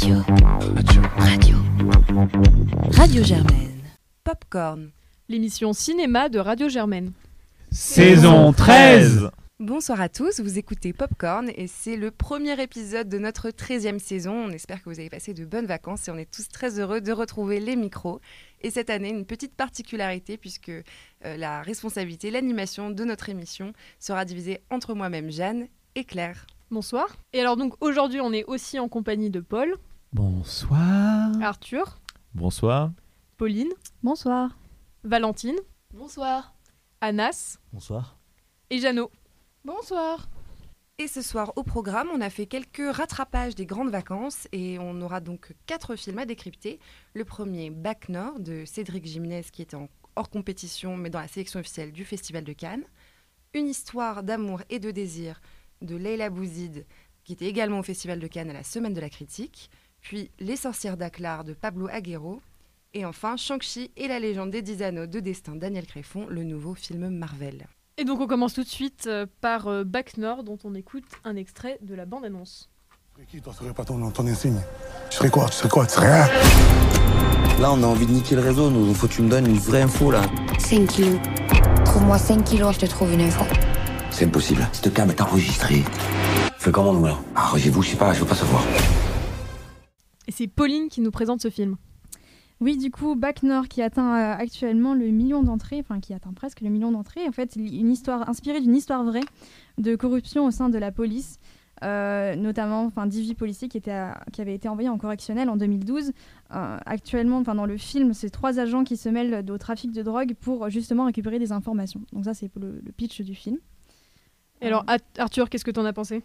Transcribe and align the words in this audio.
Radio. 0.00 0.22
Radio. 0.76 1.02
Radio. 1.18 1.56
Radio 2.92 3.24
Germaine. 3.24 3.82
Popcorn. 4.22 4.92
L'émission 5.28 5.72
cinéma 5.72 6.28
de 6.28 6.38
Radio 6.38 6.68
Germaine. 6.68 7.10
Saison 7.72 8.52
13 8.52 9.30
Bonsoir 9.58 10.00
à 10.00 10.08
tous, 10.08 10.38
vous 10.38 10.56
écoutez 10.56 10.92
Popcorn 10.92 11.50
et 11.52 11.66
c'est 11.66 11.96
le 11.96 12.12
premier 12.12 12.62
épisode 12.62 13.08
de 13.08 13.18
notre 13.18 13.48
13e 13.48 13.98
saison. 13.98 14.34
On 14.34 14.50
espère 14.50 14.84
que 14.84 14.88
vous 14.88 15.00
avez 15.00 15.10
passé 15.10 15.34
de 15.34 15.44
bonnes 15.44 15.66
vacances 15.66 16.06
et 16.06 16.12
on 16.12 16.16
est 16.16 16.30
tous 16.30 16.48
très 16.48 16.78
heureux 16.78 17.00
de 17.00 17.10
retrouver 17.10 17.58
les 17.58 17.74
micros. 17.74 18.20
Et 18.60 18.70
cette 18.70 18.90
année, 18.90 19.10
une 19.10 19.26
petite 19.26 19.56
particularité 19.56 20.36
puisque 20.36 20.68
euh, 20.68 20.82
la 21.36 21.60
responsabilité, 21.60 22.30
l'animation 22.30 22.92
de 22.92 23.04
notre 23.04 23.30
émission 23.30 23.72
sera 23.98 24.24
divisée 24.24 24.60
entre 24.70 24.94
moi-même, 24.94 25.32
Jeanne, 25.32 25.66
et 25.96 26.04
Claire. 26.04 26.46
Bonsoir. 26.70 27.16
Et 27.32 27.40
alors 27.40 27.56
donc 27.56 27.74
aujourd'hui 27.80 28.20
on 28.20 28.30
est 28.30 28.44
aussi 28.44 28.78
en 28.78 28.88
compagnie 28.88 29.30
de 29.30 29.40
Paul, 29.40 29.78
Bonsoir 30.12 31.30
Arthur, 31.42 31.98
Bonsoir 32.34 32.92
Pauline, 33.36 33.68
Bonsoir. 34.02 34.56
Valentine, 35.04 35.56
Bonsoir. 35.92 36.54
Anas 37.00 37.58
Bonsoir. 37.72 38.18
et 38.70 38.78
Jeannot. 38.78 39.10
Bonsoir. 39.64 40.28
Et 40.98 41.08
ce 41.08 41.20
soir 41.22 41.52
au 41.56 41.62
programme, 41.62 42.08
on 42.12 42.20
a 42.22 42.30
fait 42.30 42.46
quelques 42.46 42.90
rattrapages 42.90 43.54
des 43.54 43.66
grandes 43.66 43.90
vacances 43.90 44.48
et 44.50 44.78
on 44.80 45.00
aura 45.02 45.20
donc 45.20 45.54
quatre 45.66 45.94
films 45.94 46.18
à 46.18 46.24
décrypter. 46.26 46.80
Le 47.14 47.24
premier, 47.24 47.70
Bac 47.70 48.08
Nord 48.08 48.40
de 48.40 48.64
Cédric 48.64 49.04
Jiménez 49.04 49.44
qui 49.52 49.60
était 49.62 49.76
en 49.76 49.88
hors 50.16 50.30
compétition 50.30 50.96
mais 50.96 51.10
dans 51.10 51.20
la 51.20 51.28
sélection 51.28 51.60
officielle 51.60 51.92
du 51.92 52.04
Festival 52.06 52.44
de 52.44 52.52
Cannes. 52.54 52.84
Une 53.54 53.68
histoire 53.68 54.22
d'amour 54.22 54.62
et 54.70 54.78
de 54.78 54.90
désir 54.90 55.40
de 55.82 55.96
Leila 55.96 56.30
Bouzid 56.30 56.86
qui 57.24 57.34
était 57.34 57.46
également 57.46 57.80
au 57.80 57.82
Festival 57.82 58.18
de 58.20 58.26
Cannes 58.26 58.48
à 58.50 58.54
la 58.54 58.64
Semaine 58.64 58.94
de 58.94 59.00
la 59.02 59.10
Critique. 59.10 59.70
Puis 60.00 60.30
Les 60.40 60.56
sorcières 60.56 60.96
d'Aklar 60.96 61.44
de 61.44 61.52
Pablo 61.52 61.88
Aguero. 61.90 62.40
Et 62.94 63.04
enfin 63.04 63.36
Shang-Chi 63.36 63.90
et 63.96 64.08
la 64.08 64.18
légende 64.18 64.50
des 64.50 64.62
dix 64.62 64.82
anneaux 64.82 65.06
de 65.06 65.20
destin 65.20 65.54
Daniel 65.56 65.86
Créfon, 65.86 66.26
le 66.28 66.42
nouveau 66.42 66.74
film 66.74 67.10
Marvel. 67.10 67.66
Et 67.98 68.04
donc 68.04 68.20
on 68.20 68.26
commence 68.26 68.54
tout 68.54 68.62
de 68.62 68.68
suite 68.68 69.04
euh, 69.06 69.26
par 69.40 69.68
euh, 69.68 69.84
Bac 69.84 70.16
Nord 70.16 70.42
dont 70.42 70.58
on 70.64 70.74
écoute 70.74 71.04
un 71.24 71.36
extrait 71.36 71.78
de 71.82 71.94
la 71.94 72.06
bande-annonce. 72.06 72.70
Qui 73.28 73.42
toi 73.42 73.52
serais 73.52 73.74
pas 73.74 73.84
ton, 73.84 74.10
ton 74.10 74.26
insigne? 74.26 74.60
Tu 75.10 75.16
serais 75.16 75.28
quoi? 75.28 75.46
Tu 75.46 75.56
serais 75.56 75.68
quoi? 75.68 75.84
Tu 75.86 75.94
serais 75.94 76.24
rien 76.24 76.28
Là, 77.60 77.72
on 77.72 77.82
a 77.82 77.86
envie 77.86 78.06
de 78.06 78.12
niquer 78.12 78.36
le 78.36 78.42
réseau, 78.42 78.70
nous. 78.70 78.94
Faut 78.94 79.08
que 79.08 79.14
tu 79.14 79.22
me 79.22 79.28
donnes 79.28 79.48
une 79.48 79.58
vraie 79.58 79.82
info, 79.82 80.12
là. 80.12 80.22
5 80.60 80.86
kilos. 80.86 81.18
Trouve-moi 81.84 82.16
5 82.16 82.44
kilos, 82.44 82.74
je 82.76 82.80
te 82.80 82.86
trouve 82.86 83.12
une 83.12 83.22
info. 83.22 83.44
C'est 84.12 84.26
impossible. 84.26 84.68
Cette 84.72 84.94
cam 84.94 85.10
est 85.10 85.20
enregistrée. 85.20 85.82
Fais 86.56 86.70
comment, 86.70 86.92
nous, 86.92 87.04
là 87.06 87.18
Arrangez-vous, 87.34 87.82
je 87.82 87.90
sais 87.90 87.96
pas, 87.96 88.12
je 88.12 88.20
veux 88.20 88.26
pas 88.26 88.36
savoir. 88.36 88.62
Et 90.28 90.30
c'est 90.30 90.46
Pauline 90.46 90.88
qui 90.88 91.00
nous 91.00 91.10
présente 91.10 91.40
ce 91.42 91.50
film. 91.50 91.76
Oui, 92.60 92.76
du 92.76 92.90
coup, 92.90 93.14
Bac 93.14 93.42
Nord 93.42 93.68
qui 93.68 93.82
atteint 93.82 94.14
euh, 94.16 94.34
actuellement 94.36 94.92
le 94.94 95.06
million 95.08 95.42
d'entrées, 95.42 95.78
enfin 95.80 96.00
qui 96.00 96.12
atteint 96.12 96.32
presque 96.32 96.60
le 96.60 96.68
million 96.70 96.90
d'entrées. 96.92 97.26
En 97.28 97.32
fait, 97.32 97.56
une 97.56 97.90
histoire 97.90 98.28
inspirée 98.28 98.60
d'une 98.60 98.74
histoire 98.76 99.04
vraie 99.04 99.22
de 99.78 99.96
corruption 99.96 100.44
au 100.44 100.50
sein 100.50 100.68
de 100.68 100.76
la 100.76 100.90
police, 100.92 101.38
euh, 101.84 102.34
notamment 102.34 102.82
enfin, 102.84 103.06
18 103.06 103.36
policiers 103.36 103.68
qui, 103.68 103.78
étaient 103.78 103.92
à- 103.92 104.24
qui 104.32 104.40
avaient 104.40 104.54
été 104.56 104.68
envoyés 104.68 104.88
en 104.88 104.98
correctionnel 104.98 105.48
en 105.48 105.56
2012. 105.56 106.10
Euh, 106.54 106.78
actuellement, 106.84 107.38
enfin, 107.38 107.54
dans 107.54 107.66
le 107.66 107.76
film, 107.76 108.12
c'est 108.12 108.30
trois 108.30 108.58
agents 108.58 108.82
qui 108.84 108.96
se 108.96 109.08
mêlent 109.08 109.44
au 109.50 109.58
trafic 109.58 109.92
de 109.92 110.02
drogue 110.02 110.34
pour 110.40 110.68
justement 110.68 111.04
récupérer 111.06 111.38
des 111.38 111.52
informations. 111.52 112.02
Donc 112.12 112.24
ça, 112.24 112.34
c'est 112.34 112.50
le, 112.56 112.80
le 112.84 112.92
pitch 112.92 113.20
du 113.22 113.36
film. 113.36 113.58
Et 114.60 114.66
alors 114.66 114.82
Ar- 114.88 114.98
Arthur, 115.18 115.48
qu'est-ce 115.48 115.64
que 115.64 115.70
t'en 115.70 115.84
as 115.84 115.92
pensé? 115.92 116.24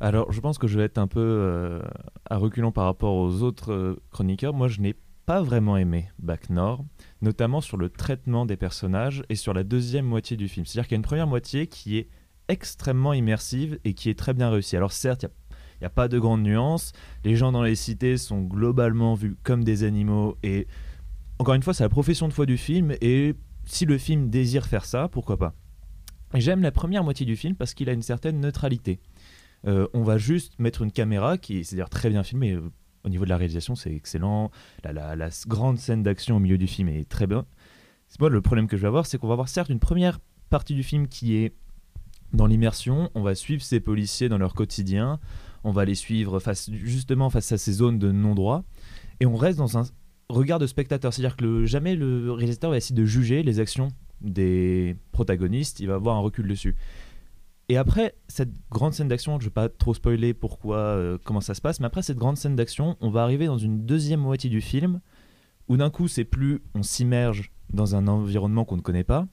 Alors, 0.00 0.32
je 0.32 0.40
pense 0.40 0.56
que 0.56 0.66
je 0.66 0.78
vais 0.78 0.84
être 0.84 0.96
un 0.96 1.06
peu 1.06 1.20
euh, 1.20 1.82
à 2.28 2.38
reculons 2.38 2.72
par 2.72 2.84
rapport 2.84 3.14
aux 3.14 3.42
autres 3.42 3.72
euh, 3.72 4.02
chroniqueurs. 4.10 4.54
Moi, 4.54 4.68
je 4.68 4.80
n'ai 4.80 4.96
pas 5.26 5.42
vraiment 5.42 5.76
aimé 5.76 6.08
Bac 6.18 6.48
Nord, 6.48 6.86
notamment 7.20 7.60
sur 7.60 7.76
le 7.76 7.90
traitement 7.90 8.46
des 8.46 8.56
personnages 8.56 9.22
et 9.28 9.34
sur 9.34 9.52
la 9.52 9.62
deuxième 9.62 10.06
moitié 10.06 10.38
du 10.38 10.48
film. 10.48 10.64
C'est-à-dire 10.64 10.88
qu'il 10.88 10.94
y 10.94 10.96
a 10.96 11.00
une 11.00 11.02
première 11.02 11.26
moitié 11.26 11.66
qui 11.66 11.98
est 11.98 12.08
extrêmement 12.48 13.12
immersive 13.12 13.78
et 13.84 13.92
qui 13.92 14.08
est 14.08 14.18
très 14.18 14.32
bien 14.32 14.48
réussie. 14.48 14.74
Alors, 14.74 14.92
certes, 14.92 15.22
il 15.22 15.82
n'y 15.82 15.86
a, 15.86 15.90
pas 15.90 16.08
de 16.08 16.18
grandes 16.18 16.42
nuances. 16.42 16.92
Les 17.22 17.36
gens 17.36 17.52
dans 17.52 17.62
les 17.62 17.74
cités 17.74 18.16
sont 18.16 18.40
globalement 18.40 19.12
vus 19.12 19.36
comme 19.42 19.64
des 19.64 19.84
animaux. 19.84 20.38
Et 20.42 20.66
encore 21.38 21.54
une 21.54 21.62
fois, 21.62 21.74
c'est 21.74 21.84
la 21.84 21.90
profession 21.90 22.26
de 22.26 22.32
foi 22.32 22.46
du 22.46 22.56
film. 22.56 22.94
Et 23.02 23.34
si 23.66 23.84
le 23.84 23.98
film 23.98 24.30
désire 24.30 24.66
faire 24.66 24.86
ça, 24.86 25.08
pourquoi 25.08 25.36
pas 25.36 25.54
J'aime 26.34 26.62
la 26.62 26.72
première 26.72 27.04
moitié 27.04 27.26
du 27.26 27.36
film 27.36 27.54
parce 27.54 27.74
qu'il 27.74 27.90
a 27.90 27.92
une 27.92 28.02
certaine 28.02 28.40
neutralité. 28.40 29.00
Euh, 29.66 29.86
on 29.92 30.02
va 30.02 30.18
juste 30.18 30.58
mettre 30.58 30.82
une 30.82 30.92
caméra 30.92 31.38
qui, 31.38 31.64
c'est-à-dire 31.64 31.90
très 31.90 32.10
bien 32.10 32.22
filmée. 32.22 32.52
euh, 32.52 32.70
au 33.04 33.08
niveau 33.08 33.24
de 33.24 33.30
la 33.30 33.36
réalisation, 33.36 33.74
c'est 33.74 33.94
excellent. 33.94 34.50
La, 34.84 35.30
grande 35.46 35.78
scène 35.78 36.02
d'action 36.02 36.36
au 36.36 36.38
milieu 36.38 36.58
du 36.58 36.66
film 36.66 36.88
est 36.88 37.08
très 37.08 37.26
bien. 37.26 37.46
C'est 38.08 38.20
moi 38.20 38.28
le 38.28 38.42
problème 38.42 38.66
que 38.66 38.76
je 38.76 38.82
vais 38.82 38.88
avoir, 38.88 39.06
c'est 39.06 39.16
qu'on 39.16 39.28
va 39.28 39.32
avoir 39.32 39.48
certes 39.48 39.70
une 39.70 39.78
première 39.78 40.18
partie 40.50 40.74
du 40.74 40.82
film 40.82 41.08
qui 41.08 41.36
est 41.36 41.54
dans 42.34 42.46
l'immersion. 42.46 43.10
On 43.14 43.22
va 43.22 43.34
suivre 43.34 43.62
ces 43.62 43.80
policiers 43.80 44.28
dans 44.28 44.36
leur 44.36 44.54
quotidien. 44.54 45.18
On 45.64 45.72
va 45.72 45.84
les 45.84 45.94
suivre 45.94 46.40
justement 46.72 47.30
face 47.30 47.52
à 47.52 47.58
ces 47.58 47.72
zones 47.72 47.98
de 47.98 48.12
non-droit. 48.12 48.64
Et 49.20 49.26
on 49.26 49.36
reste 49.36 49.58
dans 49.58 49.78
un 49.78 49.84
regard 50.28 50.58
de 50.58 50.66
spectateur. 50.66 51.14
C'est-à-dire 51.14 51.36
que 51.36 51.64
jamais 51.64 51.96
le 51.96 52.32
réalisateur 52.32 52.70
va 52.70 52.76
essayer 52.76 52.96
de 52.96 53.04
juger 53.04 53.42
les 53.42 53.60
actions 53.60 53.88
des 54.20 54.96
protagonistes. 55.12 55.80
Il 55.80 55.86
va 55.86 55.94
avoir 55.94 56.16
un 56.16 56.20
recul 56.20 56.46
dessus. 56.48 56.76
Et 57.70 57.76
après 57.76 58.16
cette 58.26 58.50
grande 58.68 58.94
scène 58.94 59.06
d'action, 59.06 59.38
je 59.38 59.44
ne 59.44 59.48
vais 59.48 59.54
pas 59.54 59.68
trop 59.68 59.94
spoiler 59.94 60.34
pourquoi, 60.34 60.78
euh, 60.78 61.18
comment 61.22 61.40
ça 61.40 61.54
se 61.54 61.60
passe, 61.60 61.78
mais 61.78 61.86
après 61.86 62.02
cette 62.02 62.16
grande 62.16 62.36
scène 62.36 62.56
d'action, 62.56 62.96
on 63.00 63.10
va 63.10 63.22
arriver 63.22 63.46
dans 63.46 63.58
une 63.58 63.86
deuxième 63.86 64.18
moitié 64.18 64.50
du 64.50 64.60
film 64.60 65.00
où 65.68 65.76
d'un 65.76 65.88
coup, 65.88 66.08
c'est 66.08 66.24
plus 66.24 66.62
on 66.74 66.82
s'immerge 66.82 67.52
dans 67.72 67.94
un 67.94 68.08
environnement 68.08 68.64
qu'on 68.64 68.76
ne 68.76 68.82
connaît 68.82 69.04
pas, 69.04 69.28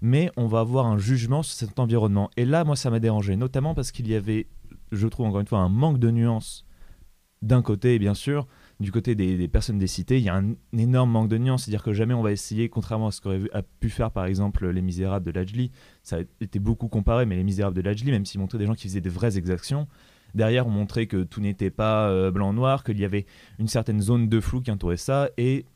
mais 0.00 0.30
on 0.36 0.46
va 0.46 0.60
avoir 0.60 0.86
un 0.86 0.98
jugement 0.98 1.42
sur 1.42 1.56
cet 1.56 1.80
environnement. 1.80 2.30
Et 2.36 2.44
là, 2.44 2.62
moi, 2.62 2.76
ça 2.76 2.90
m'a 2.90 3.00
dérangé, 3.00 3.34
notamment 3.34 3.74
parce 3.74 3.90
qu'il 3.90 4.06
y 4.06 4.14
avait, 4.14 4.46
je 4.92 5.08
trouve 5.08 5.26
encore 5.26 5.40
une 5.40 5.48
fois, 5.48 5.58
un 5.58 5.68
manque 5.68 5.98
de 5.98 6.12
nuances 6.12 6.64
d'un 7.42 7.60
côté, 7.60 7.98
bien 7.98 8.14
sûr, 8.14 8.46
du 8.80 8.90
côté 8.90 9.14
des, 9.14 9.48
personnes 9.48 9.78
des 9.78 9.86
cités, 9.86 10.18
il 10.18 10.24
y 10.24 10.28
a 10.28 10.36
un, 10.36 10.54
énorme 10.76 11.10
manque 11.10 11.28
de 11.28 11.38
nuances. 11.38 11.64
C'est-à-dire 11.64 11.82
que 11.82 11.92
jamais 11.92 12.14
on 12.14 12.22
va 12.22 12.32
essayer, 12.32 12.68
contrairement 12.68 13.08
à 13.08 13.10
ce 13.12 13.20
qu'aurait 13.20 13.40
pu 13.80 13.88
faire 13.88 14.10
par 14.10 14.26
exemple 14.26 14.68
Les 14.68 14.82
Misérables 14.82 15.24
de 15.24 15.30
Lajli, 15.30 15.70
ça 16.02 16.16
a 16.16 16.20
été 16.40 16.58
beaucoup 16.58 16.88
comparé, 16.88 17.26
mais 17.26 17.36
Les 17.36 17.44
Misérables 17.44 17.76
de 17.76 17.82
Lajli, 17.82 18.10
même 18.10 18.24
s'ils 18.24 18.40
montraient 18.40 18.58
des 18.58 18.66
gens 18.66 18.74
qui 18.74 18.88
faisaient 18.88 19.00
des 19.00 19.10
vraies 19.10 19.38
exactions, 19.38 19.86
derrière 20.34 20.66
on 20.66 20.70
montrait 20.70 21.06
que 21.06 21.22
tout 21.22 21.40
n'était 21.40 21.70
pas 21.70 22.08
euh, 22.08 22.30
blanc-noir, 22.30 22.82
qu'il 22.84 22.98
y 22.98 23.04
avait 23.04 23.26
une 23.58 23.68
certaine 23.68 24.00
zone 24.00 24.28
de 24.28 24.40
flou 24.40 24.60
qui 24.60 24.70
entourait 24.70 24.96
ça, 24.96 25.30
et 25.36 25.66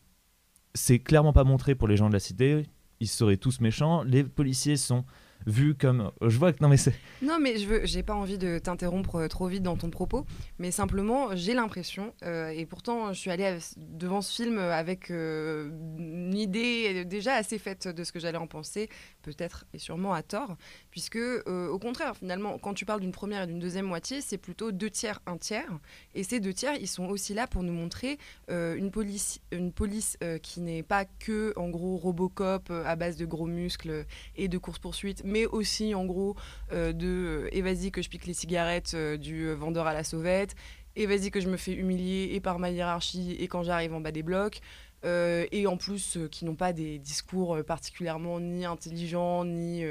c'est 0.75 0.98
clairement 0.98 1.32
pas 1.32 1.44
montré 1.44 1.75
pour 1.75 1.88
les 1.88 1.97
gens 1.97 2.09
de 2.09 2.15
la 2.15 2.20
cité. 2.20 2.65
Ils 3.00 3.09
seraient 3.09 3.36
tous 3.36 3.60
méchants. 3.60 4.03
Les 4.03 4.25
policiers 4.25 4.76
sont 4.76 5.04
vus 5.47 5.75
comme. 5.75 6.10
Je 6.22 6.38
vois 6.38 6.53
que 6.53 6.62
non 6.62 6.69
mais 6.69 6.76
c'est. 6.76 6.94
Non, 7.21 7.38
mais 7.41 7.59
je 7.59 7.66
veux, 7.66 7.84
j'ai 7.84 8.03
pas 8.03 8.15
envie 8.15 8.38
de 8.38 8.59
t'interrompre 8.59 9.16
euh, 9.16 9.28
trop 9.28 9.49
vite 9.49 9.62
dans 9.62 9.76
ton 9.76 9.91
propos, 9.91 10.25
mais 10.59 10.71
simplement, 10.71 11.34
j'ai 11.34 11.53
l'impression, 11.54 12.15
euh, 12.22 12.50
et 12.50 12.65
pourtant, 12.65 13.12
je 13.12 13.19
suis 13.19 13.31
allée 13.31 13.59
devant 13.77 14.21
ce 14.21 14.34
film 14.34 14.59
avec 14.59 15.10
euh, 15.10 15.69
une 15.98 16.37
idée 16.37 17.04
déjà 17.04 17.34
assez 17.34 17.59
faite 17.59 17.88
de 17.88 18.04
ce 18.04 18.12
que 18.12 18.21
j'allais 18.21 18.38
en 18.38 18.47
penser, 18.47 18.88
peut-être 19.22 19.66
et 19.75 19.78
sûrement 19.78 20.12
à 20.12 20.22
tort, 20.22 20.56
puisque, 20.91 21.19
au 21.47 21.78
contraire, 21.78 22.16
finalement, 22.16 22.59
quand 22.59 22.75
tu 22.75 22.84
parles 22.84 23.00
d'une 23.00 23.12
première 23.12 23.43
et 23.43 23.47
d'une 23.47 23.59
deuxième 23.59 23.87
moitié, 23.87 24.21
c'est 24.21 24.38
plutôt 24.38 24.72
deux 24.72 24.91
tiers, 24.91 25.21
un 25.27 25.37
tiers, 25.37 25.78
et 26.15 26.22
ces 26.22 26.41
deux 26.41 26.53
tiers, 26.53 26.75
ils 26.81 26.88
sont 26.88 27.06
aussi 27.06 27.34
là 27.34 27.47
pour 27.47 27.62
nous 27.62 27.72
montrer 27.72 28.19
une 28.48 28.91
police, 28.91 29.41
une 29.50 29.72
police 29.72 30.16
qui 30.43 30.60
n'est 30.60 30.82
pas 30.82 31.04
que, 31.04 31.53
en 31.56 31.69
gros, 31.69 31.97
Robocop 31.97 32.71
à 32.71 32.97
base 32.97 33.16
de 33.16 33.27
gros 33.27 33.47
muscles 33.47 34.04
et 34.37 34.48
de 34.48 34.59
course-poursuite, 34.59 35.25
mais 35.28 35.47
aussi 35.47 35.94
en 35.94 36.05
gros 36.05 36.34
euh, 36.72 36.93
de 36.93 37.06
euh, 37.06 37.49
et 37.53 37.62
vas-y 37.62 37.91
que 37.91 38.03
je 38.03 38.09
pique 38.09 38.27
les 38.27 38.34
cigarettes 38.34 38.93
euh, 38.94 39.16
du 39.16 39.53
vendeur 39.53 39.87
à 39.87 39.94
la 39.94 40.03
sauvette, 40.03 40.56
et 40.97 41.06
vas-y 41.06 41.31
que 41.31 41.41
je 41.41 41.49
me 41.49 41.56
fais 41.56 41.75
humilier 41.75 42.30
et 42.33 42.41
par 42.41 42.59
ma 42.59 42.71
hiérarchie 42.71 43.36
et 43.39 43.47
quand 43.47 43.63
j'arrive 43.63 43.95
en 43.95 44.01
bas 44.01 44.10
des 44.10 44.22
blocs. 44.25 44.60
et 45.04 45.66
en 45.66 45.77
plus 45.77 46.16
euh, 46.16 46.28
qui 46.28 46.45
n'ont 46.45 46.57
pas 46.57 46.72
des 46.72 46.98
discours 46.98 47.57
particulièrement 47.65 48.41
ni 48.41 48.65
intelligents 48.65 49.45
ni 49.45 49.84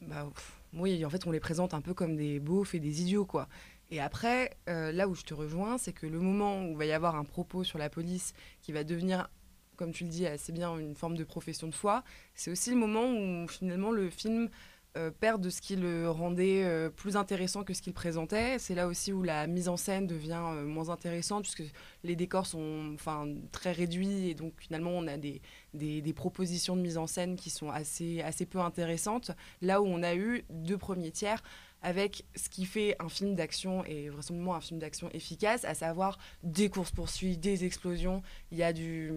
bah, 0.00 0.28
oui 0.72 1.04
en 1.04 1.10
fait 1.10 1.26
on 1.26 1.30
les 1.30 1.40
présente 1.40 1.74
un 1.74 1.80
peu 1.80 1.94
comme 1.94 2.16
des 2.16 2.40
beaufs 2.40 2.74
et 2.74 2.80
des 2.80 3.02
idiots 3.02 3.24
quoi 3.24 3.48
et 3.90 4.00
après 4.00 4.56
là 4.66 5.06
où 5.06 5.14
je 5.14 5.22
te 5.22 5.32
rejoins 5.32 5.78
c'est 5.78 5.92
que 5.92 6.08
le 6.08 6.18
moment 6.18 6.60
où 6.64 6.72
il 6.72 6.76
va 6.76 6.86
y 6.86 6.92
avoir 6.92 7.14
un 7.14 7.24
propos 7.24 7.62
sur 7.62 7.78
la 7.78 7.88
police 7.88 8.34
qui 8.62 8.72
va 8.72 8.82
devenir 8.82 9.28
comme 9.76 9.92
tu 9.92 10.04
le 10.04 10.10
dis 10.10 10.26
assez 10.26 10.52
bien 10.52 10.76
une 10.78 10.94
forme 10.94 11.16
de 11.16 11.24
profession 11.24 11.68
de 11.68 11.74
foi 11.74 12.02
c'est 12.34 12.50
aussi 12.50 12.70
le 12.70 12.76
moment 12.76 13.12
où 13.12 13.46
finalement 13.48 13.90
le 13.90 14.10
film 14.10 14.48
euh, 14.96 15.10
perd 15.10 15.42
de 15.42 15.50
ce 15.50 15.60
qui 15.60 15.76
le 15.76 16.10
rendait 16.10 16.64
euh, 16.64 16.88
plus 16.88 17.16
intéressant 17.16 17.64
que 17.64 17.74
ce 17.74 17.82
qu'il 17.82 17.92
présentait. 17.92 18.58
C'est 18.58 18.74
là 18.74 18.86
aussi 18.86 19.12
où 19.12 19.22
la 19.22 19.46
mise 19.46 19.68
en 19.68 19.76
scène 19.76 20.06
devient 20.06 20.42
euh, 20.42 20.64
moins 20.64 20.88
intéressante 20.88 21.42
puisque 21.42 21.64
les 22.02 22.16
décors 22.16 22.46
sont 22.46 22.92
enfin, 22.94 23.26
très 23.52 23.72
réduits 23.72 24.30
et 24.30 24.34
donc 24.34 24.54
finalement 24.58 24.92
on 24.92 25.06
a 25.06 25.18
des, 25.18 25.42
des, 25.74 26.00
des 26.00 26.12
propositions 26.14 26.76
de 26.76 26.80
mise 26.80 26.96
en 26.96 27.06
scène 27.06 27.36
qui 27.36 27.50
sont 27.50 27.70
assez, 27.70 28.22
assez 28.22 28.46
peu 28.46 28.58
intéressantes. 28.58 29.32
Là 29.60 29.82
où 29.82 29.86
on 29.86 30.02
a 30.02 30.14
eu 30.14 30.44
deux 30.48 30.78
premiers 30.78 31.10
tiers 31.10 31.42
avec 31.82 32.24
ce 32.34 32.48
qui 32.48 32.64
fait 32.64 32.96
un 32.98 33.08
film 33.08 33.34
d'action 33.34 33.84
et 33.84 34.08
vraisemblablement 34.08 34.54
un 34.54 34.60
film 34.60 34.80
d'action 34.80 35.08
efficace, 35.12 35.64
à 35.64 35.74
savoir 35.74 36.18
des 36.42 36.68
courses-poursuites, 36.68 37.40
des 37.40 37.64
explosions. 37.64 38.22
Il 38.50 38.58
y 38.58 38.62
a 38.62 38.72
du, 38.72 39.12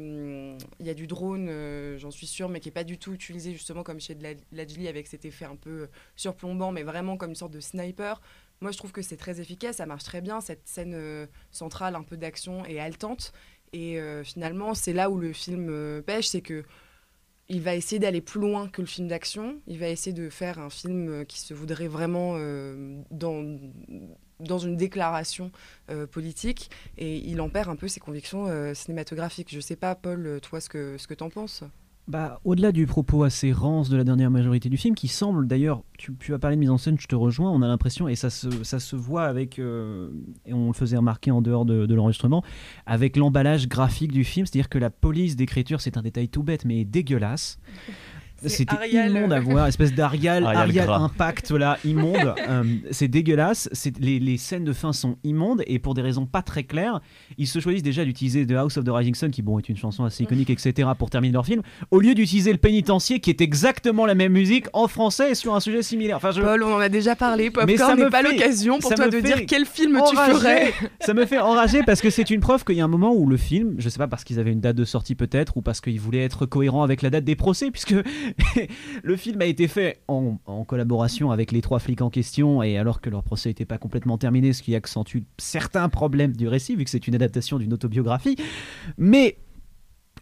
il 0.79 0.85
y 0.85 0.89
a 0.89 0.93
du 0.93 1.07
drone, 1.07 1.47
euh, 1.49 1.97
j'en 1.97 2.11
suis 2.11 2.27
sûre, 2.27 2.49
mais 2.49 2.59
qui 2.59 2.67
n'est 2.67 2.73
pas 2.73 2.83
du 2.83 2.97
tout 2.97 3.13
utilisé 3.13 3.53
justement 3.53 3.83
comme 3.83 3.99
chez 3.99 4.15
Ladjli 4.51 4.87
avec 4.87 5.07
cet 5.07 5.25
effet 5.25 5.45
un 5.45 5.55
peu 5.55 5.89
surplombant, 6.15 6.71
mais 6.71 6.83
vraiment 6.83 7.17
comme 7.17 7.29
une 7.29 7.35
sorte 7.35 7.53
de 7.53 7.59
sniper. 7.59 8.21
Moi, 8.61 8.71
je 8.71 8.77
trouve 8.77 8.91
que 8.91 9.01
c'est 9.01 9.17
très 9.17 9.39
efficace, 9.39 9.77
ça 9.77 9.85
marche 9.85 10.03
très 10.03 10.21
bien. 10.21 10.41
Cette 10.41 10.67
scène 10.67 10.93
euh, 10.93 11.25
centrale, 11.51 11.95
un 11.95 12.03
peu 12.03 12.17
d'action, 12.17 12.65
est 12.65 12.79
haletante. 12.79 13.31
Et 13.71 13.99
euh, 13.99 14.23
finalement, 14.23 14.73
c'est 14.73 14.93
là 14.93 15.09
où 15.09 15.17
le 15.17 15.31
film 15.31 16.03
pêche, 16.03 16.27
c'est 16.27 16.41
que 16.41 16.65
il 17.49 17.61
va 17.61 17.75
essayer 17.75 17.99
d'aller 17.99 18.21
plus 18.21 18.39
loin 18.39 18.67
que 18.67 18.81
le 18.81 18.87
film 18.87 19.07
d'action. 19.07 19.59
Il 19.67 19.79
va 19.79 19.89
essayer 19.89 20.13
de 20.13 20.29
faire 20.29 20.59
un 20.59 20.69
film 20.69 21.09
euh, 21.09 21.23
qui 21.23 21.39
se 21.39 21.53
voudrait 21.53 21.87
vraiment 21.87 22.35
euh, 22.37 23.01
dans, 23.09 24.59
une 24.59 24.77
déclaration 24.77 25.51
euh, 25.89 26.05
politique 26.05 26.69
et 26.97 27.17
il 27.17 27.41
en 27.41 27.49
perd 27.49 27.69
un 27.69 27.75
peu 27.75 27.87
ses 27.87 27.99
convictions 27.99 28.73
cinématographiques. 28.73 29.49
Je 29.51 29.59
sais 29.59 29.75
pas, 29.75 29.95
Paul, 29.95 30.39
toi, 30.41 30.61
ce 30.61 30.69
que, 30.69 30.97
ce 30.97 31.07
que 31.07 31.15
tu 31.15 31.23
en 31.23 31.29
penses 31.29 31.63
bah, 32.09 32.41
au-delà 32.43 32.71
du 32.71 32.87
propos 32.87 33.23
assez 33.23 33.53
rance 33.53 33.87
de 33.89 33.95
la 33.95 34.03
dernière 34.03 34.31
majorité 34.31 34.67
du 34.67 34.77
film, 34.77 34.95
qui 34.95 35.07
semble 35.07 35.47
d'ailleurs, 35.47 35.83
tu, 35.97 36.33
as 36.33 36.39
parlé 36.39 36.55
de 36.55 36.59
mise 36.59 36.71
en 36.71 36.79
scène, 36.79 36.97
je 36.99 37.05
te 37.05 37.15
rejoins, 37.15 37.51
on 37.51 37.61
a 37.61 37.67
l'impression, 37.67 38.07
et 38.07 38.15
ça 38.15 38.31
se, 38.31 38.95
voit 38.95 39.25
avec, 39.25 39.59
et 39.59 40.53
on 40.53 40.67
le 40.67 40.73
faisait 40.73 40.97
remarquer 40.97 41.29
en 41.29 41.43
dehors 41.43 41.65
de, 41.65 41.85
de 41.85 41.95
l'enregistrement, 41.95 42.43
avec 42.87 43.15
l'emballage 43.15 43.67
graphique 43.67 44.11
du 44.11 44.23
film, 44.23 44.47
c'est-à-dire 44.47 44.69
que 44.69 44.79
la 44.79 44.89
police 44.89 45.35
d'écriture, 45.35 45.81
c'est 45.81 45.97
un 45.97 46.01
détail 46.01 46.29
tout 46.29 46.41
bête, 46.41 46.65
mais 46.65 46.83
dégueulasse. 46.83 47.59
C'était 48.45 48.75
immonde 48.91 49.33
à 49.33 49.39
voir, 49.39 49.67
espèce 49.67 49.93
d'Arial, 49.93 50.45
Arial, 50.45 50.89
Impact, 50.89 51.51
là, 51.51 51.77
immonde. 51.85 52.35
Euh, 52.49 52.63
c'est 52.89 53.07
dégueulasse. 53.07 53.69
Les, 53.99 54.19
les, 54.19 54.37
scènes 54.37 54.63
de 54.63 54.73
fin 54.73 54.91
sont 54.93 55.17
immondes 55.23 55.61
et 55.67 55.77
pour 55.77 55.93
des 55.93 56.01
raisons 56.01 56.25
pas 56.25 56.41
très 56.41 56.63
claires, 56.63 56.99
ils 57.37 57.47
se 57.47 57.59
choisissent 57.59 57.83
déjà 57.83 58.03
d'utiliser 58.05 58.45
The 58.47 58.53
House 58.53 58.77
of 58.77 58.85
the 58.85 58.89
Rising 58.89 59.13
Sun, 59.13 59.29
qui 59.29 59.41
bon 59.41 59.59
est 59.59 59.69
une 59.69 59.77
chanson 59.77 60.03
assez 60.03 60.23
iconique, 60.23 60.49
etc., 60.49 60.89
pour 60.97 61.09
terminer 61.09 61.33
leur 61.33 61.45
film, 61.45 61.61
au 61.91 61.99
lieu 61.99 62.15
d'utiliser 62.15 62.51
le 62.51 62.57
pénitencier, 62.57 63.19
qui 63.19 63.29
est 63.29 63.41
exactement 63.41 64.05
la 64.05 64.15
même 64.15 64.31
musique 64.31 64.65
en 64.73 64.87
français 64.87 65.31
et 65.31 65.35
sur 65.35 65.53
un 65.53 65.59
sujet 65.59 65.83
similaire. 65.83 66.17
Enfin, 66.17 66.31
je... 66.31 66.41
Paul, 66.41 66.63
on 66.63 66.73
en 66.73 66.79
a 66.79 66.89
déjà 66.89 67.15
parlé. 67.15 67.51
Popcorn 67.51 67.99
n'est 67.99 68.09
pas 68.09 68.21
l'occasion 68.23 68.79
pour 68.79 68.93
toi 68.93 69.09
de 69.09 69.19
dire 69.19 69.45
quel 69.47 69.65
film 69.65 70.01
tu 70.09 70.15
ferais. 70.15 70.73
ça 70.99 71.13
me 71.13 71.25
fait 71.25 71.39
enrager 71.39 71.83
parce 71.83 72.01
que 72.01 72.09
c'est 72.09 72.29
une 72.29 72.39
preuve 72.39 72.63
qu'il 72.63 72.75
y 72.75 72.81
a 72.81 72.85
un 72.85 72.89
moment 72.89 73.13
où 73.13 73.27
le 73.27 73.37
film, 73.37 73.75
je 73.77 73.89
sais 73.89 73.99
pas 73.99 74.07
parce 74.07 74.23
qu'ils 74.23 74.39
avaient 74.39 74.51
une 74.51 74.61
date 74.61 74.75
de 74.75 74.85
sortie 74.85 75.15
peut-être 75.15 75.57
ou 75.57 75.61
parce 75.61 75.81
qu'ils 75.81 75.99
voulaient 75.99 76.23
être 76.23 76.45
cohérents 76.45 76.83
avec 76.83 77.01
la 77.01 77.09
date 77.09 77.25
des 77.25 77.35
procès, 77.35 77.71
puisque 77.71 77.95
le 79.03 79.15
film 79.15 79.41
a 79.41 79.45
été 79.45 79.67
fait 79.67 80.01
en, 80.07 80.37
collaboration 80.65 81.31
avec 81.31 81.51
les 81.51 81.61
trois 81.61 81.79
flics 81.79 82.01
en 82.01 82.09
question, 82.09 82.63
et 82.63 82.77
alors 82.77 83.01
que 83.01 83.09
leur 83.09 83.23
procès 83.23 83.49
n'était 83.49 83.65
pas 83.65 83.77
complètement 83.77 84.17
terminé, 84.17 84.53
ce 84.53 84.61
qui 84.61 84.75
accentue 84.75 85.19
certains 85.37 85.89
problèmes 85.89 86.35
du 86.35 86.47
récit, 86.47 86.75
vu 86.75 86.83
que 86.83 86.89
c'est 86.89 87.07
une 87.07 87.15
adaptation 87.15 87.57
d'une 87.57 87.73
autobiographie. 87.73 88.35
Mais 88.97 89.37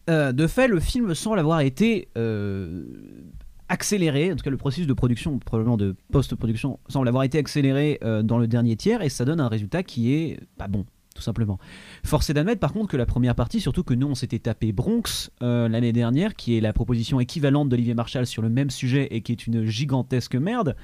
euh, 0.09 0.31
de 0.31 0.47
fait, 0.47 0.67
le 0.67 0.79
film 0.79 1.13
semble 1.13 1.39
avoir 1.39 1.61
été 1.61 2.09
euh, 2.17 2.85
accéléré, 3.69 4.31
en 4.31 4.35
tout 4.35 4.43
cas 4.43 4.49
le 4.49 4.57
processus 4.57 4.87
de 4.87 4.93
production, 4.93 5.39
probablement 5.39 5.77
de 5.77 5.95
post-production, 6.11 6.79
semble 6.87 7.07
avoir 7.07 7.23
été 7.23 7.37
accéléré 7.37 7.99
euh, 8.03 8.23
dans 8.23 8.37
le 8.37 8.47
dernier 8.47 8.75
tiers, 8.75 9.01
et 9.01 9.09
ça 9.09 9.25
donne 9.25 9.39
un 9.39 9.49
résultat 9.49 9.83
qui 9.83 10.13
est 10.13 10.39
pas 10.57 10.67
bon 10.67 10.85
tout 11.17 11.23
simplement. 11.23 11.57
Force 12.03 12.29
est 12.29 12.33
d'admettre 12.33 12.59
par 12.59 12.73
contre 12.73 12.87
que 12.87 12.97
la 12.97 13.07
première 13.07 13.33
partie, 13.33 13.59
surtout 13.59 13.83
que 13.83 13.95
nous 13.95 14.07
on 14.07 14.15
s'était 14.15 14.37
tapé 14.37 14.71
Bronx 14.71 15.31
euh, 15.41 15.67
l'année 15.67 15.91
dernière, 15.91 16.35
qui 16.35 16.55
est 16.55 16.61
la 16.61 16.73
proposition 16.73 17.19
équivalente 17.19 17.69
d'Olivier 17.69 17.95
Marshall 17.95 18.27
sur 18.27 18.43
le 18.43 18.49
même 18.49 18.69
sujet 18.69 19.07
et 19.11 19.21
qui 19.21 19.31
est 19.31 19.47
une 19.47 19.65
gigantesque 19.65 20.35
merde. 20.35 20.75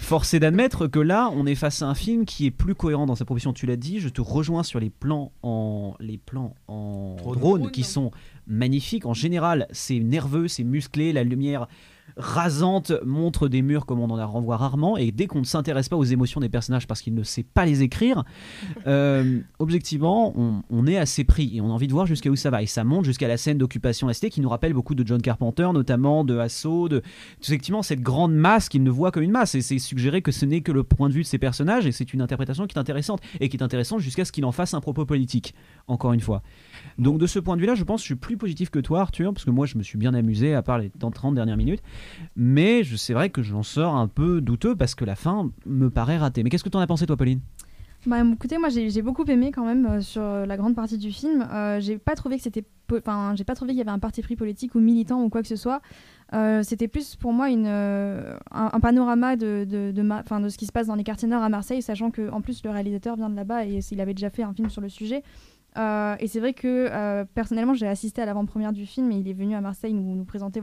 Force 0.00 0.34
est 0.34 0.40
d'admettre 0.40 0.86
que 0.86 1.00
là 1.00 1.30
on 1.34 1.46
est 1.46 1.54
face 1.54 1.80
à 1.80 1.86
un 1.86 1.94
film 1.94 2.26
qui 2.26 2.44
est 2.44 2.50
plus 2.50 2.74
cohérent 2.74 3.06
dans 3.06 3.14
sa 3.16 3.24
proposition. 3.24 3.54
Tu 3.54 3.64
l'as 3.64 3.76
dit, 3.76 4.00
je 4.00 4.10
te 4.10 4.20
rejoins 4.20 4.62
sur 4.62 4.80
les 4.80 4.90
plans 4.90 5.32
en 5.42 5.94
les 5.98 6.18
plans 6.18 6.54
en 6.68 7.16
drone 7.34 7.70
qui 7.70 7.82
sont 7.82 8.10
magnifiques. 8.46 9.06
En 9.06 9.14
général, 9.14 9.66
c'est 9.70 9.98
nerveux, 9.98 10.46
c'est 10.46 10.64
musclé, 10.64 11.12
la 11.12 11.24
lumière 11.24 11.68
rasante 12.16 12.92
montre 13.04 13.48
des 13.48 13.62
murs 13.62 13.86
comme 13.86 14.00
on 14.00 14.10
en 14.10 14.18
a 14.18 14.24
renvoie 14.24 14.56
rarement 14.56 14.96
et 14.96 15.12
dès 15.12 15.26
qu'on 15.26 15.40
ne 15.40 15.44
s'intéresse 15.44 15.88
pas 15.88 15.96
aux 15.96 16.04
émotions 16.04 16.40
des 16.40 16.48
personnages 16.48 16.86
parce 16.86 17.02
qu'il 17.02 17.14
ne 17.14 17.22
sait 17.22 17.42
pas 17.42 17.64
les 17.64 17.82
écrire 17.82 18.24
euh, 18.86 19.40
objectivement 19.58 20.34
on, 20.36 20.86
est 20.86 20.96
assez 20.96 21.24
pris 21.24 21.56
et 21.56 21.60
on 21.60 21.66
a 21.66 21.72
envie 21.72 21.86
de 21.86 21.92
voir 21.92 22.06
jusqu'à 22.06 22.30
où 22.30 22.36
ça 22.36 22.50
va. 22.50 22.62
Et 22.62 22.66
ça 22.66 22.84
monte 22.84 23.04
jusqu'à 23.04 23.28
la 23.28 23.36
scène 23.36 23.58
d'occupation 23.58 24.12
ST 24.12 24.30
qui 24.30 24.40
nous 24.40 24.48
rappelle 24.48 24.72
beaucoup 24.72 24.94
de 24.94 25.06
John 25.06 25.20
Carpenter 25.20 25.68
notamment 25.72 26.24
de 26.24 26.38
Assaut 26.38 26.88
de 26.88 27.02
effectivement 27.42 27.82
cette 27.82 28.00
grande 28.00 28.34
masse 28.34 28.68
qu'il 28.68 28.82
ne 28.82 28.90
voit 28.90 29.10
comme 29.10 29.22
une 29.22 29.30
masse 29.30 29.54
et 29.54 29.62
c'est 29.62 29.78
suggéré 29.78 30.22
que 30.22 30.32
ce 30.32 30.44
n'est 30.44 30.62
que 30.62 30.72
le 30.72 30.84
point 30.84 31.08
de 31.08 31.14
vue 31.14 31.22
de 31.22 31.26
ces 31.26 31.38
personnages 31.38 31.86
et 31.86 31.92
c'est 31.92 32.12
une 32.12 32.22
interprétation 32.22 32.66
qui 32.66 32.76
est 32.76 32.80
intéressante 32.80 33.20
et 33.40 33.48
qui 33.48 33.56
est 33.56 33.62
intéressante 33.62 34.00
jusqu'à 34.00 34.24
ce 34.24 34.32
qu'il 34.32 34.44
en 34.44 34.52
fasse 34.52 34.74
un 34.74 34.80
propos 34.80 35.04
politique 35.04 35.54
encore 35.86 36.12
une 36.12 36.20
fois. 36.20 36.42
Donc 36.98 37.18
de 37.18 37.26
ce 37.26 37.38
point 37.38 37.56
de 37.56 37.60
vue 37.60 37.66
là 37.66 37.74
je 37.74 37.84
pense 37.84 38.00
que 38.00 38.04
je 38.04 38.06
suis 38.06 38.16
plus 38.16 38.36
positif 38.36 38.70
que 38.70 38.78
toi 38.78 39.00
Arthur 39.00 39.32
parce 39.32 39.44
que 39.44 39.50
moi 39.50 39.66
je 39.66 39.76
me 39.78 39.82
suis 39.82 39.98
bien 39.98 40.14
amusé 40.14 40.54
à 40.54 40.62
part 40.62 40.78
les 40.78 40.90
30 40.90 41.34
dernières 41.34 41.56
minutes 41.56 41.82
mais 42.36 42.82
c'est 42.84 43.14
vrai 43.14 43.30
que 43.30 43.42
j'en 43.42 43.62
sors 43.62 43.94
un 43.94 44.08
peu 44.08 44.40
douteux 44.40 44.76
parce 44.76 44.94
que 44.94 45.04
la 45.04 45.16
fin 45.16 45.50
me 45.66 45.90
paraît 45.90 46.18
ratée. 46.18 46.42
Mais 46.42 46.50
qu'est-ce 46.50 46.64
que 46.64 46.68
tu 46.68 46.76
en 46.76 46.80
as 46.80 46.86
pensé, 46.86 47.06
toi, 47.06 47.16
Pauline? 47.16 47.40
Bah, 48.06 48.16
écoutez, 48.32 48.56
moi 48.56 48.70
j'ai 48.70 49.02
beaucoup 49.02 49.24
aimé 49.24 49.52
quand 49.52 49.64
même 49.66 49.84
euh, 49.84 50.00
sur 50.00 50.22
la 50.22 50.56
grande 50.56 50.74
partie 50.74 50.96
du 50.96 51.12
film. 51.12 51.46
Euh, 51.52 51.80
j'ai 51.80 51.98
pas 51.98 52.14
trouvé 52.14 52.38
que 52.38 52.42
c'était, 52.42 52.64
enfin 52.90 53.34
j'ai 53.36 53.44
pas 53.44 53.54
trouvé 53.54 53.72
qu'il 53.72 53.78
y 53.78 53.82
avait 53.82 53.90
un 53.90 53.98
parti 53.98 54.22
pris 54.22 54.36
politique 54.36 54.74
ou 54.74 54.80
militant 54.80 55.22
ou 55.22 55.28
quoi 55.28 55.42
que 55.42 55.48
ce 55.48 55.56
soit. 55.56 55.82
Euh, 56.32 56.62
c'était 56.62 56.88
plus 56.88 57.16
pour 57.16 57.34
moi 57.34 57.50
une, 57.50 57.66
un, 57.66 58.80
panorama 58.80 59.36
de, 59.36 59.66
de, 59.68 59.92
de, 59.92 60.02
de, 60.02 60.48
ce 60.48 60.56
qui 60.56 60.64
se 60.64 60.72
passe 60.72 60.86
dans 60.86 60.94
les 60.94 61.04
quartiers 61.04 61.28
nord 61.28 61.42
à 61.42 61.50
Marseille, 61.50 61.82
sachant 61.82 62.10
que 62.10 62.30
en 62.30 62.40
plus 62.40 62.64
le 62.64 62.70
réalisateur 62.70 63.16
vient 63.16 63.28
de 63.28 63.36
là-bas 63.36 63.66
et 63.66 63.80
il 63.90 64.00
avait 64.00 64.14
déjà 64.14 64.30
fait 64.30 64.44
un 64.44 64.54
film 64.54 64.70
sur 64.70 64.80
le 64.80 64.88
sujet. 64.88 65.22
Euh, 65.78 66.16
et 66.18 66.26
c'est 66.26 66.40
vrai 66.40 66.52
que 66.52 66.88
euh, 66.90 67.24
personnellement, 67.34 67.74
j'ai 67.74 67.86
assisté 67.86 68.22
à 68.22 68.26
l'avant-première 68.26 68.72
du 68.72 68.86
film 68.86 69.10
et 69.12 69.16
il 69.16 69.28
est 69.28 69.32
venu 69.32 69.54
à 69.54 69.60
Marseille 69.60 69.92
nous, 69.94 70.24
présenter 70.24 70.60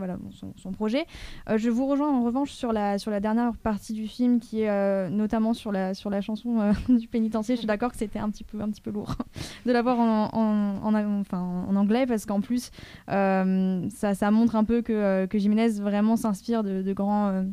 son, 0.56 0.72
projet. 0.72 1.06
Euh, 1.50 1.58
je 1.58 1.70
vous 1.70 1.88
rejoins 1.88 2.10
en 2.10 2.24
revanche 2.24 2.52
sur 2.52 2.74
la, 2.74 2.98
dernière 3.20 3.54
partie 3.56 3.94
du 3.94 4.08
film 4.08 4.40
qui 4.40 4.62
est 4.62 5.10
notamment 5.10 5.54
sur 5.54 5.72
la, 5.72 5.94
chanson 6.22 6.74
du 6.90 7.08
pénitencier. 7.08 7.56
Je 7.56 7.60
suis 7.60 7.68
d'accord 7.68 7.92
que 7.92 7.98
c'était 7.98 8.20
un, 8.20 8.30
petit 8.30 8.44
peu, 8.44 8.58
lourd 8.92 9.16
de 9.66 9.72
l'avoir 9.72 10.00
en, 10.00 11.76
anglais 11.76 12.06
parce 12.06 12.26
qu'en 12.26 12.42
plus, 12.42 12.72
ça, 13.08 14.32
montre 14.32 14.56
un 14.56 14.64
peu 14.64 14.82
que, 14.82 15.28
Jiménez 15.38 15.80
vraiment 15.80 16.16
s'inspire 16.16 16.64
de 16.64 16.94
grands 16.94 17.46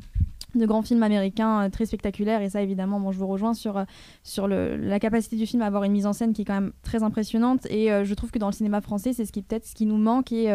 de 0.58 0.66
grands 0.66 0.82
films 0.82 1.02
américains 1.02 1.62
euh, 1.62 1.68
très 1.68 1.86
spectaculaires. 1.86 2.42
Et 2.42 2.50
ça 2.50 2.62
évidemment 2.62 3.00
bon, 3.00 3.12
je 3.12 3.18
vous 3.18 3.26
rejoins 3.26 3.54
sur, 3.54 3.78
euh, 3.78 3.84
sur 4.22 4.48
le, 4.48 4.76
la 4.76 5.00
capacité 5.00 5.36
du 5.36 5.46
film 5.46 5.62
à 5.62 5.66
avoir 5.66 5.84
une 5.84 5.92
mise 5.92 6.06
en 6.06 6.12
scène 6.12 6.32
qui 6.32 6.42
est 6.42 6.44
quand 6.44 6.54
même 6.54 6.72
très 6.82 7.02
impressionnante. 7.02 7.66
Et 7.70 7.92
euh, 7.92 8.04
je 8.04 8.14
trouve 8.14 8.30
que 8.30 8.38
dans 8.38 8.49
le 8.49 8.52
cinéma 8.52 8.80
français 8.80 9.12
c'est 9.12 9.25
ce 9.25 9.32
qui 9.32 9.42
peut-être 9.42 9.66
ce 9.66 9.75
qui 9.75 9.87
nous 9.87 9.96
manque. 9.96 10.32
Et, 10.32 10.46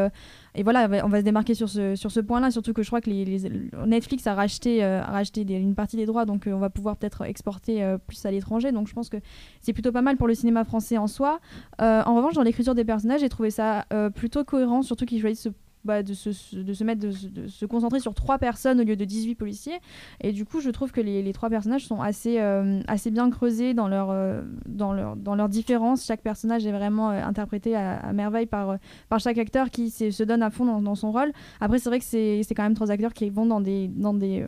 et 0.55 0.63
voilà 0.63 0.89
on 1.03 1.09
va 1.09 1.19
se 1.19 1.25
démarquer 1.25 1.53
sur 1.53 1.69
ce, 1.69 1.95
sur 1.95 2.11
ce 2.11 2.19
point 2.19 2.39
là 2.39 2.51
surtout 2.51 2.73
que 2.73 2.83
je 2.83 2.87
crois 2.87 3.01
que 3.01 3.09
les, 3.09 3.39
Netflix 3.85 4.25
a 4.27 4.33
racheté, 4.33 4.83
a 4.83 5.03
racheté 5.03 5.41
une 5.41 5.75
partie 5.75 5.97
des 5.97 6.05
droits. 6.05 6.25
Donc 6.25 6.47
on 6.47 6.59
va 6.59 6.69
pouvoir 6.69 6.97
peut-être 6.97 7.23
exporter 7.23 7.95
plus 8.07 8.25
à 8.25 8.31
l'étranger. 8.31 8.71
Donc 8.71 8.87
je 8.87 8.93
pense 8.93 9.09
que 9.09 9.17
c'est 9.61 9.73
plutôt 9.73 9.91
pas 9.91 10.01
mal 10.01 10.17
pour 10.17 10.27
le 10.27 10.33
cinéma 10.33 10.63
français 10.63 10.97
en 10.97 11.07
soi. 11.07 11.39
En 11.79 12.15
revanche 12.15 12.33
dans 12.33 12.43
l'écriture 12.43 12.75
des 12.75 12.85
personnages 12.85 13.21
j'ai 13.21 13.29
trouvé 13.29 13.51
ça 13.51 13.85
plutôt 14.15 14.43
cohérent. 14.43 14.81
Surtout 14.81 15.05
qu'ils 15.05 15.21
choisissent 15.21 15.43
ce 15.43 15.49
bah, 15.85 16.03
de, 16.03 16.13
se, 16.13 16.55
de 16.55 16.73
se 16.73 16.83
mettre, 16.83 17.01
de, 17.01 17.47
se 17.47 17.65
concentrer 17.65 18.01
sur 18.01 18.13
trois 18.13 18.37
personnes 18.37 18.81
au 18.81 18.83
lieu 18.83 18.97
de 18.97 19.05
18 19.05 19.35
policiers. 19.35 19.79
Et 20.19 20.33
du 20.33 20.43
coup, 20.43 20.59
je 20.59 20.69
trouve 20.71 20.91
que 20.91 20.99
les, 20.99 21.23
les 21.23 21.33
trois 21.33 21.49
personnages 21.49 21.85
sont 21.85 22.01
assez, 22.01 22.39
euh, 22.39 22.81
assez 22.87 23.11
bien 23.11 23.29
creusés 23.29 23.73
dans 23.73 23.87
leur, 23.87 24.09
euh, 24.11 24.41
dans, 24.65 24.91
leur, 24.91 25.15
dans 25.15 25.35
leurs 25.35 25.47
différences. 25.47 26.05
Chaque 26.05 26.21
personnage 26.21 26.65
est 26.65 26.71
vraiment 26.73 27.11
euh, 27.11 27.23
interprété 27.23 27.75
à, 27.75 28.11
merveille 28.11 28.45
par, 28.45 28.77
par 29.07 29.19
chaque 29.19 29.37
acteur 29.37 29.69
qui 29.69 29.89
se 29.89 30.23
donne 30.23 30.43
à 30.43 30.49
fond 30.49 30.65
dans, 30.65 30.81
dans 30.81 30.95
son 30.95 31.11
rôle. 31.11 31.31
Après, 31.61 31.79
c'est 31.79 31.89
vrai 31.89 31.99
que 31.99 32.05
c'est 32.05 32.55
quand 32.55 32.63
même 32.63 32.73
trois 32.73 32.91
acteurs 32.91 33.13
qui 33.13 33.29
vont 33.29 33.45
dans 33.45 33.61
des, 33.61 33.87
dans 33.87 34.13
des 34.13 34.45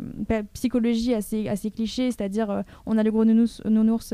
psychologies 0.53 1.13
assez, 1.13 1.47
assez 1.47 1.71
clichés, 1.71 2.11
c'est-à-dire 2.11 2.63
on 2.85 2.97
a 2.97 3.03
le 3.03 3.11
gros 3.11 3.23
nounours, 3.23 3.61
nounours 3.65 4.13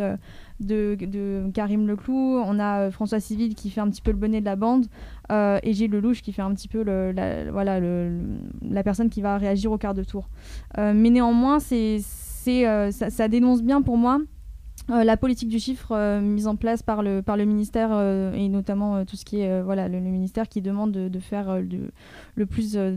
de, 0.60 1.50
Karim 1.54 1.88
Leclou, 1.88 2.42
on 2.44 2.60
a 2.60 2.92
François 2.92 3.20
Civil 3.20 3.56
qui 3.56 3.70
fait 3.70 3.82
un 3.82 3.90
petit 3.90 4.02
peu 4.02 4.12
le 4.12 4.18
bonnet 4.18 4.40
de 4.40 4.46
la 4.46 4.56
bande, 4.56 4.88
et 5.30 5.74
Gilles 5.74 5.92
Lelouch 5.92 6.22
qui 6.22 6.32
fait 6.32 6.42
un 6.42 6.54
petit 6.54 6.68
peu 6.68 6.84
le, 6.84 7.12
la, 7.12 7.52
voilà, 7.52 7.80
la 7.82 8.84
personne 8.84 9.10
qui 9.10 9.22
va 9.22 9.38
réagir 9.38 9.72
au 9.72 9.78
quart 9.78 9.94
de 9.94 10.04
tour. 10.04 10.30
Euh, 10.78 10.94
mais 10.96 11.10
néanmoins, 11.10 11.60
c'est, 11.60 12.02
euh, 12.48 12.92
ça, 12.92 13.28
dénonce 13.28 13.62
bien 13.62 13.82
pour 13.82 13.98
moi 13.98 14.20
euh, 14.90 15.04
la 15.04 15.18
politique 15.18 15.50
du 15.50 15.60
chiffre 15.60 15.92
euh, 15.92 16.20
mise 16.22 16.48
en 16.48 16.56
place 16.56 16.82
par 16.84 17.04
le, 17.04 17.22
par 17.22 17.36
le 17.38 17.46
ministère 17.46 17.90
euh, 17.92 18.34
et 18.34 18.48
notamment 18.50 18.96
euh, 18.98 19.04
tout 19.06 19.16
ce 19.16 19.26
qui 19.26 19.42
est 19.42 19.50
euh, 19.50 19.62
voilà, 19.64 19.88
le, 19.88 20.00
le 20.00 20.10
ministère 20.10 20.48
qui 20.48 20.62
demande 20.62 20.92
de, 20.92 21.08
de 21.10 21.20
faire 21.20 21.50
euh, 21.50 21.60
le, 21.62 21.92
le 22.36 22.46
plus 22.46 22.74
euh, 22.76 22.96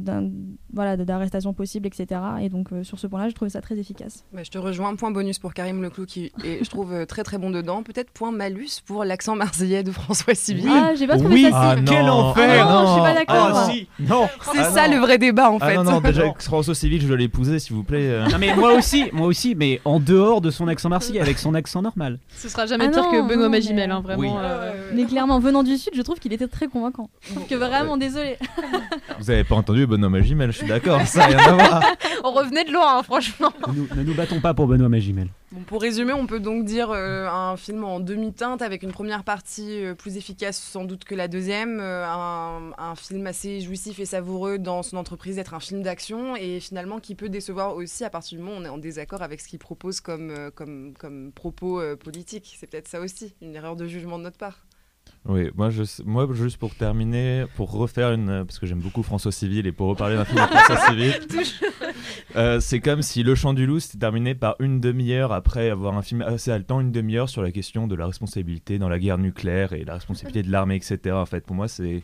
voilà, 0.73 0.97
d'arrestations 0.97 1.53
possibles, 1.53 1.87
etc. 1.87 2.21
Et 2.41 2.49
donc 2.49 2.73
euh, 2.73 2.85
sur 2.85 2.99
ce 2.99 3.07
point-là, 3.07 3.29
je 3.29 3.35
trouvais 3.35 3.51
ça 3.51 3.61
très 3.61 3.77
efficace. 3.79 4.25
Bah, 4.33 4.43
je 4.45 4.51
te 4.51 4.59
rejoins, 4.59 4.95
point 4.97 5.11
bonus 5.11 5.39
pour 5.39 5.53
Karim 5.55 5.83
Leclou 5.83 6.07
qui 6.07 6.33
est, 6.45 6.65
je 6.65 6.71
trouve, 6.71 7.07
très 7.07 7.23
très 7.25 7.39
bon 7.39 7.51
dedans. 7.51 7.83
Peut-être 7.83 8.11
point 8.11 8.31
malus 8.33 8.81
pour 8.87 9.05
l'accent 9.05 9.35
marseillais 9.37 9.83
de 9.83 9.91
François 9.91 10.35
Civil. 10.35 10.69
Ah, 10.71 10.93
j'ai 10.97 11.07
pas 11.07 11.17
trouvé 11.17 11.35
Oui. 11.35 11.43
ça 11.43 11.49
si. 11.49 11.55
Ah 11.57 11.75
Quel 11.87 12.07
non. 12.07 12.13
enfer 12.13 12.67
Ah 12.67 12.73
non, 12.73 12.87
je 12.87 12.93
suis 12.93 13.03
pas 13.03 13.15
d'accord. 13.15 13.51
Ah 13.55 13.69
si 13.71 13.89
Non 13.99 14.29
C'est 14.53 14.59
Ah 14.61 14.71
ça 14.71 14.89
non. 14.89 14.95
le 14.95 15.01
vrai 15.01 15.19
débat 15.19 15.51
en 15.51 15.59
Ah 15.61 15.67
fait. 15.69 15.77
non, 15.77 15.85
non, 15.85 16.01
déjà, 16.01 16.25
François 16.39 16.75
Civil, 16.75 17.01
je 17.03 17.09
dois 17.09 17.17
l'épouser, 17.17 17.59
s'il 17.59 17.75
vous 17.77 17.85
plaît. 17.85 18.09
euh. 18.09 18.27
Non 18.29 18.39
mais 18.39 18.55
moi 18.55 18.75
aussi, 18.75 19.05
moi 19.13 19.27
aussi, 19.27 19.55
mais 19.55 19.81
en 19.85 19.99
dehors 20.01 20.41
de 20.41 20.51
son 20.51 20.69
accent 20.69 20.89
marseillais, 20.89 21.21
avec 21.21 21.39
son 21.39 21.55
accent 21.55 21.80
normal. 21.83 22.19
Ce 22.37 22.49
sera 22.49 22.67
jamais 22.67 22.87
Ah 22.87 22.91
pire 22.91 23.03
non, 23.05 23.11
que 23.11 23.29
Benoît 23.29 23.45
non, 23.45 23.51
mais- 23.51 23.59
Magimel, 23.59 23.91
hein, 23.91 24.01
vraiment. 24.01 24.21
Oui. 24.23 24.29
euh, 24.43 24.91
Mais 24.95 25.05
clairement, 25.05 25.39
venant 25.39 25.63
du 25.63 25.77
Sud, 25.79 25.93
je 25.95 26.03
trouve 26.03 26.19
qu'il 26.19 26.33
était 26.33 26.49
très 26.49 26.69
convaincant. 26.69 27.11
Je 27.23 27.35
trouve 27.35 27.47
que 27.47 27.55
vraiment, 27.55 27.97
désolé. 27.97 28.37
Vous 29.19 29.31
avez 29.31 29.45
pas 29.45 29.55
entendu 29.57 29.87
Benoît 29.87 30.09
Magimel, 30.09 30.53
je 30.53 30.59
suis 30.59 30.67
d'accord, 30.67 31.01
ça 31.07 31.21
n'a 31.21 31.27
rien 31.27 31.39
à 31.39 31.53
voir. 31.53 31.83
On 32.25 32.33
revenait 32.33 32.65
de 32.65 32.73
loin, 32.73 32.99
hein, 32.99 33.03
franchement. 33.03 33.53
Ne 33.69 33.73
nous, 33.75 33.89
ne 33.97 34.03
nous 34.03 34.15
battons 34.15 34.41
pas 34.41 34.55
pour 34.55 34.67
Benoît 34.67 34.89
Magimel. 34.89 35.29
Bon, 35.53 35.63
pour 35.63 35.83
résumer, 35.83 36.13
on 36.13 36.27
peut 36.29 36.39
donc 36.39 36.65
dire 36.65 36.91
euh, 36.93 37.27
un 37.29 37.57
film 37.57 37.83
en 37.83 37.99
demi-teinte 37.99 38.63
avec 38.63 38.85
une 38.85 38.93
première 38.93 39.25
partie 39.25 39.85
euh, 39.85 39.95
plus 39.95 40.17
efficace 40.17 40.57
sans 40.57 40.85
doute 40.85 41.03
que 41.03 41.17
la 41.17 41.27
deuxième, 41.27 41.81
euh, 41.81 42.07
un, 42.07 42.71
un 42.79 42.95
film 42.95 43.27
assez 43.27 43.61
jouissif 43.61 43.99
et 43.99 44.07
savoureux 44.07 44.59
dans 44.59 44.85
son 44.85 44.97
entreprise 44.97 45.35
d'être 45.37 45.53
un 45.55 45.59
film 45.59 45.83
d'action 45.83 46.37
et 46.37 46.61
finalement 46.61 47.01
qui 47.01 47.17
peut 47.17 47.29
décevoir 47.29 47.75
aussi 47.75 48.05
à 48.05 48.11
partir 48.11 48.39
du 48.39 48.45
moment 48.45 48.59
où 48.59 48.61
on 48.61 48.65
est 48.65 48.69
en 48.69 48.79
désaccord 48.79 49.23
avec 49.23 49.41
ce 49.41 49.49
qu'il 49.49 49.59
propose 49.59 50.01
comme, 50.01 50.31
euh, 50.31 50.51
comme, 50.55 50.93
comme 50.97 51.33
propos 51.33 51.70
euh, 51.79 51.97
politiques. 51.97 52.57
C'est 52.59 52.69
peut-être 52.71 52.89
ça 52.89 53.01
aussi, 53.01 53.35
une 53.41 53.55
erreur 53.55 53.77
de 53.77 53.87
jugement 53.87 54.19
de 54.19 54.25
notre 54.25 54.39
part. 54.39 54.67
Oui, 55.27 55.51
moi, 55.55 55.71
je, 55.71 55.83
moi, 56.05 56.27
juste 56.33 56.57
pour 56.57 56.75
terminer, 56.75 57.45
pour 57.57 57.71
refaire 57.73 58.13
une. 58.13 58.45
Parce 58.47 58.59
que 58.59 58.67
j'aime 58.67 58.81
beaucoup 58.81 59.03
François 59.03 59.33
Civil 59.33 59.67
et 59.67 59.73
pour 59.73 59.89
reparler 59.89 60.17
d'un 60.17 60.25
film 60.25 60.41
de 60.41 60.47
François 60.47 60.77
Civil, 60.89 61.13
euh, 62.37 62.61
c'est 62.61 62.81
comme 62.81 63.03
si 63.03 63.23
Le 63.23 63.35
Chant 63.35 63.53
du 63.53 63.67
Loup 63.67 63.81
s'était 63.81 63.99
terminé 63.99 64.35
par 64.35 64.55
une 64.61 64.81
demi-heure 64.81 65.33
après 65.33 65.69
avoir 65.69 65.97
un 65.97 66.03
film 66.03 66.23
assez 66.23 66.51
haletant, 66.51 66.81
une 66.81 66.93
demi-heure 66.93 67.29
sur 67.29 67.43
la 67.43 67.51
question 67.51 67.87
de 67.87 67.95
la 67.97 68.07
responsabilité 68.07 68.79
dans 68.79 68.89
la 68.89 68.99
guerre 68.99 69.19
nucléaire 69.19 69.73
et 69.73 69.85
la 69.85 69.95
responsabilité 69.95 70.43
de 70.43 70.51
l'armée, 70.51 70.77
etc. 70.77 70.99
En 71.15 71.27
fait, 71.27 71.45
pour 71.45 71.57
moi, 71.57 71.69
c'est. 71.69 72.03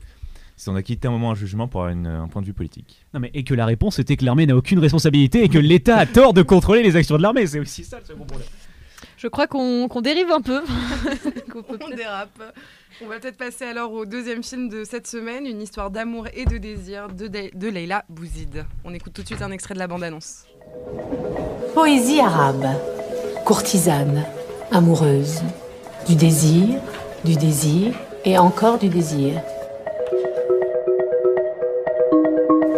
Si 0.58 0.70
on 0.70 0.74
a 0.74 0.82
quitté 0.82 1.06
un 1.06 1.10
moment 1.10 1.32
un 1.32 1.34
jugement 1.34 1.68
pour 1.68 1.82
avoir 1.82 1.92
une- 1.92 2.06
un 2.06 2.28
point 2.28 2.40
de 2.40 2.46
vue 2.46 2.54
politique. 2.54 3.04
Non 3.12 3.20
mais 3.20 3.30
et 3.34 3.44
que 3.44 3.52
la 3.52 3.66
réponse 3.66 3.98
était 3.98 4.16
que 4.16 4.24
l'armée 4.24 4.46
n'a 4.46 4.56
aucune 4.56 4.78
responsabilité 4.78 5.44
et 5.44 5.50
que 5.50 5.58
l'État 5.58 5.98
a 5.98 6.06
tort 6.06 6.32
de 6.32 6.40
contrôler 6.40 6.82
les 6.82 6.96
actions 6.96 7.18
de 7.18 7.22
l'armée, 7.22 7.46
c'est 7.46 7.60
aussi 7.60 7.84
ça 7.84 7.98
le 8.00 8.06
second 8.06 8.24
problème. 8.24 8.48
Je 9.16 9.28
crois 9.28 9.46
qu'on 9.46 9.88
dérive 10.02 10.30
un 10.30 10.40
peu. 10.42 10.62
Peut 11.52 11.78
On 11.82 11.88
dérape. 11.94 12.28
On 13.02 13.06
va 13.08 13.18
peut-être 13.18 13.38
passer 13.38 13.64
alors 13.64 13.92
au 13.92 14.04
deuxième 14.04 14.42
film 14.42 14.68
de 14.68 14.84
cette 14.84 15.06
semaine, 15.06 15.46
une 15.46 15.62
histoire 15.62 15.90
d'amour 15.90 16.26
et 16.34 16.44
de 16.44 16.58
désir 16.58 17.08
de, 17.08 17.26
De- 17.26 17.50
de 17.54 17.68
Leila 17.68 18.04
Bouzid. 18.10 18.64
On 18.84 18.92
écoute 18.92 19.14
tout 19.14 19.22
de 19.22 19.26
suite 19.26 19.40
un 19.42 19.50
extrait 19.52 19.72
de 19.74 19.78
la 19.78 19.86
bande-annonce. 19.86 20.44
Poésie 21.74 22.20
arabe, 22.20 22.66
courtisane, 23.46 24.24
amoureuse, 24.70 25.40
du 26.06 26.14
désir, 26.14 26.66
du 27.24 27.36
désir 27.36 27.94
et 28.24 28.36
encore 28.38 28.76
du 28.78 28.88
désir. 28.88 29.40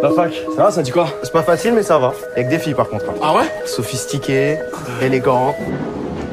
La 0.01 0.11
fac, 0.11 0.33
ça 0.55 0.63
va, 0.63 0.71
ça 0.71 0.81
dit 0.81 0.91
quoi? 0.91 1.07
C'est 1.23 1.33
pas 1.33 1.43
facile, 1.43 1.73
mais 1.73 1.83
ça 1.83 1.97
va. 1.99 2.13
Avec 2.33 2.47
des 2.47 2.59
filles, 2.59 2.73
par 2.75 2.87
contre. 2.89 3.05
Ah 3.21 3.35
ouais? 3.35 3.43
Sophistiquées, 3.65 4.57
élégantes. 5.01 5.55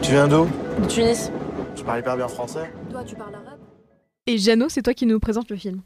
Tu 0.03 0.12
viens 0.12 0.29
d'où? 0.29 0.47
De 0.81 0.87
Tunis. 0.87 1.31
Tu 1.75 1.85
parles 1.85 2.00
hyper 2.00 2.17
bien 2.17 2.29
français 2.29 2.71
Toi, 2.91 3.05
tu 3.05 3.15
parles 3.17 3.35
arabe? 3.35 3.59
Et 4.26 4.38
Jeannot, 4.38 4.69
c'est 4.69 4.83
toi 4.83 4.95
qui 4.95 5.07
nous 5.07 5.19
présente 5.21 5.50
le 5.50 5.57
film. 5.57 5.83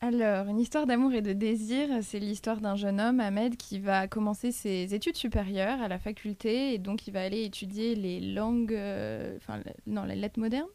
Alors, 0.00 0.46
une 0.46 0.60
histoire 0.60 0.86
d'amour 0.86 1.12
et 1.12 1.22
de 1.22 1.32
désir, 1.32 1.88
c'est 2.02 2.20
l'histoire 2.20 2.60
d'un 2.60 2.76
jeune 2.76 3.00
homme, 3.00 3.18
Ahmed, 3.18 3.56
qui 3.56 3.80
va 3.80 4.06
commencer 4.06 4.52
ses 4.52 4.94
études 4.94 5.16
supérieures 5.16 5.82
à 5.82 5.88
la 5.88 5.98
faculté 5.98 6.74
et 6.74 6.78
donc 6.78 7.08
il 7.08 7.12
va 7.12 7.22
aller 7.22 7.44
étudier 7.44 7.96
les 7.96 8.20
langues, 8.20 8.74
euh, 8.74 9.36
enfin, 9.38 9.60
non, 9.86 10.04
les 10.04 10.14
lettres 10.14 10.38
modernes. 10.38 10.68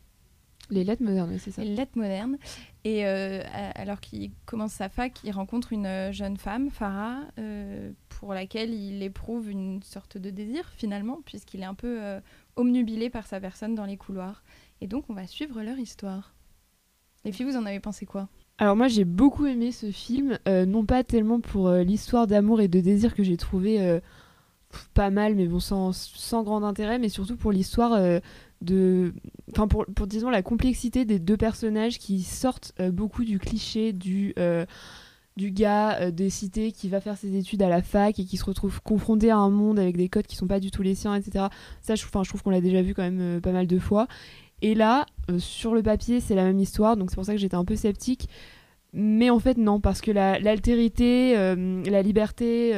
Les 0.69 0.83
lettres 0.83 1.03
modernes, 1.03 1.29
oui, 1.31 1.39
c'est 1.39 1.51
ça. 1.51 1.63
Les 1.63 1.75
lettres 1.75 1.97
modernes. 1.97 2.37
Et 2.83 3.05
euh, 3.05 3.41
alors 3.75 3.99
qu'il 3.99 4.31
commence 4.45 4.73
sa 4.73 4.89
fac, 4.89 5.19
il 5.23 5.31
rencontre 5.31 5.73
une 5.73 5.85
euh, 5.85 6.11
jeune 6.11 6.37
femme, 6.37 6.69
Farah, 6.69 7.19
euh, 7.37 7.91
pour 8.09 8.33
laquelle 8.33 8.73
il 8.73 9.03
éprouve 9.03 9.49
une 9.49 9.83
sorte 9.83 10.17
de 10.17 10.29
désir 10.29 10.71
finalement, 10.75 11.19
puisqu'il 11.25 11.61
est 11.61 11.65
un 11.65 11.73
peu 11.73 12.01
euh, 12.01 12.19
omnubilé 12.55 13.09
par 13.09 13.27
sa 13.27 13.39
personne 13.39 13.75
dans 13.75 13.85
les 13.85 13.97
couloirs. 13.97 14.43
Et 14.81 14.87
donc, 14.87 15.05
on 15.09 15.13
va 15.13 15.27
suivre 15.27 15.61
leur 15.61 15.77
histoire. 15.77 16.33
Les 17.25 17.31
filles, 17.31 17.45
vous 17.45 17.57
en 17.57 17.65
avez 17.65 17.79
pensé 17.79 18.05
quoi? 18.05 18.29
Alors 18.59 18.75
moi 18.75 18.87
j'ai 18.87 19.03
beaucoup 19.03 19.47
aimé 19.47 19.71
ce 19.71 19.89
film, 19.89 20.37
euh, 20.47 20.67
non 20.67 20.85
pas 20.85 21.03
tellement 21.03 21.39
pour 21.39 21.67
euh, 21.69 21.83
l'histoire 21.83 22.27
d'amour 22.27 22.61
et 22.61 22.67
de 22.67 22.81
désir 22.81 23.15
que 23.15 23.23
j'ai 23.23 23.35
trouvé 23.35 23.81
euh, 23.81 23.99
pas 24.93 25.09
mal, 25.09 25.33
mais 25.33 25.47
bon 25.47 25.59
sans, 25.59 25.91
sans 25.91 26.43
grand 26.43 26.63
intérêt, 26.63 26.99
mais 26.99 27.09
surtout 27.09 27.35
pour 27.35 27.51
l'histoire 27.51 27.93
euh, 27.93 28.19
pour, 29.69 30.07
disons 30.07 30.29
la 30.29 30.41
complexité 30.41 31.05
des 31.05 31.19
deux 31.19 31.37
personnages 31.37 31.99
qui 31.99 32.21
sortent 32.21 32.73
euh, 32.79 32.91
beaucoup 32.91 33.23
du 33.23 33.39
cliché 33.39 33.93
du 33.93 34.33
euh, 34.39 34.65
du 35.35 35.51
gars 35.51 35.99
euh, 35.99 36.11
des 36.11 36.29
cités 36.29 36.71
qui 36.71 36.89
va 36.89 37.01
faire 37.01 37.17
ses 37.17 37.35
études 37.35 37.61
à 37.63 37.69
la 37.69 37.81
fac 37.81 38.19
et 38.19 38.25
qui 38.25 38.37
se 38.37 38.45
retrouve 38.45 38.81
confronté 38.81 39.31
à 39.31 39.37
un 39.37 39.49
monde 39.49 39.79
avec 39.79 39.97
des 39.97 40.07
codes 40.09 40.27
qui 40.27 40.35
sont 40.35 40.47
pas 40.47 40.59
du 40.59 40.69
tout 40.71 40.83
les 40.83 40.95
siens, 40.95 41.15
etc. 41.15 41.45
Ça, 41.81 41.95
je, 41.95 42.03
je 42.05 42.29
trouve 42.29 42.43
qu'on 42.43 42.51
l'a 42.51 42.61
déjà 42.61 42.81
vu 42.81 42.93
quand 42.93 43.01
même 43.03 43.19
euh, 43.21 43.39
pas 43.39 43.51
mal 43.51 43.65
de 43.67 43.79
fois. 43.79 44.07
Et 44.61 44.75
là, 44.75 45.05
sur 45.39 45.73
le 45.73 45.83
papier, 45.83 46.19
c'est 46.21 46.35
la 46.35 46.43
même 46.45 46.59
histoire, 46.59 46.95
donc 46.95 47.09
c'est 47.09 47.15
pour 47.15 47.25
ça 47.25 47.33
que 47.33 47.39
j'étais 47.39 47.55
un 47.55 47.65
peu 47.65 47.75
sceptique. 47.75 48.29
Mais 48.93 49.29
en 49.29 49.39
fait, 49.39 49.57
non, 49.57 49.81
parce 49.81 49.99
que 50.01 50.11
la- 50.11 50.39
l'altérité, 50.39 51.35
euh, 51.35 51.83
la 51.83 52.01
liberté, 52.01 52.71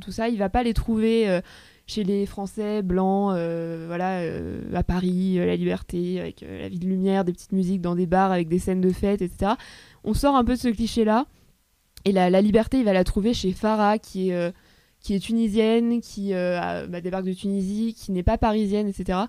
tout 0.00 0.12
ça, 0.12 0.28
il 0.28 0.38
va 0.38 0.50
pas 0.50 0.62
les 0.62 0.74
trouver 0.74 1.40
chez 1.86 2.04
les 2.04 2.26
Français 2.26 2.82
blancs, 2.82 3.32
euh, 3.36 3.84
voilà, 3.86 4.20
euh, 4.20 4.60
à 4.74 4.82
Paris, 4.82 5.38
euh, 5.38 5.46
la 5.46 5.56
liberté, 5.56 6.20
avec 6.20 6.40
la 6.42 6.68
vie 6.68 6.78
de 6.78 6.86
lumière, 6.86 7.24
des 7.24 7.32
petites 7.32 7.52
musiques 7.52 7.80
dans 7.80 7.94
des 7.94 8.06
bars 8.06 8.32
avec 8.32 8.48
des 8.48 8.58
scènes 8.58 8.80
de 8.80 8.90
fête, 8.90 9.20
etc. 9.22 9.52
On 10.04 10.14
sort 10.14 10.36
un 10.36 10.44
peu 10.44 10.52
de 10.54 10.58
ce 10.58 10.68
cliché-là. 10.68 11.26
Et 12.04 12.12
la, 12.12 12.30
la 12.30 12.40
liberté, 12.40 12.78
il 12.78 12.84
va 12.84 12.92
la 12.92 13.04
trouver 13.04 13.34
chez 13.34 13.52
Farah, 13.52 13.98
qui 13.98 14.30
est, 14.30 15.18
tunisienne, 15.20 16.00
qui 16.00 16.32
a- 16.34 16.86
bah, 16.86 17.00
débarque 17.00 17.26
de 17.26 17.32
Tunisie, 17.32 17.94
qui 17.94 18.10
n'est 18.12 18.22
pas 18.24 18.38
parisienne, 18.38 18.88
etc. 18.88 19.20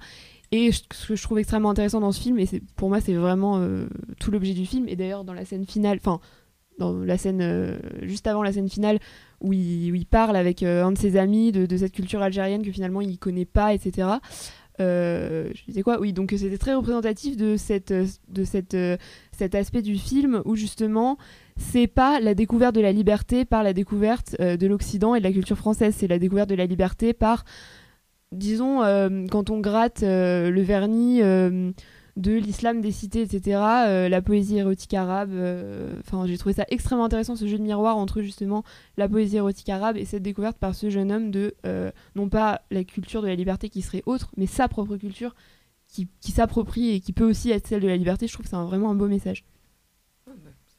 Et 0.52 0.72
ce 0.72 1.08
que 1.08 1.16
je 1.16 1.22
trouve 1.24 1.40
extrêmement 1.40 1.72
intéressant 1.72 2.00
dans 2.00 2.12
ce 2.12 2.22
film, 2.22 2.40
et 2.40 2.48
pour 2.76 2.90
moi 2.90 3.02
c'est 3.02 3.14
vraiment 3.14 3.60
tout 4.20 4.30
l'objet 4.32 4.54
du 4.54 4.66
film, 4.68 4.88
et 4.88 4.96
d'ailleurs 4.96 5.24
dans 5.24 5.34
la 5.34 5.46
scène 5.46 5.66
finale, 5.66 5.98
enfin 6.00 6.20
dans 6.78 6.94
la 6.94 7.18
scène 7.18 7.42
euh, 7.42 7.78
juste 8.02 8.28
avant 8.28 8.44
la 8.44 8.52
scène 8.52 8.70
finale 8.70 9.00
où 9.42 9.54
il, 9.54 10.06
parle 10.06 10.36
avec 10.36 10.64
euh, 10.64 10.84
un 10.84 10.92
de 10.92 10.98
ses 10.98 11.18
amis 11.18 11.52
de, 11.52 11.78
cette 11.78 11.92
culture 11.92 12.22
algérienne 12.22 12.64
que 12.64 12.72
finalement 12.72 13.02
il 13.02 13.18
connaît 13.18 13.46
pas, 13.46 13.74
etc. 13.74 14.08
Euh, 14.80 15.50
je 15.54 15.66
disais 15.66 15.82
quoi? 15.82 16.00
Oui, 16.00 16.14
donc 16.14 16.34
c'était 16.36 16.58
très 16.58 16.74
représentatif 16.74 17.38
de, 17.38 17.58
cet 17.58 17.92
aspect 19.56 19.82
du 19.82 19.98
film 19.98 20.42
où 20.46 20.56
justement 20.56 21.18
c'est 21.58 21.88
pas 21.88 22.20
la 22.20 22.34
découverte 22.34 22.74
de 22.74 22.82
la 22.82 22.92
liberté 22.92 23.46
par 23.46 23.64
la 23.64 23.74
découverte 23.74 24.36
de 24.40 24.68
l'Occident 24.68 25.14
et 25.14 25.20
de 25.20 25.24
la 25.24 25.32
culture 25.32 25.58
française, 25.58 25.94
c'est 25.98 26.08
la 26.08 26.20
découverte 26.20 26.50
de 26.50 26.56
la 26.56 26.66
liberté 26.66 27.14
par, 27.14 27.44
disons, 28.32 28.80
quand 29.30 29.50
on 29.52 29.60
gratte 29.60 30.02
le 30.02 30.62
vernis 30.62 31.22
de 32.16 32.34
l'islam 32.34 32.82
des 32.82 32.92
cités, 32.92 33.22
etc., 33.22 33.60
euh, 33.88 34.10
la 34.10 34.22
poésie 34.22 34.58
érotique 34.58 34.94
arabe, 34.94 35.32
euh, 35.34 35.96
enfin 36.00 36.28
j'ai 36.28 36.38
trouvé 36.38 36.54
ça 36.54 36.66
extrêmement 36.70 37.06
intéressant 37.06 37.36
ce 37.36 37.48
jeu 37.48 37.58
de 37.58 37.64
miroir 37.64 37.98
entre 37.98 38.22
justement 38.22 38.64
la 38.98 39.10
poésie 39.10 39.38
érotique 39.38 39.70
arabe 39.70 39.98
et 39.98 40.06
cette 40.06 40.22
découverte 40.22 40.58
par 40.58 40.76
ce 40.76 40.90
jeune 40.92 41.12
homme 41.12 41.32
de, 41.32 41.56
euh, 41.66 41.92
non 42.16 42.30
pas 42.30 42.62
la 42.70 42.84
culture 42.84 43.24
de 43.24 43.28
la 43.28 43.36
liberté 43.36 43.70
qui 43.70 43.82
serait 43.82 44.04
autre, 44.06 44.32
mais 44.38 44.46
sa 44.46 44.68
propre 44.68 44.96
culture 44.98 45.34
qui, 45.88 46.08
qui 46.22 46.32
s'approprie 46.32 46.92
et 46.92 47.00
qui 47.00 47.14
peut 47.14 47.28
aussi 47.28 47.50
être 47.50 47.68
celle 47.68 47.82
de 47.82 47.88
la 47.88 47.98
liberté, 47.98 48.28
je 48.28 48.34
trouve 48.34 48.46
que 48.46 48.50
c'est 48.50 48.56
vraiment 48.58 48.92
un 48.92 48.96
beau 48.96 49.08
message. 49.08 49.44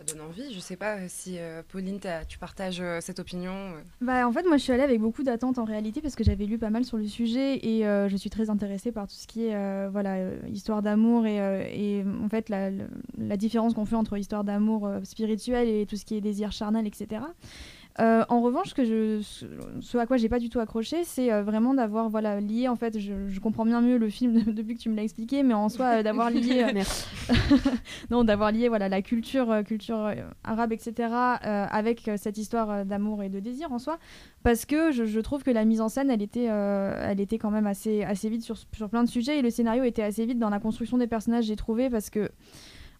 Donne 0.06 0.20
envie. 0.20 0.52
Je 0.52 0.60
sais 0.60 0.76
pas 0.76 1.08
si 1.08 1.38
euh, 1.38 1.62
Pauline, 1.66 2.00
tu 2.28 2.38
partages 2.38 2.80
euh, 2.80 3.00
cette 3.00 3.18
opinion. 3.18 3.52
euh. 3.52 3.80
Bah, 4.00 4.26
en 4.26 4.32
fait, 4.32 4.44
moi, 4.44 4.56
je 4.56 4.62
suis 4.62 4.72
allée 4.72 4.82
avec 4.82 5.00
beaucoup 5.00 5.22
d'attentes 5.22 5.58
en 5.58 5.64
réalité 5.64 6.00
parce 6.00 6.14
que 6.14 6.24
j'avais 6.24 6.46
lu 6.46 6.58
pas 6.58 6.70
mal 6.70 6.84
sur 6.84 6.96
le 6.96 7.06
sujet 7.06 7.56
et 7.56 7.82
je 7.82 8.16
suis 8.16 8.30
très 8.30 8.50
intéressée 8.50 8.92
par 8.92 9.06
tout 9.06 9.14
ce 9.14 9.26
qui 9.26 9.46
est 9.46 9.88
voilà, 9.88 10.30
histoire 10.48 10.82
d'amour 10.82 11.26
et, 11.26 12.04
en 12.22 12.28
fait 12.28 12.48
la, 12.48 13.36
différence 13.36 13.74
qu'on 13.74 13.84
fait 13.84 13.96
entre 13.96 14.16
histoire 14.16 14.44
d'amour 14.44 14.86
euh, 14.86 15.00
spirituel 15.04 15.68
et 15.68 15.86
tout 15.86 15.96
ce 15.96 16.04
qui 16.04 16.16
est 16.16 16.20
désir 16.20 16.52
charnel, 16.52 16.86
etc. 16.86 17.22
Euh, 18.00 18.24
en 18.28 18.40
revanche, 18.40 18.74
que 18.74 18.84
je, 18.84 19.20
ce, 19.22 19.98
à 19.98 20.06
quoi 20.06 20.16
j'ai 20.16 20.28
pas 20.28 20.40
du 20.40 20.48
tout 20.48 20.58
accroché, 20.58 21.04
c'est 21.04 21.32
euh, 21.32 21.44
vraiment 21.44 21.74
d'avoir 21.74 22.08
voilà 22.08 22.40
lié. 22.40 22.66
En 22.66 22.74
fait, 22.74 22.98
je, 22.98 23.28
je 23.28 23.40
comprends 23.40 23.64
bien 23.64 23.80
mieux 23.80 23.98
le 23.98 24.08
film 24.08 24.42
depuis 24.52 24.74
que 24.74 24.80
tu 24.80 24.88
me 24.88 24.96
l'as 24.96 25.04
expliqué, 25.04 25.44
mais 25.44 25.54
en 25.54 25.68
soi, 25.68 25.98
euh, 25.98 26.02
d'avoir 26.02 26.30
lié, 26.30 26.66
non, 28.10 28.24
d'avoir 28.24 28.50
lié 28.50 28.68
voilà 28.68 28.88
la 28.88 29.00
culture, 29.00 29.62
culture 29.64 30.12
arabe, 30.42 30.72
etc. 30.72 31.08
avec 31.42 32.10
cette 32.16 32.38
histoire 32.38 32.84
d'amour 32.84 33.22
et 33.22 33.28
de 33.28 33.38
désir 33.38 33.72
en 33.72 33.78
soi, 33.78 33.98
parce 34.42 34.64
que 34.66 34.90
je, 34.90 35.04
je 35.04 35.20
trouve 35.20 35.44
que 35.44 35.50
la 35.50 35.64
mise 35.64 35.80
en 35.80 35.88
scène, 35.88 36.10
elle 36.10 36.22
était, 36.22 36.44
elle 36.44 37.20
était 37.20 37.38
quand 37.38 37.50
même 37.50 37.66
assez, 37.66 38.02
assez 38.02 38.28
vite 38.28 38.42
sur, 38.42 38.56
sur 38.72 38.88
plein 38.88 39.04
de 39.04 39.08
sujets 39.08 39.38
et 39.38 39.42
le 39.42 39.50
scénario 39.50 39.84
était 39.84 40.02
assez 40.02 40.26
vite 40.26 40.38
dans 40.38 40.50
la 40.50 40.58
construction 40.58 40.98
des 40.98 41.06
personnages, 41.06 41.44
j'ai 41.44 41.56
trouvé, 41.56 41.90
parce 41.90 42.10
que 42.10 42.30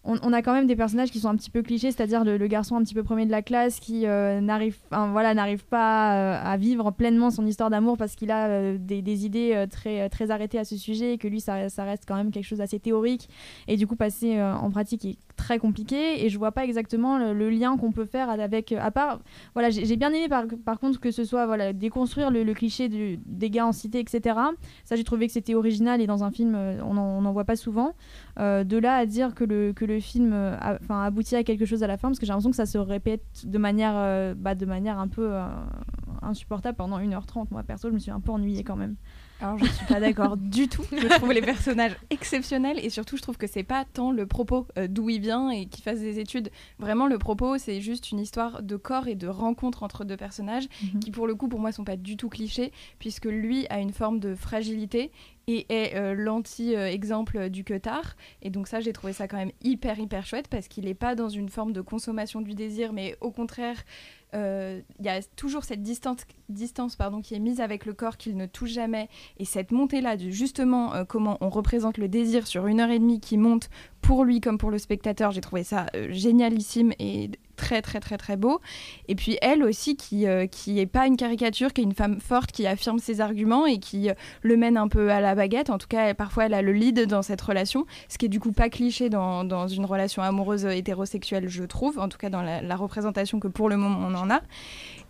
on, 0.05 0.33
a 0.33 0.41
quand 0.41 0.53
même 0.53 0.67
des 0.67 0.75
personnages 0.75 1.11
qui 1.11 1.19
sont 1.19 1.29
un 1.29 1.35
petit 1.35 1.49
peu 1.49 1.63
clichés, 1.63 1.91
c'est-à-dire 1.91 2.23
le, 2.23 2.37
garçon 2.47 2.75
un 2.75 2.83
petit 2.83 2.93
peu 2.93 3.03
premier 3.03 3.25
de 3.25 3.31
la 3.31 3.41
classe 3.41 3.79
qui 3.79 4.05
euh, 4.05 4.39
n'arrive 4.39 4.77
voilà, 4.91 5.33
n'arrive 5.33 5.65
pas 5.65 6.15
euh, 6.15 6.39
à 6.43 6.57
vivre 6.57 6.91
pleinement 6.91 7.31
son 7.31 7.45
histoire 7.45 7.69
d'amour 7.69 7.97
parce 7.97 8.15
qu'il 8.15 8.31
a 8.31 8.47
euh, 8.47 8.77
des, 8.79 9.01
des 9.01 9.25
idées 9.25 9.53
euh, 9.55 9.67
très, 9.67 10.09
très 10.09 10.29
arrêtées 10.29 10.59
à 10.59 10.63
ce 10.63 10.77
sujet 10.77 11.13
et 11.13 11.17
que 11.17 11.27
lui, 11.27 11.41
ça, 11.41 11.69
ça 11.69 11.83
reste 11.83 12.03
quand 12.07 12.15
même 12.15 12.31
quelque 12.31 12.45
chose 12.45 12.59
d'assez 12.59 12.79
théorique. 12.79 13.29
Et 13.67 13.77
du 13.77 13.87
coup 13.87 13.95
passer 13.95 14.41
en 14.41 14.69
pratique 14.69 15.17
très 15.35 15.59
compliqué 15.59 16.25
et 16.25 16.29
je 16.29 16.37
vois 16.37 16.51
pas 16.51 16.63
exactement 16.65 17.17
le, 17.17 17.49
lien 17.49 17.77
qu'on 17.77 17.91
peut 17.91 18.05
faire 18.05 18.29
avec, 18.29 18.71
à 18.71 18.91
part, 18.91 19.19
voilà, 19.53 19.69
j'ai 19.69 19.95
bien 19.95 20.11
aimé 20.11 20.27
par, 20.27 20.45
par 20.65 20.79
contre 20.79 20.99
que 20.99 21.11
ce 21.11 21.23
soit 21.23 21.45
voilà, 21.45 21.73
déconstruire 21.73 22.31
le, 22.31 22.53
cliché 22.53 22.89
du- 22.89 23.19
des 23.25 23.49
gars 23.49 23.65
en 23.65 23.71
cité, 23.71 23.99
etc. 23.99 24.37
Ça, 24.83 24.95
j'ai 24.95 25.03
trouvé 25.03 25.27
que 25.27 25.33
c'était 25.33 25.55
original 25.55 26.01
et 26.01 26.07
dans 26.07 26.23
un 26.23 26.31
film, 26.31 26.55
euh, 26.55 26.81
on 26.83 26.93
n'en 26.93 27.33
voit 27.33 27.45
pas 27.45 27.55
souvent. 27.55 27.93
Euh, 28.39 28.63
de 28.63 28.77
là 28.77 28.95
à 28.95 29.05
dire 29.05 29.35
que 29.35 29.43
le, 29.43 29.73
que 29.73 29.85
le 29.85 29.99
film 29.99 30.31
euh, 30.33 30.55
enfin, 30.81 31.03
aboutit 31.03 31.35
à 31.35 31.43
quelque 31.43 31.65
chose 31.65 31.83
à 31.83 31.87
la 31.87 31.97
fin, 31.97 32.09
parce 32.09 32.19
que 32.19 32.25
j'ai 32.25 32.31
l'impression 32.31 32.51
que 32.51 32.55
ça 32.55 32.65
se 32.65 32.77
répète 32.77 33.23
de 33.43 33.57
manière, 33.57 33.93
euh, 33.95 34.33
bah, 34.35 34.55
de 34.55 34.65
manière 34.65 34.99
un 34.99 35.07
peu 35.07 35.33
euh, 35.33 35.47
insupportable 36.21 36.77
pendant 36.77 36.99
1h30. 36.99 37.47
Moi, 37.51 37.63
perso, 37.63 37.89
je 37.89 37.93
me 37.93 37.99
suis 37.99 38.11
un 38.11 38.19
peu 38.19 38.31
ennuyée 38.31 38.63
quand 38.63 38.75
même. 38.75 38.95
Alors 39.41 39.57
je 39.57 39.65
suis 39.65 39.85
pas 39.85 39.99
d'accord 39.99 40.37
du 40.37 40.67
tout. 40.67 40.83
Je 40.91 41.07
trouve 41.07 41.33
les 41.33 41.41
personnages 41.41 41.95
exceptionnels 42.09 42.79
et 42.83 42.89
surtout 42.89 43.17
je 43.17 43.21
trouve 43.21 43.37
que 43.37 43.47
c'est 43.47 43.63
pas 43.63 43.85
tant 43.85 44.11
le 44.11 44.25
propos 44.25 44.67
euh, 44.77 44.87
d'où 44.87 45.09
il 45.09 45.19
vient 45.19 45.49
et 45.49 45.65
qu'il 45.65 45.83
fasse 45.83 45.99
des 45.99 46.19
études. 46.19 46.49
Vraiment 46.79 47.07
le 47.07 47.17
propos 47.17 47.57
c'est 47.57 47.81
juste 47.81 48.11
une 48.11 48.19
histoire 48.19 48.63
de 48.63 48.75
corps 48.77 49.07
et 49.07 49.15
de 49.15 49.27
rencontre 49.27 49.83
entre 49.83 50.05
deux 50.05 50.17
personnages 50.17 50.67
qui 51.01 51.11
pour 51.11 51.27
le 51.27 51.35
coup 51.35 51.47
pour 51.47 51.59
moi 51.59 51.71
sont 51.71 51.83
pas 51.83 51.97
du 51.97 52.17
tout 52.17 52.29
clichés 52.29 52.71
puisque 52.99 53.25
lui 53.25 53.67
a 53.69 53.79
une 53.79 53.91
forme 53.91 54.19
de 54.19 54.35
fragilité 54.35 55.11
et 55.47 55.65
est 55.69 55.95
euh, 55.95 56.15
l'anti-exemple 56.15 57.49
du 57.49 57.63
queutard. 57.63 58.15
Et 58.41 58.49
donc 58.49 58.67
ça 58.67 58.79
j'ai 58.79 58.93
trouvé 58.93 59.13
ça 59.13 59.27
quand 59.27 59.37
même 59.37 59.51
hyper 59.63 59.99
hyper 59.99 60.25
chouette 60.25 60.47
parce 60.47 60.67
qu'il 60.67 60.87
est 60.87 60.95
pas 60.95 61.15
dans 61.15 61.29
une 61.29 61.49
forme 61.49 61.73
de 61.73 61.81
consommation 61.81 62.41
du 62.41 62.53
désir 62.53 62.93
mais 62.93 63.17
au 63.21 63.31
contraire 63.31 63.77
euh, 63.77 64.24
il 64.35 65.05
y 65.05 65.09
a 65.09 65.21
toujours 65.35 65.63
cette 65.63 65.81
distance, 65.81 66.21
distance 66.49 66.95
pardon, 66.95 67.21
qui 67.21 67.35
est 67.35 67.39
mise 67.39 67.61
avec 67.61 67.85
le 67.85 67.93
corps 67.93 68.17
qu'il 68.17 68.37
ne 68.37 68.45
touche 68.45 68.71
jamais. 68.71 69.09
Et 69.37 69.45
cette 69.45 69.71
montée-là, 69.71 70.17
de 70.17 70.29
justement 70.29 70.93
euh, 70.93 71.03
comment 71.05 71.37
on 71.41 71.49
représente 71.49 71.97
le 71.97 72.07
désir 72.07 72.47
sur 72.47 72.67
une 72.67 72.79
heure 72.79 72.89
et 72.89 72.99
demie 72.99 73.19
qui 73.19 73.37
monte 73.37 73.69
pour 74.01 74.23
lui 74.23 74.41
comme 74.41 74.57
pour 74.57 74.71
le 74.71 74.77
spectateur, 74.77 75.31
j'ai 75.31 75.41
trouvé 75.41 75.63
ça 75.63 75.87
euh, 75.95 76.07
génialissime 76.11 76.93
et 76.99 77.31
très 77.55 77.81
très 77.81 77.99
très 77.99 78.17
très 78.17 78.37
beau. 78.37 78.61
Et 79.07 79.15
puis 79.15 79.37
elle 79.41 79.63
aussi 79.63 79.95
qui, 79.95 80.27
euh, 80.27 80.47
qui 80.47 80.85
pas 80.85 81.07
une 81.07 81.17
caricature, 81.17 81.73
qui 81.73 81.81
est 81.81 81.83
une 81.83 81.93
femme 81.93 82.19
forte, 82.19 82.51
qui 82.51 82.67
affirme 82.67 82.99
ses 82.99 83.21
arguments 83.21 83.65
et 83.65 83.79
qui 83.79 84.09
euh, 84.09 84.13
le 84.41 84.57
mène 84.57 84.77
un 84.77 84.87
peu 84.87 85.11
à 85.11 85.21
la 85.21 85.35
baguette. 85.35 85.69
En 85.69 85.77
tout 85.77 85.87
cas, 85.87 86.13
parfois 86.13 86.45
elle 86.45 86.53
a 86.53 86.61
le 86.61 86.73
lead 86.73 87.07
dans 87.07 87.21
cette 87.21 87.41
relation, 87.41 87.85
ce 88.09 88.17
qui 88.17 88.25
est 88.25 88.29
du 88.29 88.39
coup 88.39 88.51
pas 88.51 88.69
cliché 88.69 89.09
dans, 89.09 89.43
dans 89.43 89.67
une 89.67 89.85
relation 89.85 90.21
amoureuse 90.21 90.65
hétérosexuelle, 90.65 91.47
je 91.49 91.63
trouve, 91.63 91.99
en 91.99 92.09
tout 92.09 92.17
cas 92.17 92.29
dans 92.29 92.41
la, 92.41 92.75
représentation 92.75 93.39
que 93.39 93.47
pour 93.47 93.69
le 93.69 93.77
moment 93.77 93.99
on 94.01 94.15
en 94.15 94.29
a. 94.29 94.41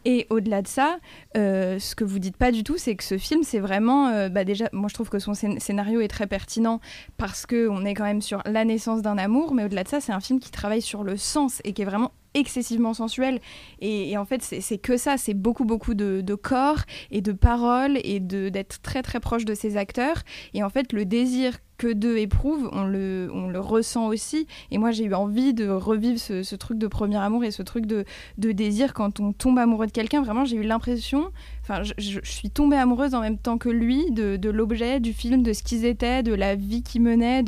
Et 0.06 0.28
au-delà 0.30 0.62
de 0.62 0.68
ça, 0.68 0.98
euh, 1.36 1.80
ce 1.80 1.96
que 1.96 2.04
vous 2.04 2.20
dites 2.20 2.38
pas 2.38 2.52
du 2.52 2.64
tout, 2.64 2.78
c'est 2.78 2.96
que 2.96 3.04
ce 3.04 3.18
film, 3.18 3.42
c'est 3.42 3.60
vraiment, 3.60 4.10
euh, 4.10 4.30
bah 4.30 4.44
déjà, 4.44 4.70
moi 4.72 4.88
je 4.88 4.94
trouve 4.94 5.10
que 5.10 5.18
son 5.18 5.32
scén- 5.32 5.60
scénario 5.60 6.00
est 6.00 6.08
très 6.08 6.28
pertinent 6.28 6.80
parce 7.18 7.48
que 7.48 7.68
on 7.70 7.84
est 7.86 7.96
quand 7.96 8.04
même 8.04 8.22
sur 8.22 8.44
la 8.46 8.66
naissance 8.66 9.02
d'un 9.02 9.18
amour, 9.18 9.56
mais 9.56 9.66
au-delà 9.66 9.84
de 9.84 9.90
ça, 9.90 10.02
c'est 10.02 10.12
un 10.12 10.20
film 10.20 10.40
qui 10.40 10.52
travaille 10.52 10.84
sur 10.84 11.04
le 11.04 11.18
sens 11.18 11.60
et 11.64 11.74
qui 11.74 11.82
est 11.82 11.86
vraiment 11.86 12.12
excessivement 12.36 12.94
sensuel. 12.94 13.40
Et, 13.80 14.16
en 14.18 14.26
fait, 14.26 14.44
c'est 14.44 14.78
que 14.78 14.98
ça, 14.98 15.18
c'est 15.18 15.34
beaucoup, 15.34 15.66
beaucoup 15.66 15.96
de, 15.96 16.36
corps 16.36 16.84
et 17.10 17.22
de 17.22 17.32
paroles 17.32 17.98
et 18.04 18.20
d'être 18.20 18.82
très, 18.82 19.02
très 19.02 19.20
proche 19.20 19.46
de 19.46 19.56
ses 19.56 19.78
acteurs. 19.78 20.18
Et 20.54 20.64
en 20.64 20.70
fait, 20.70 20.94
le 20.94 21.06
désir 21.06 21.58
que 21.78 21.92
deux 21.92 22.18
éprouvent, 22.18 22.70
on 22.72 22.86
le, 22.86 23.30
on 23.34 23.48
le 23.48 23.60
ressent 23.60 24.08
aussi. 24.08 24.48
Et 24.72 24.78
moi, 24.78 24.92
j'ai 24.92 25.06
eu 25.06 25.14
envie 25.14 25.54
de 25.54 25.68
revivre 25.68 26.20
ce, 26.20 26.56
truc 26.56 26.78
de 26.78 26.88
premier 26.88 27.18
amour 27.18 27.44
et 27.44 27.52
ce 27.52 27.64
truc 27.64 27.86
de, 27.86 28.06
de 28.38 28.52
désir 28.52 28.94
quand 28.94 29.20
on 29.20 29.34
tombe 29.34 29.58
amoureux 29.60 29.88
de 29.88 29.92
quelqu'un. 29.92 30.22
Vraiment, 30.22 30.46
j'ai 30.46 30.58
eu 30.58 30.64
l'impression, 30.64 31.32
enfin, 31.62 31.84
je, 31.84 32.20
suis 32.24 32.50
tombée 32.50 32.78
amoureuse 32.78 33.14
en 33.14 33.22
même 33.22 33.38
temps 33.38 33.58
que 33.58 33.70
lui 33.70 34.10
de, 34.12 34.50
l'objet, 34.50 35.00
du 35.00 35.14
film, 35.14 35.44
de 35.44 35.54
ce 35.54 35.64
qu'ils 35.64 35.86
étaient, 35.86 36.24
de 36.24 36.34
la 36.34 36.56
vie 36.56 36.84
qu'ils 36.84 37.02
menaient. 37.02 37.44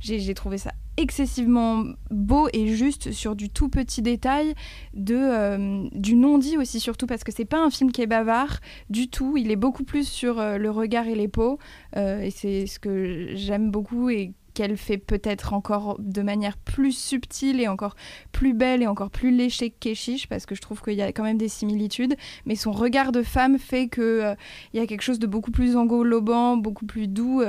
J'ai 0.00 0.34
trouvé 0.34 0.58
ça 0.58 0.72
excessivement 0.98 1.84
beau 2.10 2.48
et 2.52 2.66
juste 2.66 3.12
sur 3.12 3.36
du 3.36 3.48
tout 3.48 3.68
petit 3.68 4.02
détail 4.02 4.54
de 4.94 5.14
euh, 5.16 5.88
du 5.92 6.16
non-dit 6.16 6.58
aussi 6.58 6.80
surtout 6.80 7.06
parce 7.06 7.22
que 7.24 7.32
c'est 7.32 7.44
pas 7.44 7.60
un 7.64 7.70
film 7.70 7.92
qui 7.92 8.02
est 8.02 8.06
bavard 8.06 8.58
du 8.90 9.08
tout. 9.08 9.36
Il 9.36 9.50
est 9.50 9.56
beaucoup 9.56 9.84
plus 9.84 10.06
sur 10.08 10.38
euh, 10.40 10.58
le 10.58 10.70
regard 10.70 11.06
et 11.06 11.14
les 11.14 11.28
peaux 11.28 11.58
euh, 11.96 12.20
et 12.20 12.30
c'est 12.30 12.66
ce 12.66 12.78
que 12.80 13.28
j'aime 13.34 13.70
beaucoup 13.70 14.10
et 14.10 14.32
qu'elle 14.54 14.76
fait 14.76 14.98
peut-être 14.98 15.52
encore 15.52 15.94
de 16.00 16.20
manière 16.20 16.56
plus 16.56 16.90
subtile 16.90 17.60
et 17.60 17.68
encore 17.68 17.94
plus 18.32 18.54
belle 18.54 18.82
et 18.82 18.88
encore 18.88 19.10
plus 19.10 19.30
léchée 19.30 19.70
que 19.70 19.76
Keshish 19.78 20.26
parce 20.26 20.46
que 20.46 20.56
je 20.56 20.60
trouve 20.60 20.82
qu'il 20.82 20.94
y 20.94 21.02
a 21.02 21.12
quand 21.12 21.22
même 21.22 21.38
des 21.38 21.46
similitudes. 21.48 22.16
Mais 22.44 22.56
son 22.56 22.72
regard 22.72 23.12
de 23.12 23.22
femme 23.22 23.56
fait 23.58 23.86
que 23.86 24.00
euh, 24.00 24.34
il 24.72 24.80
y 24.80 24.82
a 24.82 24.86
quelque 24.88 25.02
chose 25.02 25.20
de 25.20 25.28
beaucoup 25.28 25.52
plus 25.52 25.76
englobant 25.76 26.56
beaucoup 26.56 26.86
plus 26.86 27.06
doux 27.06 27.40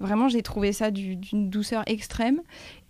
vraiment 0.00 0.28
j'ai 0.28 0.40
trouvé 0.42 0.72
ça 0.72 0.90
du- 0.90 1.16
d'une 1.16 1.50
douceur 1.50 1.82
extrême 1.86 2.40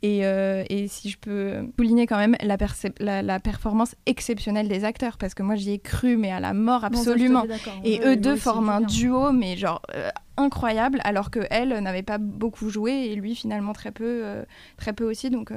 et, 0.03 0.25
euh, 0.27 0.63
et 0.69 0.89
si 0.89 1.09
je 1.11 1.19
peux 1.19 1.69
souligner 1.79 2.07
quand 2.07 2.19
même 2.19 2.37
la, 2.43 2.57
la, 3.01 3.23
la 3.23 3.41
performance 3.41 3.95
exceptionnelle 4.07 4.69
des 4.69 4.85
acteurs, 4.85 5.17
parce 5.19 5.35
que 5.35 5.43
moi 5.43 5.57
j'y 5.57 5.73
ai 5.73 5.79
cru, 5.79 6.17
mais 6.17 6.31
à 6.31 6.41
la 6.41 6.53
mort 6.55 6.81
Bon, 6.91 6.99
ça, 7.03 7.13
absolument. 7.13 7.45
et 7.85 7.99
Ouais, 8.01 8.07
eux 8.09 8.17
deux 8.17 8.37
forment 8.37 8.69
un 8.71 8.79
bien. 8.81 8.87
duo, 8.87 9.33
mais 9.33 9.57
genre 9.57 9.81
euh, 9.95 10.11
incroyable, 10.37 11.01
alors 11.05 11.31
que 11.31 11.41
elle 11.51 11.71
n'avait 11.81 12.03
pas 12.03 12.19
beaucoup 12.19 12.69
joué 12.69 12.93
et 13.07 13.17
lui 13.17 13.35
finalement 13.35 13.73
très 13.73 13.91
peu, 13.91 14.05
euh, 14.25 14.45
très 14.77 14.93
peu 14.93 15.05
aussi. 15.05 15.31
Donc 15.31 15.53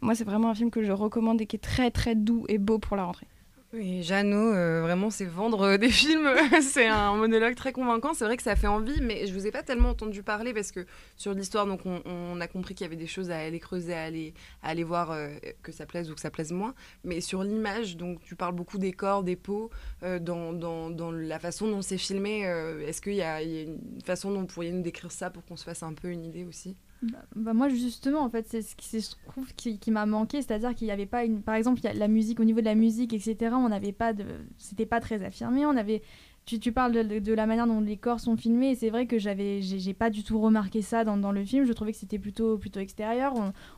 moi 0.00 0.14
c'est 0.14 0.24
vraiment 0.24 0.50
un 0.50 0.54
film 0.54 0.70
que 0.70 0.82
je 0.82 0.92
recommande 0.92 1.40
et 1.40 1.46
qui 1.46 1.56
est 1.56 1.60
très 1.60 1.90
très 1.90 2.14
doux 2.14 2.44
et 2.48 2.58
beau 2.58 2.78
pour 2.78 2.96
la 2.96 3.04
rentrée. 3.04 3.26
Oui, 3.72 4.02
Jeannot, 4.04 4.54
euh, 4.54 4.80
vraiment, 4.82 5.10
c'est 5.10 5.24
vendre 5.24 5.62
euh, 5.62 5.76
des 5.78 5.90
films. 5.90 6.28
c'est 6.62 6.86
un 6.86 7.16
monologue 7.16 7.56
très 7.56 7.72
convaincant. 7.72 8.14
C'est 8.14 8.24
vrai 8.24 8.36
que 8.36 8.42
ça 8.42 8.54
fait 8.54 8.68
envie, 8.68 9.00
mais 9.02 9.26
je 9.26 9.34
vous 9.34 9.46
ai 9.46 9.50
pas 9.50 9.62
tellement 9.62 9.90
entendu 9.90 10.22
parler 10.22 10.54
parce 10.54 10.70
que 10.70 10.86
sur 11.16 11.34
l'histoire, 11.34 11.66
on, 11.84 12.40
a 12.40 12.46
compris 12.46 12.74
qu'il 12.74 12.84
y 12.84 12.86
avait 12.86 12.96
des 12.96 13.08
choses 13.08 13.30
à 13.30 13.38
aller 13.38 13.58
creuser, 13.58 13.92
à 13.92 14.04
aller, 14.04 14.34
à 14.62 14.68
aller 14.68 14.84
voir 14.84 15.10
euh, 15.10 15.28
que 15.62 15.72
ça 15.72 15.84
plaise 15.84 16.10
ou 16.10 16.14
que 16.14 16.20
ça 16.20 16.30
plaise 16.30 16.52
moins. 16.52 16.74
Mais 17.02 17.20
sur 17.20 17.42
l'image, 17.42 17.96
donc 17.96 18.20
tu 18.22 18.36
parles 18.36 18.54
beaucoup 18.54 18.78
des 18.78 18.92
corps, 18.92 19.24
des 19.24 19.36
peaux, 19.36 19.70
dans, 20.02 20.52
dans, 20.52 21.10
la 21.10 21.38
façon 21.38 21.68
dont 21.68 21.82
c'est 21.82 21.98
filmé. 21.98 22.42
Est-ce 22.86 23.00
qu'il 23.00 23.14
y, 23.14 23.16
y 23.16 23.22
a 23.22 23.42
une 23.42 24.00
façon 24.04 24.30
dont 24.30 24.40
vous 24.40 24.46
pourriez 24.46 24.72
nous 24.72 24.82
décrire 24.82 25.10
ça 25.10 25.30
pour 25.30 25.44
qu'on 25.44 25.56
se 25.56 25.64
fasse 25.64 25.82
un 25.82 25.92
peu 25.92 26.08
une 26.08 26.24
idée 26.24 26.44
aussi? 26.44 26.76
Bah, 27.02 27.18
bah, 27.34 27.52
moi 27.52 27.68
justement 27.68 28.20
en 28.20 28.30
fait 28.30 28.46
c'est 28.48 28.62
ce 28.62 28.74
qui 28.74 29.00
je 29.00 29.30
trouve 29.30 29.52
qui, 29.54 29.78
qui 29.78 29.90
m'a 29.90 30.06
manqué 30.06 30.40
c'est-à-dire 30.40 30.74
qu'il 30.74 30.86
n'y 30.86 30.92
avait 30.92 31.04
pas 31.04 31.24
une 31.24 31.42
par 31.42 31.54
exemple 31.54 31.80
y 31.82 31.86
a 31.86 31.92
la 31.92 32.08
musique 32.08 32.40
au 32.40 32.44
niveau 32.44 32.60
de 32.60 32.64
la 32.64 32.74
musique 32.74 33.12
etc 33.12 33.54
on 33.54 33.68
n'avait 33.68 33.92
pas 33.92 34.14
de 34.14 34.24
c'était 34.56 34.86
pas 34.86 34.98
très 35.00 35.22
affirmé 35.22 35.66
on 35.66 35.76
avait 35.76 36.00
tu, 36.46 36.60
tu 36.60 36.70
parles 36.70 36.92
de, 36.92 37.18
de 37.18 37.32
la 37.34 37.44
manière 37.46 37.66
dont 37.66 37.80
les 37.80 37.96
corps 37.96 38.20
sont 38.20 38.36
filmés 38.36 38.70
et 38.70 38.74
c'est 38.76 38.88
vrai 38.88 39.06
que 39.06 39.18
j'avais 39.18 39.60
j'ai 39.60 39.92
pas 39.94 40.10
du 40.10 40.22
tout 40.22 40.40
remarqué 40.40 40.80
ça 40.80 41.04
dans, 41.04 41.16
dans 41.18 41.32
le 41.32 41.44
film 41.44 41.66
je 41.66 41.72
trouvais 41.72 41.92
que 41.92 41.98
c'était 41.98 42.18
plutôt 42.20 42.56
plutôt 42.56 42.80
extérieur 42.80 43.34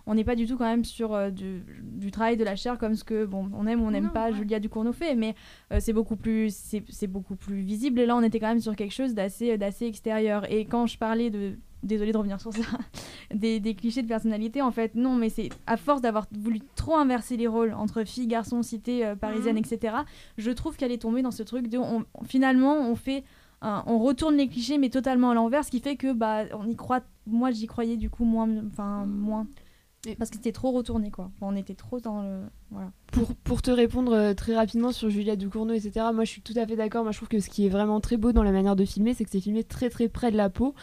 on 0.07 0.15
n'est 0.15 0.23
pas 0.25 0.37
du 0.37 0.47
tout 0.47 0.57
quand 0.57 0.67
même 0.67 0.85
sur 0.85 1.13
euh, 1.15 1.31
du, 1.31 1.65
du 1.83 2.11
travail 2.13 2.37
de 2.37 2.45
la 2.45 2.55
chair 2.55 2.79
comme 2.79 2.95
ce 2.95 3.03
que 3.05 3.25
bon 3.25 3.51
on 3.53 3.67
aime 3.67 3.83
ou 3.83 3.87
on 3.87 3.91
n'aime 3.91 4.11
pas 4.11 4.31
Julia 4.31 4.61
Ducournau 4.61 4.93
fait 4.93 5.17
mais 5.17 5.35
euh, 5.73 5.79
c'est 5.81 5.95
beaucoup 5.95 6.17
plus 6.17 6.55
c'est 6.89 7.07
beaucoup 7.09 7.37
plus 7.37 7.63
visible 7.63 7.99
et 7.99 8.07
là 8.07 8.15
on 8.17 8.23
était 8.23 8.39
quand 8.39 8.49
même 8.49 8.61
sur 8.61 8.77
quelque 8.77 8.95
chose 8.95 9.15
d'assez 9.15 9.59
d'assez 9.59 9.87
extérieur 9.87 10.51
et 10.53 10.67
quand 10.67 10.87
je 10.87 10.99
parlais 10.99 11.31
de 11.31 11.59
désolée 11.83 12.13
de 12.13 12.17
revenir 12.19 12.41
sur 12.41 12.53
ça 12.53 12.61
des, 13.35 13.61
des 13.61 13.75
clichés 13.75 14.03
de 14.03 14.09
personnalité 14.09 14.63
en 14.63 14.71
fait 14.73 14.95
non 14.95 15.15
mais 15.15 15.29
c'est 15.29 15.49
à 15.67 15.77
force 15.77 16.01
d'avoir 16.01 16.27
voulu 16.33 16.61
trop 16.75 16.97
inverser 16.97 17.37
les 17.37 17.47
rôles 17.47 17.73
entre 17.75 18.05
filles 18.05 18.27
garçons 18.27 18.63
cité 18.63 19.05
euh, 19.07 19.15
parisienne 19.17 19.57
Mhm. 19.57 19.63
etc 19.65 19.97
je 20.39 20.51
trouve 20.51 20.77
qu'elle 20.77 20.93
est 20.93 21.03
tombée 21.03 21.23
dans 21.23 21.31
ce 21.31 21.43
truc 21.43 21.69
de 21.69 21.79
on- 21.79 22.05
finalement 22.25 22.75
on 22.91 22.95
fait 22.97 23.25
on 23.63 23.99
retourne 23.99 24.37
les 24.37 24.47
clichés 24.49 24.79
mais 24.79 24.89
totalement 24.89 25.31
à 25.31 25.35
l'envers 25.35 25.65
ce 25.65 25.71
qui 25.71 25.81
fait 25.81 25.97
que 25.97 26.13
bah 26.13 26.45
on 26.59 26.67
y 26.69 26.77
croit 26.77 27.01
moi 27.27 27.51
j'y 27.51 27.67
croyais 27.67 27.97
du 27.97 28.09
coup 28.09 28.25
moins 28.25 28.49
enfin 28.67 29.05
moins 29.07 29.47
parce 30.17 30.31
que 30.31 30.37
c'était 30.37 30.53
trop 30.53 30.71
retourné 30.71 31.11
quoi 31.11 31.31
on 31.41 31.57
était 31.57 31.75
trop 31.75 31.99
dans 32.01 32.23
le 32.23 32.43
voilà 32.71 32.93
Pour, 33.13 33.35
pour 33.35 33.61
te 33.63 33.71
répondre 33.73 34.13
euh, 34.13 34.33
très 34.33 34.55
rapidement 34.55 34.93
sur 34.93 35.11
Julia 35.11 35.35
Ducournau, 35.35 35.75
etc., 35.75 36.07
moi 36.15 36.25
je 36.25 36.31
suis 36.31 36.41
tout 36.43 36.53
à 36.57 36.67
fait 36.67 36.77
d'accord. 36.77 37.03
Moi 37.03 37.11
je 37.13 37.17
trouve 37.19 37.29
que 37.29 37.41
ce 37.41 37.51
qui 37.51 37.67
est 37.67 37.69
vraiment 37.69 37.99
très 38.01 38.17
beau 38.17 38.31
dans 38.33 38.43
la 38.45 38.53
manière 38.53 38.77
de 38.77 38.85
filmer, 38.85 39.13
c'est 39.15 39.25
que 39.25 39.31
c'est 39.31 39.41
filmé 39.41 39.65
très 39.65 39.91
très 39.91 40.09
près 40.09 40.31
de 40.31 40.37
la 40.37 40.51
peau. 40.51 40.75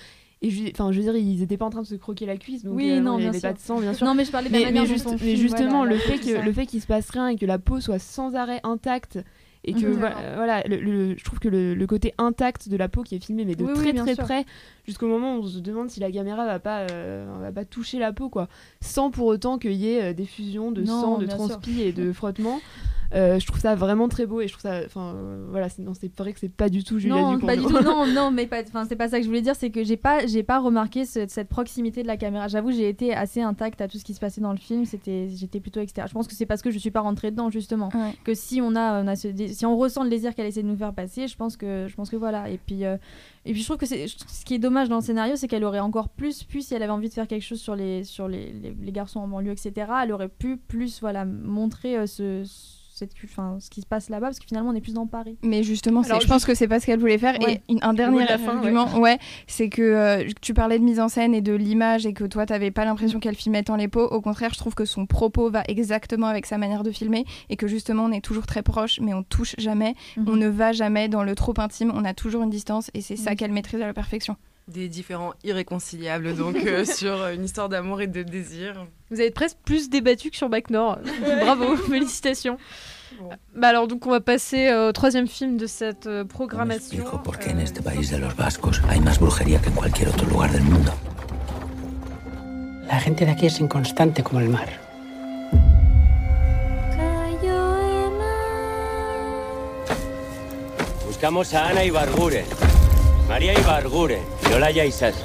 Et 0.45 0.51
je, 0.51 0.63
enfin, 0.69 0.91
je 0.91 0.97
veux 0.97 1.03
dire, 1.03 1.15
ils 1.15 1.41
étaient 1.41 1.57
pas 1.57 1.65
en 1.65 1.69
train 1.71 1.81
de 1.81 1.87
se 1.87 1.95
croquer 1.95 2.25
la 2.27 2.37
cuisse, 2.37 2.63
donc 2.63 2.75
Oui, 2.75 2.91
euh, 2.91 2.99
non, 2.99 3.13
il 3.17 3.21
y 3.21 3.23
bien 3.23 3.29
avait 3.29 3.39
pas 3.41 3.53
de 3.53 3.57
sang, 3.59 3.79
bien 3.79 3.93
sûr. 3.93 4.05
Non, 4.05 4.13
mais 4.13 4.25
je 4.25 4.31
parlais 4.31 4.49
de 4.49 4.53
la 4.53 4.59
mais, 4.59 4.65
manière 4.65 4.83
mais 4.83 4.87
juste- 4.87 5.17
justement, 5.17 5.79
voilà, 5.79 5.93
le 5.93 5.97
fait 5.97 6.19
que 6.19 6.45
le 6.45 6.51
fait 6.53 6.67
qu'il 6.67 6.81
se 6.81 6.87
passe 6.87 7.09
rien 7.09 7.29
et 7.29 7.35
que 7.35 7.45
la 7.47 7.57
peau 7.57 7.79
soit 7.81 7.97
sans 7.99 8.35
arrêt 8.35 8.59
intacte 8.63 9.17
et 9.67 9.73
que 9.73 9.87
voilà, 9.87 10.35
voilà, 10.35 10.61
le- 10.67 10.77
le- 10.79 11.17
je 11.17 11.23
trouve 11.23 11.39
que 11.39 11.47
le, 11.47 11.73
le 11.73 11.87
côté 11.87 12.13
intact 12.19 12.69
de 12.69 12.77
la 12.77 12.87
peau 12.87 13.01
qui 13.01 13.15
est 13.15 13.25
filmé 13.25 13.45
mais 13.45 13.55
de 13.55 13.63
Oui, 13.63 13.73
très 13.73 13.93
très 13.93 14.13
sûr. 14.13 14.23
près 14.23 14.45
jusqu'au 14.85 15.07
moment 15.07 15.37
où 15.37 15.39
on 15.39 15.47
se 15.47 15.57
demande 15.57 15.89
si 15.89 15.99
la 15.99 16.11
caméra 16.11 16.45
va 16.45 16.59
pas 16.59 16.81
euh, 16.91 17.25
va 17.41 17.51
pas 17.51 17.65
toucher 17.65 17.97
la 17.97 18.13
peau 18.13 18.29
quoi 18.29 18.47
sans 18.81 19.09
pour 19.09 19.25
autant 19.25 19.57
qu'il 19.57 19.71
y 19.73 19.89
ait 19.89 20.03
euh, 20.03 20.13
des 20.13 20.25
fusions 20.25 20.71
de 20.71 20.83
Non, 20.83 21.01
sang 21.01 21.17
de 21.17 21.25
sûr. 21.25 21.33
transpi 21.35 21.81
et 21.81 21.91
de 21.93 22.13
frottement 22.13 22.61
Euh, 23.13 23.39
je 23.39 23.45
trouve 23.45 23.59
ça 23.59 23.75
vraiment 23.75 24.07
très 24.09 24.25
beau 24.25 24.41
et 24.41 24.47
je 24.47 24.53
trouve 24.53 24.63
ça 24.63 24.81
enfin 24.85 25.13
euh, 25.15 25.45
voilà 25.51 25.69
c'est 25.69 25.81
non, 25.83 25.93
c'est 25.93 26.11
vrai 26.17 26.33
que 26.33 26.39
c'est 26.39 26.49
pas 26.49 26.69
du 26.69 26.83
tout 26.83 26.97
Julia 26.99 27.15
non, 27.15 27.33
Ducournau. 27.35 27.45
pas 27.45 27.55
du 27.55 27.63
tout. 27.67 27.83
Non, 27.83 28.05
non, 28.13 28.31
mais 28.31 28.47
pas. 28.47 28.61
Enfin, 28.67 28.85
c'est 28.89 28.95
pas 28.95 29.07
ça 29.09 29.17
que 29.17 29.23
je 29.23 29.27
voulais 29.29 29.41
dire. 29.41 29.55
C'est 29.55 29.69
que 29.69 29.83
j'ai 29.83 29.97
pas, 29.97 30.25
j'ai 30.25 30.43
pas 30.43 30.59
remarqué 30.59 31.05
ce- 31.05 31.27
cette 31.27 31.47
proximité 31.49 32.01
de 32.01 32.07
la 32.07 32.17
caméra. 32.17 32.47
J'avoue, 32.47 32.71
j'ai 32.71 32.89
été 32.89 33.13
assez 33.13 33.41
intacte 33.41 33.79
à 33.81 33.87
tout 33.87 33.97
ce 33.99 34.03
qui 34.03 34.13
se 34.13 34.19
passait 34.19 34.41
dans 34.41 34.51
le 34.51 34.57
film. 34.57 34.85
C'était, 34.85 35.29
j'étais 35.29 35.59
plutôt 35.59 35.79
extérieure. 35.81 36.07
Je 36.09 36.13
pense 36.13 36.27
que 36.27 36.33
c'est 36.33 36.45
parce 36.45 36.61
que 36.61 36.71
je 36.71 36.79
suis 36.79 36.91
pas 36.91 37.01
rentrée 37.01 37.31
dedans 37.31 37.49
justement. 37.49 37.89
Que 38.23 38.33
si 38.33 38.59
on 38.61 38.75
a, 38.75 39.03
on 39.03 39.07
a 39.07 39.15
ce, 39.15 39.27
dé- 39.27 39.49
si 39.53 39.65
on 39.65 39.77
ressent 39.77 40.03
le 40.03 40.09
désir 40.09 40.33
qu'elle 40.35 40.47
essaie 40.47 40.63
de 40.63 40.67
nous 40.67 40.77
faire 40.77 40.93
passer, 40.93 41.27
je 41.27 41.35
pense 41.37 41.57
que, 41.57 41.85
je 41.87 41.95
pense 41.95 42.09
que 42.09 42.15
voilà. 42.15 42.49
Et 42.49 42.57
puis, 42.57 42.85
euh, 42.85 42.97
et 43.45 43.51
puis 43.51 43.61
je 43.61 43.65
trouve 43.65 43.77
que 43.77 43.85
c'est, 43.85 44.07
ce 44.07 44.43
qui 44.45 44.55
est 44.55 44.59
dommage 44.59 44.89
dans 44.89 44.95
le 44.97 45.01
scénario, 45.03 45.35
c'est 45.35 45.47
qu'elle 45.47 45.63
aurait 45.63 45.79
encore 45.79 46.09
plus 46.09 46.43
pu, 46.43 46.61
si 46.61 46.73
elle 46.73 46.81
avait 46.83 46.91
envie 46.91 47.09
de 47.09 47.13
faire 47.13 47.27
quelque 47.27 47.43
chose 47.43 47.59
sur 47.61 47.75
les, 47.75 48.03
sur 48.03 48.27
les, 48.27 48.51
les, 48.51 48.75
les 48.81 48.91
garçons 48.91 49.19
en 49.19 49.27
banlieue, 49.27 49.51
etc. 49.51 49.87
Elle 50.03 50.11
aurait 50.11 50.27
pu 50.29 50.57
plus, 50.57 50.99
voilà, 51.01 51.25
montrer 51.25 51.97
euh, 51.97 52.07
ce, 52.07 52.43
cette, 52.95 53.11
enfin, 53.25 53.57
ce 53.59 53.69
qui 53.69 53.81
se 53.81 53.85
passe 53.85 54.09
là-bas, 54.09 54.27
parce 54.27 54.39
que 54.39 54.45
finalement, 54.45 54.69
on 54.69 54.73
est 54.73 54.79
plus 54.81 54.93
dans 54.93 55.05
Paris. 55.05 55.37
Mais 55.43 55.63
justement, 55.63 56.01
Alors, 56.01 56.21
je 56.21 56.27
pense 56.27 56.45
que 56.45 56.55
c'est 56.55 56.67
pas 56.67 56.79
ce 56.79 56.85
qu'elle 56.85 56.99
voulait 56.99 57.17
faire. 57.17 57.37
Ouais. 57.41 57.61
Et 57.67 57.71
une- 57.73 57.79
un 57.81 57.93
dernier 57.93 58.25
argument, 58.31 58.99
ouais, 58.99 59.19
c'est 59.47 59.67
que 59.69 59.81
euh, 59.81 60.23
tu 60.41 60.53
parlais 60.53 60.79
de 60.79 60.83
mise 60.83 60.99
en 61.01 61.09
scène 61.09 61.33
et 61.35 61.41
de 61.41 61.53
l'image 61.53 62.05
et 62.05 62.13
que 62.13 62.23
toi, 62.23 62.45
t'avais 62.45 62.71
pas 62.71 62.85
l'impression 62.85 63.19
qu'elle 63.19 63.35
filmait 63.35 63.63
tant 63.63 63.75
les 63.75 63.87
peaux. 63.89 64.05
Au 64.07 64.21
contraire, 64.21 64.51
je 64.53 64.57
trouve 64.59 64.75
que 64.75 64.85
son 64.85 65.05
propos 65.05 65.49
va 65.49 65.63
exactement 65.67 66.27
avec 66.27 66.45
sa 66.45 66.57
manière 66.57 66.83
de 66.83 66.91
filmer 66.91 67.25
et 67.49 67.57
que 67.57 67.67
justement, 67.67 68.05
on 68.05 68.11
est 68.11 68.21
toujours 68.21 68.45
très 68.45 68.63
proche, 68.63 68.99
mais 69.01 69.13
on 69.13 69.23
touche 69.23 69.55
jamais. 69.57 69.93
Mhm. 70.15 70.25
On 70.29 70.35
ne 70.37 70.47
va 70.47 70.71
jamais 70.71 71.09
dans 71.09 71.23
le 71.23 71.35
trop 71.35 71.53
intime. 71.57 71.91
On 71.93 72.05
a 72.05 72.13
toujours 72.13 72.43
une 72.43 72.49
distance 72.49 72.89
et 72.93 73.01
c'est 73.01 73.17
ça 73.17 73.35
qu'elle 73.35 73.51
maîtrise 73.51 73.81
à 73.81 73.87
la 73.87 73.93
perfection. 73.93 74.37
Des 74.67 74.87
différents 74.87 75.33
irréconciliables, 75.43 76.35
donc 76.35 76.55
euh, 76.55 76.85
sur 76.97 77.21
euh, 77.21 77.33
une 77.33 77.45
histoire 77.45 77.69
d'amour 77.69 78.01
et 78.01 78.07
de 78.07 78.23
désir. 78.23 78.87
Vous 79.11 79.19
avez 79.19 79.29
presque 79.29 79.57
plus 79.63 79.89
débattu 79.89 80.31
que 80.31 80.37
sur 80.37 80.49
Bac 80.49 80.69
Nord. 80.71 80.99
Bravo, 81.41 81.77
félicitations. 81.77 82.57
Bah 83.55 83.69
alors 83.69 83.87
donc 83.87 84.05
on 84.05 84.09
va 84.09 84.19
passer 84.19 84.67
euh, 84.67 84.89
au 84.89 84.91
troisième 84.91 85.27
film 85.27 85.57
de 85.57 85.67
cette 85.67 86.07
euh, 86.07 86.25
programmation. 86.25 87.03
Por 87.23 87.37
qué 87.39 87.51
en 87.51 87.59
este 87.59 87.81
país 87.81 88.11
de 88.11 88.17
los 88.17 88.35
vascos 88.35 88.81
hay 88.89 88.99
más 88.99 89.19
brujería 89.19 89.59
que 89.59 89.69
en 89.69 89.75
cualquier 89.75 90.09
otro 90.09 90.27
lugar 90.27 90.51
del 90.51 90.63
mundo. 90.63 90.91
La 92.87 92.99
gente 92.99 93.25
de 93.25 93.31
aquí 93.31 93.45
es 93.47 93.59
inconstante 93.59 94.23
como 94.23 94.41
el 94.41 94.49
mar. 94.49 94.67
Buscamos 101.07 101.53
a 101.53 101.69
Ana 101.69 101.83
Ibarguren, 101.83 102.45
María 103.27 103.53
Ibarguren 103.53 104.34
y 104.49 104.53
Olaya 104.53 104.85
Isas. 104.85 105.15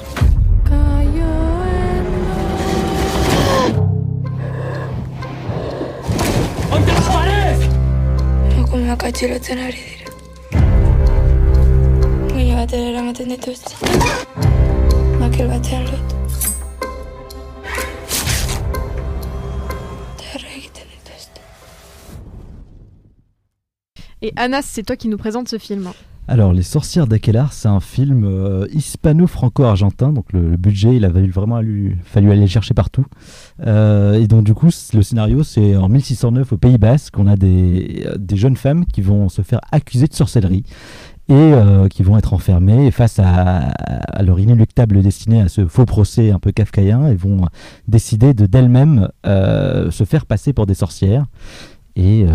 ¡Ponte 6.69 6.91
la 6.93 7.01
pared! 7.01 7.59
Emakumeak 8.51 9.03
atxilotzen 9.03 9.59
ari 9.59 9.81
dira. 9.87 10.07
Gile 12.33 12.53
batera 12.55 12.87
eramaten 12.91 13.29
dituzte. 13.29 13.73
Makel 15.19 15.47
batean 15.51 15.83
lot. 15.91 16.07
Terra 20.17 20.47
egiten 20.57 20.87
dituzte. 20.93 21.41
Et 24.21 24.33
Anas, 24.35 24.65
c'est 24.65 24.83
toi 24.83 24.95
qui 24.95 25.07
nous 25.09 25.17
présente 25.17 25.49
ce 25.49 25.57
film. 25.57 25.91
Alors, 26.31 26.53
Les 26.53 26.63
Sorcières 26.63 27.07
d'Aquelar, 27.07 27.51
c'est 27.51 27.67
un 27.67 27.81
film 27.81 28.23
euh, 28.23 28.65
hispano-franco-argentin. 28.71 30.13
Donc, 30.13 30.31
le, 30.31 30.55
budget, 30.55 30.95
il 30.95 31.03
a 31.03 31.09
vraiment 31.09 31.57
allu- 31.57 31.97
fallu 32.05 32.31
aller 32.31 32.39
le 32.39 32.47
chercher 32.47 32.73
partout. 32.73 33.05
Euh, 33.67 34.13
et 34.13 34.27
donc, 34.27 34.45
du 34.45 34.53
coup, 34.53 34.69
le 34.93 35.01
scénario, 35.01 35.43
c'est 35.43 35.75
en 35.75 35.89
1609 35.89 36.53
au 36.53 36.57
Pays 36.57 36.77
Basque. 36.77 37.19
On 37.19 37.27
a 37.27 37.35
des, 37.35 38.03
euh, 38.05 38.15
des 38.17 38.37
jeunes 38.37 38.55
femmes 38.55 38.85
qui 38.85 39.01
vont 39.01 39.27
se 39.27 39.41
faire 39.41 39.59
accuser 39.73 40.07
de 40.07 40.13
sorcellerie 40.13 40.63
et 41.27 41.53
qui 41.89 42.03
vont 42.03 42.17
être 42.17 42.33
enfermées 42.33 42.87
et 42.87 42.91
face 42.91 43.17
à, 43.17 43.71
leur 44.21 44.37
inéluctable 44.39 45.01
destinée 45.01 45.41
à 45.41 45.47
ce 45.47 45.65
faux 45.65 45.85
procès 45.85 46.31
un 46.31 46.39
peu 46.39 46.51
kafkaïen. 46.51 47.07
Elles 47.07 47.15
vont 47.15 47.45
décider 47.87 48.33
de 48.33 48.45
d'elles-mêmes 48.47 49.07
se 49.23 50.03
faire 50.05 50.25
passer 50.25 50.51
pour 50.51 50.65
des 50.65 50.73
sorcières 50.73 51.25
et 51.95 52.25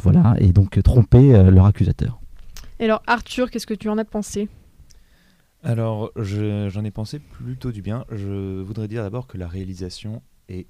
voilà, 0.00 0.36
et 0.38 0.52
donc 0.52 0.80
tromper 0.84 1.32
leur 1.50 1.66
accusateur. 1.66 2.20
Et 2.78 2.84
alors 2.84 3.02
Arthur, 3.06 3.50
qu'est-ce 3.50 3.66
que 3.66 3.74
tu 3.74 3.88
en 3.88 3.98
as 3.98 4.04
pensé? 4.04 4.48
Alors, 5.62 6.12
je- 6.16 6.68
j'en 6.68 6.84
ai 6.84 6.90
pensé 6.90 7.18
plutôt 7.18 7.72
du 7.72 7.82
bien. 7.82 8.04
Je 8.10 8.60
voudrais 8.60 8.88
dire 8.88 9.02
d'abord 9.02 9.26
que 9.26 9.38
la 9.38 9.48
réalisation 9.48 10.22
est 10.48 10.66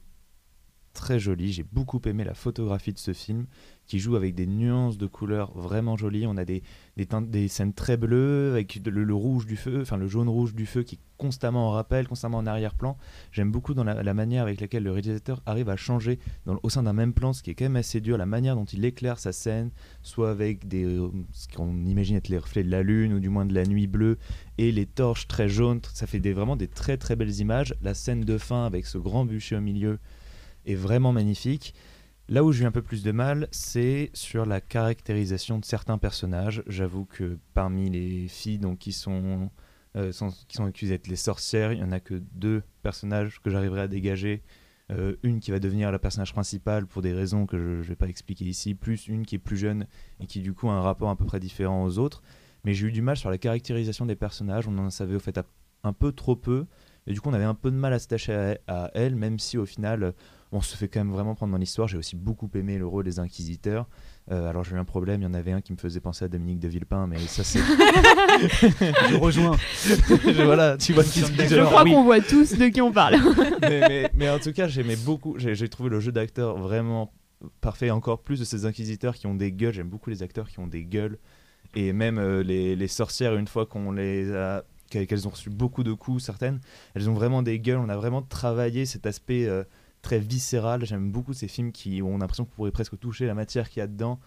très 0.97 1.21
jolie. 1.21 1.53
J'ai 1.53 1.63
beaucoup 1.63 2.01
aimé 2.07 2.25
la 2.25 2.35
photographie 2.35 2.93
de 2.93 2.99
ce 2.99 3.13
film 3.13 3.47
qui 3.87 3.99
joue 4.01 4.17
avec 4.17 4.35
des 4.35 4.47
nuances 4.47 4.99
de 4.99 5.07
couleurs 5.07 5.53
vraiment 5.57 5.97
jolies. 5.97 6.27
On 6.27 6.37
a 6.37 6.45
des, 6.45 6.63
des, 6.97 7.07
teintes- 7.07 7.31
des 7.31 7.49
scènes 7.49 7.73
très 7.73 7.97
bleues 7.97 8.51
avec 8.51 8.81
le, 8.85 9.15
rouge 9.15 9.47
du 9.47 9.57
feu, 9.57 9.81
enfin 9.83 9.97
le 9.97 10.09
jaune-rouge 10.09 10.55
du 10.55 10.67
feu 10.67 10.83
qui 10.83 10.97
est 10.97 11.01
constamment 11.19 11.69
en 11.69 11.71
rappel, 11.71 12.09
constamment 12.09 12.39
en 12.39 12.47
arrière-plan. 12.47 12.97
J'aime 13.31 13.53
beaucoup 13.53 13.75
dans 13.75 13.85
la, 13.85 14.15
manière 14.15 14.43
avec 14.43 14.61
laquelle 14.61 14.83
le 14.83 14.91
réalisateur 14.91 15.43
arrive 15.47 15.69
à 15.69 15.77
changer 15.77 16.19
au 16.47 16.69
sein 16.69 16.83
d'un 16.83 16.93
même 16.93 17.13
plan, 17.13 17.33
ce 17.33 17.43
qui 17.43 17.51
est 17.51 17.55
quand 17.55 17.67
même 17.67 17.77
assez 17.77 18.01
dur, 18.01 18.19
la 18.19 18.27
manière 18.27 18.57
dont 18.57 18.65
il 18.65 18.85
éclaire 18.85 19.19
sa 19.19 19.33
scène, 19.33 19.71
soit 20.03 20.31
avec 20.31 20.67
des, 20.67 20.85
euh, 20.85 21.11
ce 21.33 21.47
qu'on 21.49 21.85
imagine 21.85 22.17
être 22.17 22.29
les 22.29 22.39
reflets 22.39 22.65
de 22.65 22.71
la 22.71 22.83
lune 22.83 23.13
ou 23.13 23.21
du 23.21 23.29
moins 23.29 23.47
de 23.47 23.55
la 23.55 23.65
nuit 23.65 23.87
bleue, 23.87 24.19
et 24.59 24.73
les 24.73 24.87
torches 24.87 25.29
très 25.29 25.49
jaunes. 25.49 25.81
Ça 25.93 26.07
fait 26.07 26.21
des, 26.21 26.33
vraiment 26.33 26.57
des 26.57 26.69
très 26.69 26.97
très 26.97 27.17
belles 27.17 27.39
images. 27.41 27.75
La 27.83 27.95
scène 27.95 28.23
de 28.23 28.39
fin 28.39 28.65
avec 28.65 28.87
ce 28.87 28.99
grand 28.99 29.25
bûcher 29.25 29.57
au 29.57 29.61
milieu 29.61 29.99
est 30.67 30.75
vraiment 30.75 31.13
magnifique. 31.13 31.75
Là 32.29 32.43
où 32.43 32.51
j'ai 32.51 32.65
eu 32.65 32.67
un 32.67 32.73
peu 32.73 32.83
plus 32.83 33.05
de 33.05 33.13
mal, 33.13 33.47
c'est 33.53 34.11
sur 34.13 34.47
la 34.47 34.61
caractérisation 34.61 35.59
de 35.59 35.65
certains 35.65 35.97
personnages. 35.97 36.63
J'avoue 36.67 37.05
que 37.05 37.39
parmi 37.55 37.89
les 37.89 38.27
filles 38.27 38.59
donc, 38.59 38.79
qui, 38.79 38.93
sont, 38.93 39.49
euh, 39.97 40.11
qui 40.49 40.57
sont 40.57 40.65
accusées 40.65 40.95
d'être 40.95 41.07
les 41.07 41.17
sorcières, 41.17 41.73
il 41.73 41.79
n'y 41.79 41.85
en 41.85 41.93
a 41.93 42.01
que 42.01 42.21
deux 42.33 42.65
personnages 42.83 43.41
que 43.41 43.51
j'arriverai 43.51 43.83
à 43.83 43.89
dégager. 43.89 44.43
Euh, 44.93 45.17
une 45.25 45.41
qui 45.41 45.51
va 45.51 45.59
devenir 45.59 45.91
la 45.91 45.99
personnage 45.99 46.33
principale 46.33 46.87
pour 46.87 47.03
des 47.03 47.13
raisons 47.13 47.45
que 47.45 47.59
je 47.59 47.79
ne 47.79 47.83
vais 47.83 47.97
pas 47.97 48.07
expliquer 48.07 48.45
ici, 48.45 48.75
plus 48.75 49.09
une 49.09 49.27
qui 49.27 49.35
est 49.35 49.41
plus 49.41 49.57
jeune 49.57 49.87
et 50.21 50.27
qui 50.27 50.41
du 50.41 50.53
coup 50.53 50.69
a 50.69 50.75
un 50.75 50.81
rapport 50.81 51.11
à 51.11 51.17
peu 51.17 51.25
près 51.25 51.41
différent 51.41 51.85
aux 51.85 51.99
autres. 51.99 52.23
Mais 52.65 52.73
j'ai 52.73 52.87
eu 52.87 52.93
du 52.93 53.03
mal 53.03 53.17
sur 53.17 53.29
la 53.29 53.39
caractérisation 53.39 54.07
des 54.07 54.15
personnages, 54.15 54.69
on 54.69 54.79
en 54.79 54.91
savait 54.91 55.17
au 55.17 55.21
fait 55.21 55.41
un 55.83 55.93
peu 55.93 56.13
trop 56.13 56.37
peu, 56.37 56.67
et 57.09 57.13
du 57.13 57.21
coup 57.21 57.29
on 57.29 57.33
avait 57.33 57.45
un 57.45 57.55
peu 57.55 57.73
de 57.73 57.77
mal 57.77 57.93
à 57.93 57.99
s'attacher 57.99 58.59
à, 58.69 58.85
à 58.85 58.91
elle, 58.95 59.17
même 59.17 59.41
si 59.41 59.59
au 59.59 59.67
final 59.67 60.15
on 60.53 60.61
se 60.61 60.77
fait 60.77 60.89
quand 60.89 61.01
même 61.01 61.13
vraiment 61.13 61.35
prendre 61.35 61.53
dans 61.53 61.59
l'histoire. 61.59 61.89
J'ai 61.89 61.99
aussi 61.99 62.17
beaucoup 62.17 62.49
aimé 62.55 62.79
le 62.79 62.87
rôle 62.87 63.05
des 63.05 63.19
inquisiteurs. 63.19 63.87
Euh, 64.31 64.49
alors 64.49 64.65
j'ai 64.65 64.75
eu 64.75 64.79
un 64.79 64.85
problème, 64.85 65.21
il 65.21 65.25
y 65.25 65.27
en 65.27 65.35
avait 65.35 65.53
un 65.53 65.61
qui 65.61 65.73
me 65.73 65.79
faisait 65.79 66.01
penser 66.01 66.25
à 66.25 66.29
Dominique 66.29 66.59
de 66.61 66.69
Villepin, 66.69 67.07
mais 67.07 67.19
ça 67.19 67.45
c'est... 67.45 67.61
Je 69.11 69.17
rejoins. 69.17 69.57
Je- 69.85 70.43
voilà, 70.45 70.77
tu 70.77 70.93
vois 70.93 71.05
qui 71.05 71.21
Je 71.21 71.65
crois 71.65 71.85
qu'on 71.85 72.05
voit 72.05 72.21
tous 72.21 72.57
de 72.57 72.67
qui 72.69 72.81
on 72.81 72.93
parle. 72.93 73.17
mais, 73.63 73.81
mais- 73.89 74.11
mais 74.15 74.31
en 74.31 74.39
tout 74.39 74.53
cas, 74.53 74.69
j'aimais 74.69 74.97
beaucoup. 74.97 75.39
J'ai 75.39 75.55
j'ai 75.55 75.69
trouvé 75.69 75.91
le 75.91 76.01
jeu 76.01 76.13
d'acteur 76.13 76.57
vraiment 76.59 77.13
parfait. 77.61 77.91
Encore 77.91 78.23
plus 78.23 78.41
de 78.41 78.45
ces 78.45 78.67
inquisiteurs 78.67 79.15
qui 79.15 79.27
ont 79.27 79.35
des 79.35 79.53
gueules. 79.53 79.75
J'aime 79.75 79.89
beaucoup 79.89 80.11
les 80.11 80.23
acteurs 80.23 80.49
qui 80.49 80.59
ont 80.59 80.67
des 80.67 80.85
gueules. 80.85 81.19
Et 81.75 81.93
même 81.93 82.19
euh, 82.19 82.43
les, 82.43 82.75
les 82.77 82.89
sorcières, 82.89 83.35
une 83.37 83.49
fois 83.49 83.67
qu'on 83.67 83.93
les 83.93 84.33
a. 84.33 84.65
qu'elles 84.91 85.27
ont 85.27 85.31
reçu 85.31 85.51
beaucoup 85.51 85.83
de 85.85 85.93
coups, 85.93 86.23
certaines, 86.25 86.61
elles 86.95 87.09
ont 87.11 87.15
vraiment 87.15 87.43
des 87.43 87.59
gueules. 87.61 87.79
On 87.79 87.89
a 87.89 87.97
vraiment 87.97 88.23
travaillé 88.23 88.87
cet 88.87 89.07
aspect 89.07 89.47
euh, 89.47 89.65
très 90.07 90.21
viscéral. 90.21 90.85
J'aime 90.85 91.11
beaucoup 91.11 91.33
ces 91.33 91.49
films 91.49 91.73
qui, 91.73 92.01
où 92.01 92.09
on 92.09 92.17
a 92.17 92.19
l'impression 92.19 92.45
qu'on 92.45 92.55
pourrait 92.55 92.71
presque 92.71 92.97
toucher 92.97 93.27
la 93.27 93.35
matière 93.35 93.69
qu'il 93.69 93.81
y 93.81 93.83
a 93.83 93.89
dedans. 93.89 94.21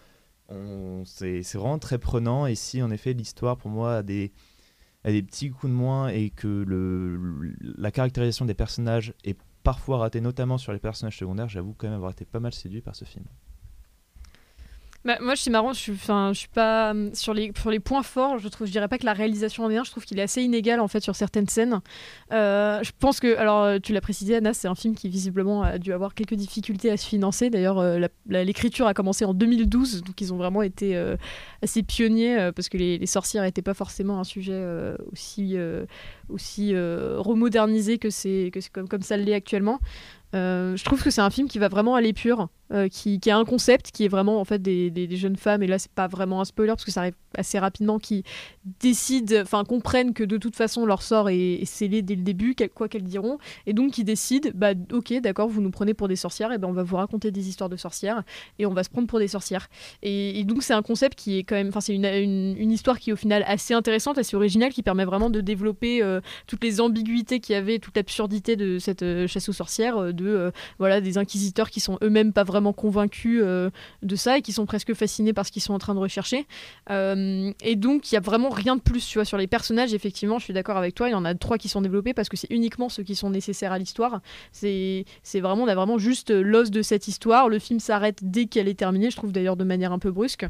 C'est 1.06 1.54
vraiment 1.54 1.78
très 1.78 1.98
prenant. 1.98 2.46
Et 2.46 2.54
si, 2.54 2.82
en 2.82 2.90
effet, 2.90 3.14
l'histoire, 3.14 3.56
pour 3.56 3.70
moi, 3.70 3.94
a 3.96 4.02
des 4.02 4.32
petits 5.04 5.50
coups 5.50 5.72
de 5.72 5.76
moins 5.76 6.08
et 6.08 6.28
que 6.28 6.66
la 7.78 7.90
caractérisation 7.90 8.44
des 8.44 8.52
personnages 8.52 9.14
est 9.24 9.38
parfois 9.62 9.98
ratée, 9.98 10.20
notamment 10.20 10.58
sur 10.58 10.72
les 10.74 10.78
personnages 10.78 11.16
secondaires, 11.16 11.48
j'avoue 11.48 11.74
quand 11.76 11.86
même 11.86 11.96
avoir 11.96 12.10
été 12.12 12.26
pas 12.26 12.40
mal 12.40 12.52
séduit 12.52 12.82
par 12.82 12.94
ce 12.94 13.06
film. 13.06 13.24
Bah, 15.02 15.16
moi, 15.22 15.34
je 15.34 15.40
suis 15.40 15.50
marrant, 15.50 15.72
je 15.72 15.78
suis, 15.78 15.94
je 15.94 16.32
suis 16.34 16.48
pas 16.48 16.90
hum, 16.90 17.14
sur 17.14 17.32
les 17.32 17.52
sur 17.58 17.70
les 17.70 17.80
points 17.80 18.02
forts. 18.02 18.38
Je 18.38 18.48
trouve, 18.48 18.66
je 18.66 18.72
dirais 18.72 18.86
pas 18.86 18.98
que 18.98 19.06
la 19.06 19.14
réalisation 19.14 19.64
en 19.64 19.70
est 19.70 19.78
un. 19.78 19.84
Je 19.84 19.90
trouve 19.90 20.04
qu'il 20.04 20.18
est 20.18 20.22
assez 20.22 20.42
inégal 20.42 20.78
en 20.78 20.88
fait 20.88 21.00
sur 21.00 21.16
certaines 21.16 21.48
scènes. 21.48 21.80
Euh, 22.32 22.82
je 22.82 22.90
pense 22.98 23.18
que, 23.18 23.34
alors, 23.38 23.62
euh, 23.62 23.78
tu 23.82 23.94
l'as 23.94 24.02
précisé, 24.02 24.36
Anna, 24.36 24.52
c'est 24.52 24.68
un 24.68 24.74
film 24.74 24.94
qui 24.94 25.08
visiblement 25.08 25.62
a 25.62 25.78
dû 25.78 25.94
avoir 25.94 26.14
quelques 26.14 26.34
difficultés 26.34 26.90
à 26.90 26.98
se 26.98 27.06
financer. 27.06 27.48
D'ailleurs, 27.48 27.78
euh, 27.78 28.06
l'écriture 28.26 28.86
a 28.86 28.92
commencé 28.92 29.24
en 29.24 29.32
2012, 29.32 30.02
donc 30.02 30.20
ils 30.20 30.34
ont 30.34 30.36
vraiment 30.36 30.60
été 30.60 31.00
assez 31.62 31.82
pionniers 31.82 32.50
parce 32.54 32.68
que 32.68 32.76
les, 32.76 32.98
les 32.98 33.06
sorcières 33.06 33.42
n'étaient 33.42 33.62
pas 33.62 33.74
forcément 33.74 34.20
un 34.20 34.24
sujet 34.24 34.62
aussi 35.12 35.56
aussi 36.28 36.74
remodernisé 36.74 37.98
que 37.98 38.10
c'est 38.10 38.50
comme 38.72 38.88
comme 38.88 39.02
ça 39.02 39.16
l'est 39.16 39.34
actuellement. 39.34 39.80
Je 40.34 40.84
trouve 40.84 41.02
que 41.02 41.10
c'est 41.10 41.22
un 41.22 41.30
film 41.30 41.48
qui 41.48 41.58
va 41.58 41.68
vraiment 41.68 41.94
à 41.94 42.00
l'épure. 42.00 42.48
Euh, 42.72 42.88
qui, 42.88 43.18
a 43.28 43.36
un 43.36 43.44
concept 43.44 43.90
qui 43.90 44.04
est 44.04 44.08
vraiment 44.08 44.40
en 44.40 44.44
fait 44.44 44.62
des, 44.62 44.90
des- 44.90 45.16
jeunes 45.16 45.36
femmes, 45.36 45.62
et 45.62 45.66
là 45.66 45.78
c'est 45.78 45.90
pas 45.90 46.06
vraiment 46.06 46.40
un 46.40 46.44
spoiler 46.44 46.70
parce 46.70 46.84
que 46.84 46.92
ça 46.92 47.00
arrive 47.00 47.14
assez 47.36 47.58
rapidement, 47.58 47.98
qui 47.98 48.22
décident, 48.80 49.40
enfin 49.42 49.64
comprennent 49.64 50.14
que 50.14 50.22
de 50.22 50.36
toute 50.36 50.54
façon 50.54 50.86
leur 50.86 51.02
sort 51.02 51.30
est, 51.30 51.64
scellé 51.64 52.02
dès 52.02 52.14
le 52.14 52.22
début, 52.22 52.54
quel- 52.54 52.70
quoi 52.70 52.88
qu'elles 52.88 53.02
diront, 53.02 53.38
et 53.66 53.72
donc 53.72 53.92
qui 53.92 54.04
décident, 54.04 54.50
bah 54.54 54.72
ok 54.92 55.14
d'accord, 55.20 55.48
vous 55.48 55.60
nous 55.60 55.70
prenez 55.70 55.94
pour 55.94 56.06
des 56.06 56.14
sorcières, 56.14 56.52
et 56.52 56.58
ben 56.58 56.68
on 56.68 56.72
va 56.72 56.84
vous 56.84 56.96
raconter 56.96 57.32
des 57.32 57.48
histoires 57.48 57.68
de 57.68 57.76
sorcières, 57.76 58.22
et 58.60 58.66
on 58.66 58.72
va 58.72 58.84
se 58.84 58.88
prendre 58.88 59.08
pour 59.08 59.18
des 59.18 59.28
sorcières. 59.28 59.68
Et, 60.02 60.44
donc 60.44 60.62
c'est 60.62 60.74
un 60.74 60.82
concept 60.82 61.18
qui 61.18 61.38
est 61.38 61.42
quand 61.42 61.56
même, 61.56 61.68
enfin 61.68 61.80
c'est 61.80 61.94
une, 61.94 62.04
une, 62.04 62.70
histoire 62.70 63.00
qui 63.00 63.10
est 63.10 63.12
au 63.12 63.16
final 63.16 63.44
assez 63.48 63.74
intéressante, 63.74 64.16
assez 64.18 64.36
originale, 64.36 64.72
qui 64.72 64.82
permet 64.82 65.04
vraiment 65.04 65.28
de 65.28 65.40
développer 65.40 66.02
euh, 66.02 66.20
toutes 66.46 66.62
les 66.62 66.80
ambiguïtés 66.80 67.40
qu'il 67.40 67.54
y 67.54 67.56
avait, 67.56 67.80
toute 67.80 67.96
l'absurdité 67.96 68.54
de 68.54 68.78
cette 68.78 69.02
euh, 69.02 69.26
chasse 69.26 69.48
aux 69.48 69.52
sorcières, 69.52 70.14
de 70.14 70.52
voilà 70.78 71.00
des 71.00 71.18
inquisiteurs 71.18 71.70
qui 71.70 71.80
sont 71.80 71.98
eux-mêmes 72.02 72.32
pas 72.32 72.44
vraiment 72.44 72.59
convaincus 72.72 73.40
euh, 73.42 73.70
de 74.02 74.16
ça 74.16 74.38
et 74.38 74.42
qui 74.42 74.52
sont 74.52 74.66
presque 74.66 74.94
fascinés 74.94 75.32
par 75.32 75.46
ce 75.46 75.52
qu'ils 75.52 75.62
sont 75.62 75.74
en 75.74 75.78
train 75.78 75.94
de 75.94 75.98
rechercher. 75.98 76.46
Euh, 76.90 77.52
et 77.62 77.76
donc 77.76 78.10
il 78.10 78.14
y 78.14 78.18
a 78.18 78.20
vraiment 78.20 78.50
rien 78.50 78.76
de 78.76 78.80
plus, 78.80 79.06
tu 79.06 79.18
vois, 79.18 79.24
sur 79.24 79.38
les 79.38 79.46
personnages. 79.46 79.94
Effectivement, 79.94 80.38
je 80.38 80.44
suis 80.44 80.54
d'accord 80.54 80.76
avec 80.76 80.94
toi. 80.94 81.08
Il 81.08 81.12
y 81.12 81.14
en 81.14 81.24
a 81.24 81.34
trois 81.34 81.58
qui 81.58 81.68
sont 81.68 81.80
développés 81.80 82.14
parce 82.14 82.28
que 82.28 82.36
c'est 82.36 82.50
uniquement 82.50 82.88
ceux 82.88 83.02
qui 83.02 83.14
sont 83.14 83.30
nécessaires 83.30 83.72
à 83.72 83.78
l'histoire. 83.78 84.20
C'est 84.52 85.04
vraiment 85.34 85.64
on 85.64 85.68
a 85.68 85.74
vraiment 85.74 85.98
juste 85.98 86.30
l'os 86.30 86.70
de 86.70 86.82
cette 86.82 87.08
histoire. 87.08 87.48
Le 87.48 87.58
film 87.58 87.80
s'arrête 87.80 88.18
dès 88.22 88.46
qu'elle 88.46 88.68
est 88.68 88.78
terminée. 88.78 89.10
Je 89.10 89.16
trouve 89.16 89.32
d'ailleurs 89.32 89.56
de 89.56 89.64
manière 89.64 89.92
un 89.92 89.98
peu 89.98 90.10
brusque. 90.10 90.46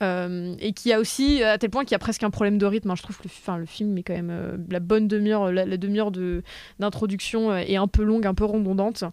Euh, 0.00 0.54
et 0.60 0.72
qui 0.74 0.92
a 0.92 1.00
aussi 1.00 1.42
à 1.42 1.58
tel 1.58 1.70
point 1.70 1.82
qu'il 1.82 1.90
y 1.90 1.96
a 1.96 1.98
presque 1.98 2.22
un 2.22 2.30
problème 2.30 2.56
de 2.56 2.66
rythme. 2.66 2.90
hein. 2.90 2.94
Je 2.96 3.02
trouve 3.02 3.18
que 3.18 3.24
le, 3.24 3.66
film 3.66 3.98
est 3.98 4.04
quand 4.04 4.14
même 4.14 4.64
la 4.70 4.78
bonne 4.78 5.08
demi-heure, 5.08 5.50
la, 5.50 5.76
demi-heure 5.76 6.12
de 6.12 6.42
d'introduction 6.78 7.56
est 7.56 7.76
un 7.76 7.88
peu 7.88 8.04
longue, 8.04 8.26
un 8.26 8.34
peu 8.34 8.44
redondante. 8.44 9.04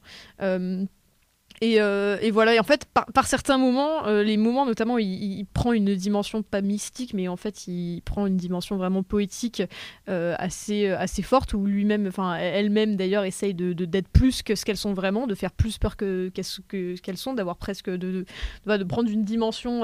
Et, 1.61 1.79
euh, 1.79 2.17
et 2.21 2.31
voilà, 2.31 2.55
et 2.55 2.59
en 2.59 2.63
fait, 2.63 2.85
par, 2.85 3.27
certains 3.27 3.57
moments, 3.57 4.05
euh, 4.07 4.23
les 4.23 4.37
moments 4.37 4.65
notamment, 4.65 4.97
il, 4.97 5.45
prend 5.53 5.71
une 5.71 5.95
dimension 5.95 6.43
pas 6.43 6.61
mystique, 6.61 7.13
mais 7.13 7.27
en 7.27 7.37
fait, 7.37 7.67
il 7.67 8.01
prend 8.03 8.27
une 8.27 8.35
dimension 8.35 8.77
vraiment 8.77 9.03
poétique 9.03 9.63
euh, 10.09 10.35
assez, 10.37 10.89
assez 10.89 11.21
forte, 11.21 11.53
où 11.53 11.65
lui-même, 11.65 12.07
enfin, 12.07 12.35
elle-même 12.35 12.95
d'ailleurs, 12.95 13.23
essaye 13.23 13.53
de, 13.53 13.73
d'être 13.73 14.09
plus 14.09 14.43
que 14.43 14.55
ce 14.55 14.65
qu'elles 14.65 14.77
sont 14.77 14.93
vraiment, 14.93 15.27
de 15.27 15.35
faire 15.35 15.51
plus 15.51 15.77
peur 15.77 15.95
que, 15.95 16.29
qu'elles, 16.29 17.17
sont, 17.17 17.33
d'avoir 17.33 17.55
presque 17.55 17.89
de, 17.89 18.25
de, 18.65 18.83
prendre 18.83 19.09
une 19.09 19.23
dimension 19.23 19.83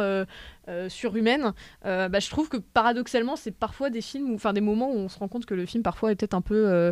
surhumaine. 0.89 1.53
Bah, 1.83 2.19
je 2.19 2.29
trouve 2.29 2.49
que 2.49 2.57
paradoxalement, 2.57 3.35
c'est 3.35 3.51
parfois 3.51 3.89
des 3.89 4.01
films, 4.01 4.33
enfin 4.35 4.53
des 4.53 4.61
moments 4.61 4.91
où 4.91 4.97
on 4.97 5.09
se 5.09 5.19
rend 5.19 5.27
compte 5.27 5.45
que 5.45 5.53
le 5.53 5.65
film 5.65 5.83
parfois 5.83 6.11
est 6.11 6.15
peut-être 6.15 6.33
un 6.33 6.41
peu 6.41 6.91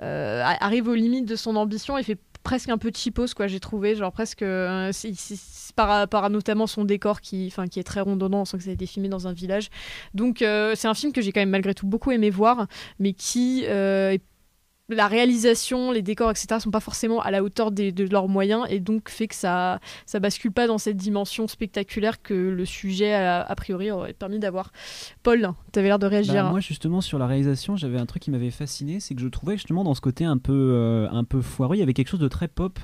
arrive 0.00 0.88
aux 0.88 0.94
limites 0.94 1.26
de 1.26 1.36
son 1.36 1.54
ambition 1.56 1.96
et 1.96 2.02
fait 2.02 2.18
presque 2.46 2.68
un 2.68 2.78
peu 2.78 2.92
cheapos 2.94 3.34
quoi 3.34 3.48
j'ai 3.48 3.58
trouvé 3.58 3.96
genre 3.96 4.12
presque 4.12 4.42
euh, 4.42 4.90
c'est- 4.92 5.12
c'est 5.16 5.74
par, 5.74 6.06
par 6.08 6.30
notamment 6.30 6.68
son 6.68 6.84
décor 6.84 7.20
qui 7.20 7.48
enfin 7.50 7.66
qui 7.66 7.80
est 7.80 7.82
très 7.82 8.00
rondonnant 8.00 8.42
on 8.42 8.44
sent 8.44 8.56
que 8.58 8.62
ça 8.62 8.70
a 8.70 8.72
été 8.72 8.86
filmé 8.86 9.08
dans 9.08 9.26
un 9.26 9.32
village. 9.32 9.68
Donc 10.14 10.42
euh, 10.42 10.74
c'est 10.76 10.86
un 10.88 10.94
film 10.94 11.12
que 11.12 11.20
j'ai 11.20 11.32
quand 11.32 11.40
même 11.40 11.50
malgré 11.50 11.74
tout 11.74 11.86
beaucoup 11.88 12.12
aimé 12.12 12.30
voir 12.30 12.66
mais 13.00 13.12
qui 13.14 13.64
euh, 13.66 14.12
est- 14.12 14.22
la 14.88 15.08
réalisation, 15.08 15.90
les 15.90 16.02
décors, 16.02 16.30
etc., 16.30 16.60
sont 16.60 16.70
pas 16.70 16.80
forcément 16.80 17.20
à 17.20 17.30
la 17.30 17.42
hauteur 17.42 17.72
de 17.72 18.08
leurs 18.10 18.28
moyens 18.28 18.64
et 18.70 18.78
donc 18.80 19.08
fait 19.08 19.26
que 19.26 19.34
ça, 19.34 19.80
ça 20.06 20.20
bascule 20.20 20.52
pas 20.52 20.66
dans 20.66 20.78
cette 20.78 20.96
dimension 20.96 21.48
spectaculaire 21.48 22.22
que 22.22 22.34
le 22.34 22.64
sujet, 22.64 23.14
a, 23.14 23.54
priori, 23.56 23.90
aurait 23.90 24.12
permis 24.12 24.38
d'avoir. 24.38 24.70
Paul, 25.22 25.52
tu 25.72 25.78
avais 25.78 25.88
l'air 25.88 25.98
de 25.98 26.06
réagir. 26.06 26.44
Bah, 26.44 26.50
moi 26.50 26.60
justement 26.60 27.00
sur 27.00 27.18
la 27.18 27.26
réalisation, 27.26 27.76
j'avais 27.76 27.98
un 27.98 28.06
truc 28.06 28.22
qui 28.22 28.30
m'avait 28.30 28.50
fasciné, 28.50 29.00
c'est 29.00 29.14
que 29.14 29.20
je 29.20 29.28
trouvais 29.28 29.54
justement 29.56 29.82
dans 29.82 29.94
ce 29.94 30.00
côté 30.00 30.24
un 30.24 30.38
peu, 30.38 30.52
euh, 30.52 31.08
un 31.10 31.24
peu 31.24 31.40
foireux, 31.40 31.76
il 31.76 31.80
y 31.80 31.82
avait 31.82 31.94
quelque 31.94 32.08
chose 32.10 32.20
de 32.20 32.28
très 32.28 32.48
pop 32.48 32.78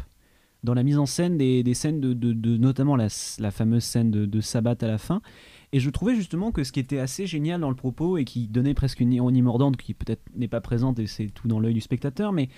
dans 0.65 0.75
la 0.75 0.83
mise 0.83 0.99
en 0.99 1.07
scène 1.07 1.37
des, 1.39 1.75
scènes 1.75 2.01
de, 2.01 2.13
de- 2.13 2.57
notamment 2.57 2.97
la, 2.97 3.09
la 3.39 3.51
fameuse 3.51 3.83
scène 3.85 4.11
de, 4.11 4.27
de 4.27 4.41
Sabbat 4.41 4.77
à 4.81 4.87
la 4.87 4.99
fin. 4.99 5.21
Et 5.73 5.81
je 5.81 5.89
trouvais 5.89 6.15
justement 6.15 6.53
que 6.53 6.65
ce 6.65 6.73
qui 6.73 6.81
était 6.81 6.99
assez 6.99 7.27
génial 7.27 7.61
dans 7.61 7.71
le 7.71 7.77
propos 7.77 8.19
et 8.19 8.25
qui 8.25 8.47
donnait 8.47 8.75
presque 8.75 9.01
une 9.01 9.13
ironie 9.13 9.41
mordante 9.41 9.79
qui 9.79 9.95
peut-être 9.95 10.23
n'est 10.37 10.49
pas 10.49 10.61
présente 10.61 10.99
et 10.99 11.07
c'est 11.07 11.29
tout 11.29 11.49
dans 11.49 11.61
l'œil 11.61 11.73
du 11.73 11.81
spectateur, 11.81 12.33
mais 12.33 12.51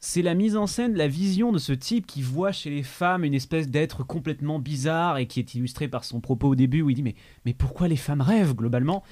c'est 0.00 0.22
la 0.22 0.34
mise 0.34 0.56
en 0.56 0.66
scène, 0.66 0.94
la 0.94 1.08
vision 1.08 1.52
de 1.52 1.58
ce 1.58 1.72
type 1.72 2.06
qui 2.06 2.22
voit 2.22 2.52
chez 2.52 2.70
les 2.70 2.82
femmes 2.82 3.24
une 3.24 3.34
espèce 3.34 3.68
d'être 3.68 4.04
complètement 4.04 4.58
bizarre 4.58 5.18
et 5.18 5.26
qui 5.26 5.38
est 5.40 5.54
illustré 5.54 5.88
par 5.88 6.04
son 6.04 6.20
propos 6.20 6.48
au 6.48 6.54
début 6.56 6.82
où 6.82 6.90
il 6.90 6.94
dit 6.94 7.14
mais, 7.44 7.54
pourquoi 7.54 7.86
les 7.86 7.96
femmes 7.96 8.20
rêvent 8.20 8.54
globalement? 8.54 9.04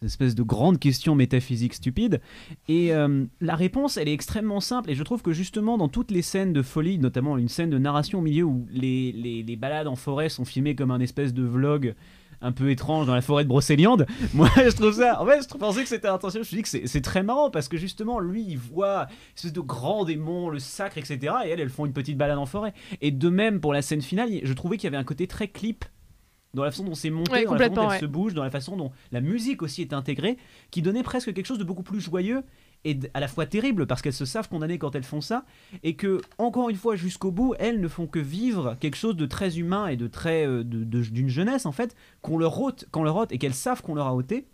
Une 0.00 0.06
espèce 0.06 0.34
de 0.34 0.42
grande 0.42 0.80
question 0.80 1.14
métaphysique 1.14 1.74
stupide. 1.74 2.20
Et 2.66 2.92
euh, 2.92 3.24
la 3.40 3.54
réponse, 3.54 3.96
elle 3.96 4.08
est 4.08 4.12
extrêmement 4.12 4.58
simple. 4.58 4.90
Et 4.90 4.96
je 4.96 5.02
trouve 5.04 5.22
que 5.22 5.32
justement, 5.32 5.78
dans 5.78 5.86
toutes 5.86 6.10
les 6.10 6.22
scènes 6.22 6.52
de 6.52 6.62
folie, 6.62 6.98
notamment 6.98 7.38
une 7.38 7.46
scène 7.46 7.70
de 7.70 7.78
narration 7.78 8.18
au 8.18 8.22
milieu 8.22 8.42
où 8.42 8.66
les 8.72 9.56
balades 9.56 9.86
en 9.86 9.94
forêt 9.94 10.28
sont 10.28 10.44
filmées 10.44 10.74
comme 10.74 10.90
un 10.90 10.98
espèce 10.98 11.32
de 11.32 11.44
vlog 11.44 11.94
un 12.42 12.52
peu 12.52 12.70
étrange 12.70 13.06
dans 13.06 13.14
la 13.14 13.22
forêt 13.22 13.44
de 13.44 13.48
Brocéliande. 13.48 14.06
Moi, 14.34 14.48
je 14.56 14.70
trouve 14.70 14.92
ça. 14.92 15.20
En 15.22 15.26
fait, 15.26 15.40
je 15.50 15.56
pensais 15.56 15.82
que 15.82 15.88
c'était 15.88 16.08
intentionnel. 16.08 16.46
Je 16.46 16.54
me 16.54 16.62
dis 16.62 16.62
que 16.62 16.86
c'est- 16.88 17.00
très 17.00 17.22
marrant 17.22 17.50
parce 17.50 17.68
que 17.68 17.76
justement, 17.76 18.20
lui, 18.20 18.44
il 18.46 18.58
voit 18.58 19.06
espèce 19.36 19.52
de 19.52 19.60
grands 19.60 20.04
démons, 20.04 20.48
le 20.50 20.58
sacre, 20.58 20.98
etc. 20.98 21.18
Et 21.44 21.50
elles, 21.50 21.60
elles 21.60 21.70
font 21.70 21.86
une 21.86 21.92
petite 21.92 22.16
balade 22.18 22.38
en 22.38 22.46
forêt. 22.46 22.74
Et 23.00 23.10
de 23.10 23.28
même, 23.28 23.60
pour 23.60 23.72
la 23.72 23.82
scène 23.82 24.02
finale, 24.02 24.28
je 24.42 24.52
trouvais 24.52 24.76
qu'il 24.76 24.84
y 24.84 24.88
avait 24.88 24.96
un 24.96 25.04
côté 25.04 25.26
très 25.26 25.48
clip 25.48 25.84
dans 26.54 26.64
la 26.64 26.70
façon 26.70 26.84
dont 26.84 26.94
c'est 26.94 27.08
monté, 27.08 27.32
Ouais, 27.32 27.44
dans 27.44 27.54
la 27.54 27.58
façon 27.60 27.74
dont 27.74 27.82
elle 27.84 27.88
ouais. 27.88 27.98
se 28.00 28.04
bouge, 28.06 28.34
dans 28.34 28.44
la 28.44 28.50
façon 28.50 28.76
dont 28.76 28.92
la 29.10 29.20
musique 29.22 29.62
aussi 29.62 29.80
est 29.80 29.94
intégrée, 29.94 30.36
qui 30.70 30.82
donnait 30.82 31.02
presque 31.02 31.32
quelque 31.32 31.46
chose 31.46 31.58
de 31.58 31.64
beaucoup 31.64 31.82
plus 31.82 31.98
joyeux 32.00 32.42
d- 32.84 33.10
à 33.14 33.20
la 33.20 33.28
fois 33.28 33.46
terrible 33.46 33.86
parce 33.86 34.02
qu'elles 34.02 34.12
se 34.12 34.24
savent 34.24 34.48
condamnées 34.48 34.78
quand 34.78 34.94
elles 34.96 35.04
font 35.04 35.20
ça 35.20 35.44
et 35.84 35.94
que 35.94 36.20
encore 36.38 36.68
une 36.68 36.76
fois 36.76 36.96
jusqu'au 36.96 37.30
bout 37.30 37.54
elles 37.58 37.80
ne 37.80 37.88
font 37.88 38.06
que 38.06 38.18
vivre 38.18 38.76
quelque 38.80 38.96
chose 38.96 39.16
de 39.16 39.26
très 39.26 39.58
humain 39.58 39.86
et 39.86 39.96
de 39.96 40.06
très 40.08 40.46
euh, 40.46 40.64
d'une 40.64 41.28
jeunesse 41.28 41.64
en 41.66 41.72
fait 41.72 41.94
qu'on 42.22 42.38
leur 42.38 42.60
ôte 42.60 42.86
qu'on 42.90 43.04
leur 43.04 43.16
ôte 43.16 43.30
et 43.32 43.38
qu'elles 43.38 43.54
savent 43.54 43.82
qu'on 43.82 43.94
leur 43.94 44.06
a 44.08 44.14
ôté 44.14 44.46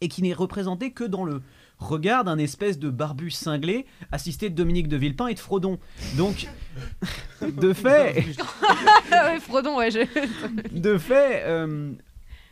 et 0.00 0.06
qui 0.08 0.22
n'est 0.22 0.32
représenté 0.32 0.92
que 0.92 1.02
dans 1.02 1.24
le 1.24 1.42
regard 1.78 2.22
d'un 2.24 2.38
espèce 2.38 2.78
de 2.78 2.90
barbu 2.90 3.30
cinglé 3.32 3.86
assisté 4.12 4.50
de 4.50 4.54
Dominique 4.54 4.86
de 4.88 4.96
Villepin 4.96 5.26
et 5.26 5.34
de 5.34 5.40
Frodon 5.40 5.78
donc 6.16 6.46
de 7.42 7.72
fait 7.72 8.24
Frodon, 9.40 9.76
ouais. 9.78 9.90
je- 9.90 10.78
de 10.78 10.98
fait, 10.98 11.42
euh, 11.46 11.92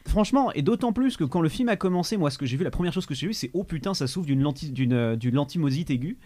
franchement, 0.07 0.53
et 0.53 0.63
d'autant 0.63 0.93
plus 0.93 1.17
que 1.17 1.25
quand 1.25 1.41
le 1.41 1.49
film 1.49 1.69
a 1.69 1.77
commencé, 1.77 2.17
moi, 2.17 2.31
ce 2.31 2.39
que 2.39 2.47
j'ai 2.47 2.57
vu, 2.57 2.65
la 2.65 2.71
première 2.71 2.93
chose 2.93 3.07
que 3.07 3.15
j'ai 3.15 3.27
vu, 3.27 3.35
c'est 3.35 3.51
oh 3.55 3.65
putain, 3.65 3.95
ça 3.95 4.07
souffre 4.07 4.27
d'une 4.27 4.45
euh, 4.93 5.17
d'une 5.17 5.35
lentimosite 5.35 5.91
aiguë. 5.91 6.19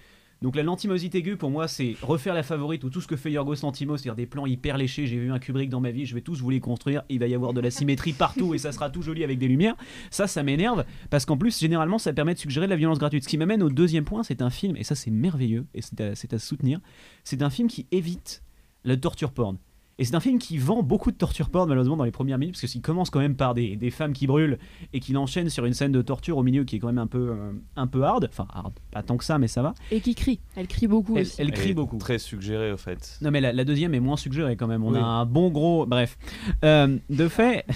Donc 0.42 0.56
la 0.56 0.62
lentimosite 0.62 1.14
aiguë, 1.14 1.36
pour 1.36 1.50
moi, 1.50 1.68
c'est 1.68 1.96
refaire 2.00 2.32
la 2.32 2.42
favorite 2.42 2.82
ou 2.84 2.88
tout 2.88 3.02
ce 3.02 3.06
que 3.06 3.16
fait 3.16 3.30
Yorgos 3.30 3.56
Lanthimos, 3.62 3.98
c'est-à-dire 3.98 4.16
des 4.16 4.24
plans 4.24 4.46
hyper 4.46 4.78
léchés. 4.78 5.06
J'ai 5.06 5.18
vu 5.18 5.30
un 5.30 5.38
Kubrick 5.38 5.68
dans 5.68 5.80
ma 5.80 5.90
vie, 5.90 6.06
je 6.06 6.14
vais 6.14 6.22
tous 6.22 6.40
vous 6.40 6.48
les 6.48 6.60
construire. 6.60 7.02
Il 7.10 7.18
va 7.18 7.26
y 7.26 7.34
avoir 7.34 7.52
de 7.52 7.60
la 7.60 7.70
symétrie 7.70 8.14
partout 8.14 8.54
et 8.54 8.58
ça 8.58 8.72
sera 8.72 8.88
tout 8.88 9.02
joli 9.02 9.22
avec 9.22 9.38
des 9.38 9.48
lumières. 9.48 9.76
Ça, 10.10 10.26
ça 10.26 10.42
m'énerve 10.42 10.84
parce 11.10 11.26
qu'en 11.26 11.36
plus, 11.36 11.58
généralement, 11.58 11.98
ça 11.98 12.14
permet 12.14 12.32
de 12.32 12.38
suggérer 12.38 12.66
de 12.66 12.70
la 12.70 12.76
violence 12.76 12.98
gratuite. 12.98 13.24
Ce 13.24 13.28
qui 13.28 13.36
m'amène 13.36 13.62
au 13.62 13.68
deuxième 13.68 14.04
point, 14.04 14.22
c'est 14.22 14.40
un 14.40 14.48
film, 14.48 14.76
et 14.76 14.84
ça, 14.84 14.94
c'est 14.94 15.10
merveilleux 15.10 15.66
et 15.74 15.82
c'est 15.82 16.00
à, 16.00 16.14
c'est 16.14 16.32
à 16.32 16.38
soutenir. 16.38 16.80
C'est 17.22 17.42
un 17.42 17.50
film 17.50 17.68
qui 17.68 17.86
évite 17.92 18.42
la 18.84 18.96
torture 18.96 19.32
porn. 19.32 19.58
Et 20.00 20.04
c'est 20.04 20.14
un 20.14 20.20
film 20.20 20.38
qui 20.38 20.56
vend 20.56 20.82
beaucoup 20.82 21.10
de 21.12 21.16
torture 21.16 21.50
porn 21.50 21.68
malheureusement 21.68 21.96
dans 21.98 22.04
les 22.04 22.10
premières 22.10 22.38
minutes 22.38 22.58
parce 22.58 22.72
qu'il 22.72 22.80
commence 22.80 23.10
quand 23.10 23.20
même 23.20 23.36
par 23.36 23.52
des, 23.52 23.76
des 23.76 23.90
femmes 23.90 24.14
qui 24.14 24.26
brûlent 24.26 24.58
et 24.94 24.98
qu'il 25.00 25.18
enchaîne 25.18 25.50
sur 25.50 25.66
une 25.66 25.74
scène 25.74 25.92
de 25.92 26.00
torture 26.00 26.38
au 26.38 26.42
milieu 26.42 26.64
qui 26.64 26.76
est 26.76 26.78
quand 26.78 26.86
même 26.86 26.96
un 26.98 27.06
peu, 27.06 27.28
euh, 27.32 27.52
un 27.76 27.86
peu 27.86 28.02
hard. 28.02 28.26
Enfin, 28.32 28.46
hard, 28.50 28.72
pas 28.90 29.02
tant 29.02 29.18
que 29.18 29.24
ça, 29.24 29.38
mais 29.38 29.46
ça 29.46 29.60
va. 29.60 29.74
Et 29.90 30.00
qui 30.00 30.14
crie. 30.14 30.40
Elle 30.56 30.68
crie 30.68 30.86
beaucoup 30.86 31.16
Elle, 31.16 31.22
aussi. 31.22 31.36
elle 31.38 31.50
crie 31.52 31.74
beaucoup. 31.74 31.98
Très 31.98 32.18
suggéré 32.18 32.72
au 32.72 32.78
fait. 32.78 33.18
Non 33.20 33.30
mais 33.30 33.42
la, 33.42 33.52
la 33.52 33.64
deuxième 33.64 33.94
est 33.94 34.00
moins 34.00 34.16
suggérée 34.16 34.56
quand 34.56 34.66
même. 34.66 34.82
On 34.84 34.92
Oui. 34.92 34.98
a 34.98 35.04
un 35.04 35.26
bon 35.26 35.50
gros. 35.50 35.84
Bref. 35.84 36.16
Euh, 36.64 36.96
de 37.10 37.28
fait, 37.28 37.66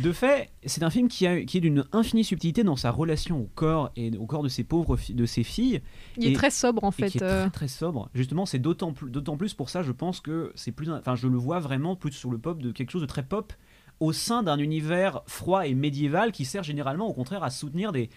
de 0.00 0.12
fait, 0.12 0.50
c'est 0.64 0.82
un 0.82 0.90
film 0.90 1.08
qui, 1.08 1.26
a, 1.26 1.44
qui 1.44 1.58
est 1.58 1.60
d'une 1.60 1.84
infinie 1.92 2.24
subtilité 2.24 2.64
dans 2.64 2.76
sa 2.76 2.90
relation 2.90 3.40
au 3.40 3.50
corps 3.54 3.90
et 3.96 4.16
au 4.16 4.26
corps 4.26 4.42
de 4.42 4.48
ses 4.48 4.64
pauvres 4.64 4.96
de 5.08 5.26
ses 5.26 5.42
filles. 5.42 5.80
Il 6.16 6.26
est 6.26 6.34
très 6.34 6.50
sobre 6.50 6.84
en 6.84 6.90
fait. 6.90 7.10
qui 7.10 7.18
est 7.18 7.22
euh. 7.22 7.42
très 7.42 7.50
très 7.50 7.68
sobre. 7.68 8.08
Justement, 8.14 8.46
c'est 8.46 8.58
d'autant 8.58 8.92
plus, 8.92 9.10
d'autant 9.10 9.36
plus 9.36 9.54
pour 9.54 9.70
ça, 9.70 9.82
je 9.82 9.92
pense 9.92 10.20
que 10.20 10.52
c'est 10.54 10.72
plus, 10.72 10.90
enfin, 10.90 11.14
je 11.14 11.28
le 11.28 11.36
vois 11.36 11.60
vraiment 11.60 11.96
plus 11.96 12.12
sur 12.12 12.30
le 12.30 12.38
pop 12.38 12.62
de 12.62 12.72
quelque 12.72 12.90
chose 12.90 13.02
de 13.02 13.06
très 13.06 13.22
pop 13.22 13.52
au 14.00 14.12
sein 14.12 14.42
d'un 14.42 14.58
univers 14.58 15.22
froid 15.26 15.66
et 15.66 15.74
médiéval 15.74 16.32
qui 16.32 16.44
sert 16.44 16.62
généralement 16.62 17.06
au 17.08 17.14
contraire 17.14 17.42
à 17.42 17.50
soutenir 17.50 17.92
des 17.92 18.10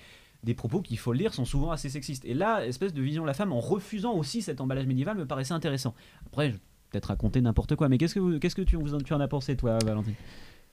des 0.44 0.54
propos 0.54 0.82
qui, 0.82 0.94
il 0.94 0.98
faut 0.98 1.12
le 1.12 1.18
dire, 1.18 1.34
sont 1.34 1.44
souvent 1.44 1.72
assez 1.72 1.90
sexistes. 1.90 2.24
Et 2.24 2.34
là, 2.34 2.66
espèce 2.66 2.94
de 2.94 3.02
vision 3.02 3.24
de 3.24 3.28
la 3.28 3.34
femme 3.34 3.52
en 3.52 3.60
refusant 3.60 4.14
aussi 4.14 4.42
cet 4.42 4.62
emballage 4.62 4.86
médiéval 4.86 5.18
me 5.18 5.26
paraissait 5.26 5.54
intéressant. 5.54 5.94
Après, 6.28 6.48
je 6.48 6.54
vais 6.54 6.60
peut-être 6.92 7.08
raconter 7.08 7.42
n'importe 7.42 7.76
quoi, 7.76 7.90
mais 7.90 7.98
qu'est-ce 7.98 8.16
que, 8.16 8.20
vous- 8.20 8.40
qu'est-ce 8.40 8.56
que 8.56 8.62
tu, 8.62 8.78
vous 8.78 8.98
tu 9.02 9.14
en 9.14 9.20
as 9.20 9.28
pensé, 9.28 9.58
toi, 9.58 9.78
Valentine? 9.84 10.16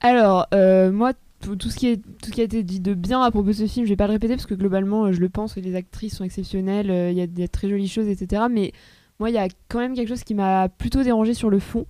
Alors, 0.01 0.47
euh, 0.55 0.93
moi, 0.93 1.13
tout, 1.41 1.59
ce 1.71 1.77
qui 1.77 1.99
tout 2.01 2.27
ce 2.27 2.31
qui 2.31 2.41
a 2.41 2.45
été 2.45 2.63
dit 2.63 2.81
de 2.81 2.95
bien 2.95 3.23
à 3.23 3.31
propos 3.31 3.49
de 3.49 3.53
ce 3.53 3.67
film, 3.67 3.87
je 3.87 3.91
vais 3.91 3.97
pas 3.97 4.07
le 4.07 4.13
répéter 4.13 4.35
parce 4.35 4.47
que 4.47 4.55
globalement, 4.55 5.07
euh, 5.07 5.13
je 5.13 5.21
le 5.21 5.29
pense, 5.29 5.57
les 5.57 5.75
actrices 5.75 6.17
sont 6.17 6.25
exceptionnelles, 6.25 6.91
euh, 6.91 7.11
il 7.11 7.17
y 7.17 7.21
a 7.23 7.27
des 7.27 7.49
très 7.49 7.69
jolies 7.69 7.89
choses, 7.89 8.09
etc. 8.09 8.45
Mais 8.51 8.73
moi, 9.19 9.31
il 9.31 9.35
y 9.35 9.39
a 9.39 9.49
quand 9.69 9.79
même 9.79 9.95
quelque 9.95 10.09
chose 10.09 10.25
qui 10.25 10.35
m'a 10.35 10.69
plutôt 10.69 11.03
dérangé 11.03 11.35
sur 11.35 11.51
le 11.51 11.59
fond. 11.59 11.87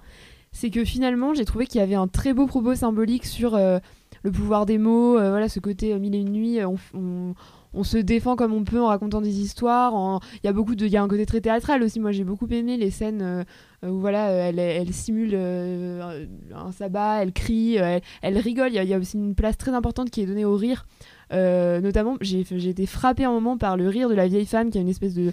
C'est 0.52 0.70
que 0.70 0.84
finalement, 0.84 1.34
j'ai 1.34 1.44
trouvé 1.44 1.66
qu'il 1.66 1.80
y 1.80 1.84
avait 1.84 1.96
un 1.96 2.08
très 2.08 2.32
beau 2.32 2.46
propos 2.46 2.74
symbolique 2.74 3.26
sur 3.26 3.58
le 3.58 4.30
pouvoir 4.32 4.64
des 4.64 4.78
mots, 4.78 5.12
voilà, 5.18 5.50
ce 5.50 5.60
côté 5.60 5.98
mille 5.98 6.14
et 6.14 6.20
une 6.20 6.32
nuits. 6.32 6.60
on- 6.64 7.34
on 7.76 7.84
se 7.84 7.98
défend 7.98 8.36
comme 8.36 8.52
on 8.52 8.64
peut 8.64 8.80
en 8.80 8.86
racontant 8.86 9.20
des 9.20 9.40
histoires. 9.40 10.20
Il 10.42 10.46
y 10.46 10.48
a 10.48 10.52
beaucoup 10.52 10.74
de, 10.74 10.86
il 10.86 10.92
y 10.92 10.96
a 10.96 11.02
un 11.02 11.08
côté 11.08 11.26
très 11.26 11.40
théâtral 11.40 11.82
aussi. 11.82 12.00
Moi, 12.00 12.10
j'ai 12.10 12.24
beaucoup 12.24 12.48
aimé 12.48 12.76
les 12.76 12.90
scènes 12.90 13.20
euh, 13.22 13.44
où 13.88 14.00
voilà, 14.00 14.30
euh, 14.30 14.52
elle, 14.56 14.92
simule 14.92 15.32
euh, 15.34 16.24
un 16.54 16.72
sabbat, 16.72 17.22
elle 17.22 17.32
crie, 17.32 17.76
elle, 17.76 18.38
rigole. 18.38 18.70
Il 18.72 18.82
y, 18.82 18.94
a- 18.94 18.98
aussi 18.98 19.18
une 19.18 19.34
place 19.34 19.58
très 19.58 19.72
importante 19.72 20.10
qui 20.10 20.22
est 20.22 20.26
donnée 20.26 20.44
au 20.44 20.56
rire. 20.56 20.86
Notamment, 21.30 22.16
j'ai 22.20 22.40
été 22.40 22.86
frappée 22.86 23.24
un 23.24 23.32
moment 23.32 23.58
par 23.58 23.76
le 23.76 23.88
rire 23.88 24.08
de 24.08 24.14
la 24.14 24.26
vieille 24.26 24.46
femme 24.46 24.70
qui 24.70 24.78
a 24.78 24.80
une 24.80 24.88
espèce 24.88 25.14
de, 25.14 25.32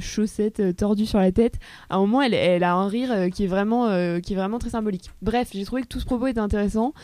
chaussette 0.00 0.76
tordue 0.76 1.04
sur 1.04 1.18
la 1.18 1.30
tête. 1.30 1.56
À 1.90 1.96
un 1.96 1.98
moment, 1.98 2.22
elle, 2.22 2.64
a 2.64 2.74
un 2.74 2.88
rire 2.88 3.28
qui, 3.34 3.44
est 3.44 3.48
vraiment, 3.48 3.88
qui 4.20 4.32
est 4.32 4.36
vraiment 4.36 4.58
très 4.58 4.70
symbolique. 4.70 5.10
Bref, 5.20 5.50
j'ai 5.52 5.64
trouvé 5.64 5.82
que 5.82 5.88
tout 5.88 6.00
ce 6.00 6.06
propos 6.06 6.28
était 6.28 6.40
intéressant. 6.40 6.94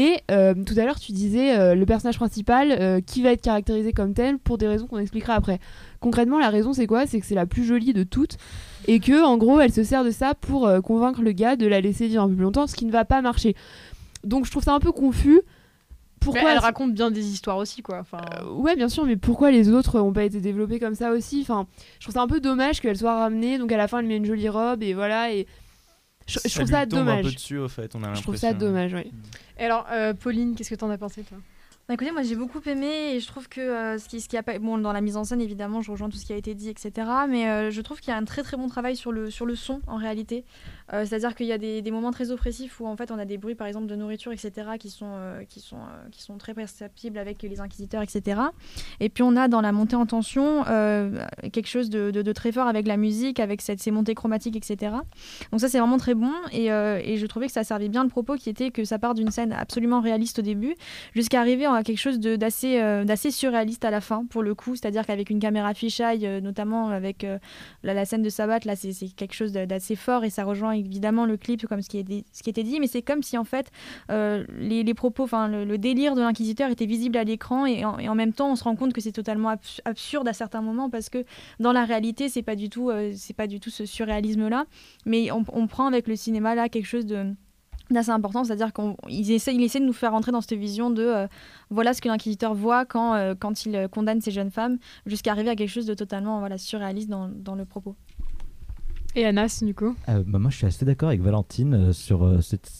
Et 0.00 0.22
euh, 0.30 0.54
tout 0.54 0.72
à 0.78 0.86
l'heure, 0.86 0.98
tu 0.98 1.12
disais 1.12 1.58
euh, 1.58 1.74
le 1.74 1.84
personnage 1.84 2.16
principal 2.16 2.72
euh, 2.72 3.02
qui 3.02 3.22
va 3.22 3.32
être 3.32 3.42
caractérisé 3.42 3.92
comme 3.92 4.14
tel 4.14 4.38
pour 4.38 4.56
des 4.56 4.66
raisons 4.66 4.86
qu'on 4.86 4.96
expliquera 4.96 5.34
après. 5.34 5.60
Concrètement, 6.00 6.38
la 6.38 6.48
raison, 6.48 6.72
c'est 6.72 6.86
quoi? 6.86 7.06
C'est 7.06 7.20
que 7.20 7.26
c'est 7.26 7.34
la 7.34 7.44
plus 7.44 7.64
jolie 7.64 7.92
de 7.92 8.02
toutes 8.02 8.38
et 8.88 8.98
que, 8.98 9.22
en 9.22 9.36
gros, 9.36 9.60
elle 9.60 9.74
se 9.74 9.84
sert 9.84 10.02
de 10.02 10.10
ça 10.10 10.32
pour 10.34 10.70
convaincre 10.82 11.20
le 11.20 11.32
gars 11.32 11.54
de 11.54 11.66
la 11.66 11.82
laisser 11.82 12.06
vivre 12.06 12.22
un 12.22 12.28
peu 12.30 12.34
plus 12.34 12.44
longtemps, 12.44 12.66
ce 12.66 12.76
qui 12.76 12.86
ne 12.86 12.90
va 12.90 13.04
pas 13.04 13.20
marcher. 13.20 13.54
Donc, 14.24 14.46
je 14.46 14.50
trouve 14.50 14.62
ça 14.62 14.72
un 14.72 14.80
peu 14.80 14.90
confus. 14.90 15.42
Pourquoi 16.18 16.44
Mais 16.44 16.50
elle 16.52 16.58
raconte 16.58 16.94
bien 16.94 17.10
des 17.10 17.28
histoires 17.28 17.58
aussi, 17.58 17.82
quoi. 17.82 17.98
Enfin, 18.00 18.22
Ouais, 18.54 18.76
bien 18.76 18.88
sûr, 18.88 19.04
mais 19.04 19.18
pourquoi 19.18 19.50
les 19.50 19.68
autres 19.68 20.00
ont 20.00 20.14
pas 20.14 20.24
été 20.24 20.40
développés 20.40 20.78
comme 20.78 20.94
ça 20.94 21.10
aussi? 21.10 21.40
Enfin, 21.42 21.66
je 21.98 22.06
trouve 22.06 22.14
ça 22.14 22.22
un 22.22 22.26
peu 22.26 22.40
dommage 22.40 22.80
qu'elle 22.80 22.96
soit 22.96 23.18
ramenée. 23.18 23.58
Donc 23.58 23.70
à 23.70 23.76
la 23.76 23.86
fin, 23.86 23.98
elle 23.98 24.06
met 24.06 24.16
une 24.16 24.24
jolie 24.24 24.48
robe 24.48 24.82
et 24.82 24.94
voilà. 24.94 25.30
Et 25.30 25.46
je, 26.30 26.38
je 26.48 26.54
trouve 26.54 26.66
lui 26.66 26.72
ça 26.72 26.86
tombe 26.86 27.00
dommage. 27.00 27.18
un 27.18 27.28
peu 27.28 27.34
dessus, 27.34 27.58
au 27.58 27.68
fait, 27.68 27.94
on 27.94 28.02
a 28.04 28.14
je 28.14 28.22
trouve 28.22 28.36
ça 28.36 28.52
dommage, 28.52 28.94
oui. 28.94 29.12
Et 29.58 29.64
alors, 29.64 29.86
euh, 29.90 30.14
Pauline, 30.14 30.54
qu'est-ce 30.54 30.70
que 30.70 30.74
t'en 30.74 30.90
as 30.90 30.98
pensé, 30.98 31.22
toi? 31.22 31.38
Bah, 31.88 31.94
écoutez, 31.94 32.12
moi 32.12 32.22
j'ai 32.22 32.36
beaucoup 32.36 32.60
aimé 32.66 33.14
et 33.16 33.20
je 33.20 33.26
trouve 33.26 33.48
que 33.48 33.60
euh, 33.60 33.98
ce, 33.98 34.08
qui, 34.08 34.20
ce 34.20 34.28
qui 34.28 34.36
a 34.36 34.44
pas... 34.44 34.60
bon 34.60 34.78
dans 34.78 34.92
la 34.92 35.00
mise 35.00 35.16
en 35.16 35.24
scène 35.24 35.40
évidemment 35.40 35.82
je 35.82 35.90
rejoins 35.90 36.08
tout 36.08 36.18
ce 36.18 36.24
qui 36.24 36.32
a 36.32 36.36
été 36.36 36.54
dit 36.54 36.68
etc. 36.68 36.92
Mais 37.28 37.48
euh, 37.48 37.72
je 37.72 37.80
trouve 37.80 37.98
qu'il 37.98 38.12
y 38.12 38.14
a 38.14 38.16
un 38.16 38.24
très 38.24 38.44
très 38.44 38.56
bon 38.56 38.68
travail 38.68 38.94
sur 38.94 39.10
le 39.10 39.28
sur 39.28 39.44
le 39.44 39.56
son 39.56 39.80
en 39.88 39.96
réalité. 39.96 40.44
Euh, 40.92 41.04
C'est-à-dire 41.06 41.34
qu'il 41.34 41.46
y 41.46 41.52
a 41.52 41.58
des, 41.58 41.90
moments 41.90 42.10
très 42.10 42.30
oppressifs 42.30 42.80
où 42.80 42.86
en 42.86 42.96
fait 42.96 43.10
on 43.10 43.18
a 43.18 43.24
des 43.24 43.36
bruits 43.36 43.54
par 43.54 43.66
exemple 43.66 43.86
de 43.86 43.96
nourriture 43.96 44.32
etc. 44.32 44.52
qui 44.78 44.90
sont 44.90 45.12
euh, 45.12 45.42
qui 45.48 45.58
sont 45.60 45.76
euh, 45.76 46.08
qui 46.12 46.22
sont 46.22 46.38
très 46.38 46.54
perceptibles 46.54 47.18
avec 47.18 47.42
les 47.42 47.60
inquisiteurs 47.60 48.02
etc. 48.02 48.40
Et 49.00 49.08
puis 49.08 49.22
on 49.24 49.36
a 49.36 49.48
dans 49.48 49.60
la 49.60 49.72
montée 49.72 49.96
en 49.96 50.06
tension 50.06 50.64
quelque 51.52 51.66
chose 51.66 51.90
de, 51.90 52.10
de- 52.10 52.32
très 52.32 52.52
fort 52.52 52.68
avec 52.68 52.86
la 52.86 52.96
musique, 52.96 53.40
avec 53.40 53.60
ces 53.60 53.90
montées 53.90 54.14
chromatiques 54.14 54.56
etc. 54.56 54.94
Donc 55.50 55.60
ça 55.60 55.68
c'est 55.68 55.78
vraiment 55.78 55.98
très 55.98 56.14
bon 56.14 56.32
et, 56.52 56.66
et 56.66 57.16
je 57.16 57.26
trouvais 57.26 57.46
que 57.46 57.52
ça 57.52 57.64
servait 57.64 57.88
bien 57.88 58.04
le 58.04 58.08
propos 58.08 58.36
qui 58.36 58.48
était 58.48 58.70
que 58.70 58.84
ça 58.84 58.98
part 58.98 59.14
d'une 59.14 59.30
scène 59.30 59.52
absolument 59.52 60.00
réaliste 60.00 60.38
au 60.38 60.42
début 60.42 60.76
jusqu'à 61.14 61.40
arriver 61.40 61.66
à 61.66 61.82
quelque 61.82 61.98
chose 61.98 62.20
d'assez 62.20 63.30
surréaliste 63.30 63.84
à 63.84 63.90
la 63.90 64.00
fin 64.00 64.24
pour 64.26 64.42
le 64.42 64.54
coup 64.54 64.76
c'est-à-dire 64.76 65.04
qu'avec 65.06 65.30
une 65.30 65.40
caméra 65.40 65.74
fisheye 65.74 66.40
notamment 66.40 66.88
avec 66.90 67.26
la, 67.82 67.94
la 67.94 68.04
scène 68.04 68.22
de 68.22 68.30
Sabbat 68.30 68.60
là 68.64 68.76
c'est 68.76 68.92
quelque 69.16 69.34
chose 69.34 69.52
d'assez 69.52 69.96
fort 69.96 70.24
et 70.24 70.30
ça 70.30 70.44
rejoint 70.44 70.79
évidemment 70.80 71.26
le 71.26 71.36
clip 71.36 71.66
comme 71.66 71.82
ce 71.82 71.88
qui, 71.88 71.98
était 71.98 72.62
dit 72.62 72.80
mais 72.80 72.86
c'est 72.86 73.02
comme 73.02 73.22
si 73.22 73.38
en 73.38 73.44
fait 73.44 73.70
euh, 74.10 74.44
les, 74.58 74.94
propos 74.94 75.24
enfin 75.24 75.48
le, 75.48 75.78
délire 75.78 76.14
de 76.14 76.20
l'inquisiteur 76.20 76.70
était 76.70 76.86
visible 76.86 77.16
à 77.16 77.24
l'écran 77.24 77.66
et, 77.66 77.84
en- 77.84 78.14
même 78.14 78.32
temps 78.32 78.52
on 78.52 78.56
se 78.56 78.64
rend 78.64 78.76
compte 78.76 78.92
que 78.92 79.00
c'est 79.00 79.12
totalement 79.12 79.50
abs- 79.50 79.80
absurde 79.84 80.26
à 80.28 80.32
certains 80.32 80.62
moments 80.62 80.90
parce 80.90 81.08
que 81.08 81.24
dans 81.58 81.72
la 81.72 81.84
réalité 81.84 82.28
c'est 82.28 82.42
pas 82.42 82.56
du 82.56 82.68
tout 82.68 82.90
euh, 82.90 83.12
c'est 83.14 83.36
pas 83.36 83.46
du 83.46 83.60
tout 83.60 83.70
ce 83.70 83.86
surréalisme 83.86 84.48
là 84.48 84.66
mais 85.06 85.30
on, 85.30 85.44
prend 85.66 85.86
avec 85.86 86.08
le 86.08 86.16
cinéma 86.16 86.54
là 86.54 86.68
quelque 86.68 86.86
chose 86.86 87.06
de 87.06 87.32
d'assez 87.90 88.10
important, 88.10 88.44
c'est-à-dire 88.44 88.72
qu'il 88.72 89.32
essaie, 89.32 89.52
il 89.52 89.62
essaie 89.62 89.80
de 89.80 89.84
nous 89.84 89.92
faire 89.92 90.12
rentrer 90.12 90.30
dans 90.30 90.40
cette 90.40 90.56
vision 90.56 90.90
de 90.90 91.02
euh, 91.02 91.26
voilà 91.70 91.92
ce 91.92 92.00
que 92.00 92.08
l'inquisiteur 92.08 92.54
voit 92.54 92.84
quand, 92.84 93.34
quand 93.40 93.66
il 93.66 93.88
condamne 93.90 94.20
ces 94.20 94.30
jeunes 94.30 94.52
femmes, 94.52 94.78
jusqu'à 95.06 95.32
arriver 95.32 95.50
à 95.50 95.56
quelque 95.56 95.70
chose 95.70 95.86
de 95.86 95.94
totalement 95.94 96.38
voilà, 96.38 96.56
surréaliste 96.56 97.08
dans 97.08 97.54
le 97.56 97.64
propos. 97.64 97.96
Et 99.16 99.24
Anas, 99.26 99.60
du 99.64 99.74
coup 99.74 99.96
Euh, 100.08 100.22
bah, 100.24 100.38
moi, 100.38 100.50
je 100.50 100.56
suis 100.58 100.66
assez 100.66 100.84
d'accord 100.84 101.08
avec 101.08 101.20
Valentine 101.20 101.74
euh, 101.74 101.92
sur 101.92 102.22
euh, 102.24 102.40
cette, 102.40 102.70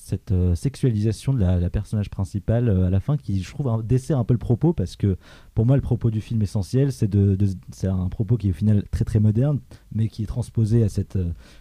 sexualisation 0.55 1.35
de 1.35 1.41
la, 1.41 1.71
personnage 1.71 2.09
principale 2.09 2.69
à 2.69 2.91
la 2.91 3.01
fin 3.01 3.17
qui, 3.17 3.43
je 3.43 3.51
trouve, 3.51 3.69
un- 3.69 3.83
dessert 3.83 4.19
un 4.19 4.25
peu 4.25 4.35
le 4.35 4.39
propos 4.39 4.73
parce 4.73 4.95
que 4.97 5.17
pour 5.55 5.67
moi, 5.67 5.75
le 5.77 5.83
propos 5.83 6.11
du 6.11 6.21
film 6.21 6.41
essentiel, 6.43 6.93
c'est 6.93 7.09
de, 7.09 7.37
un 7.85 8.09
propos 8.09 8.37
qui 8.37 8.49
est 8.49 8.51
au 8.51 8.55
final 8.55 8.85
très 8.91 9.05
très 9.05 9.19
moderne, 9.19 9.59
mais 9.93 10.09
qui 10.09 10.23
est 10.23 10.27
transposé 10.27 10.85
à, 10.85 10.89
cette, 10.89 11.19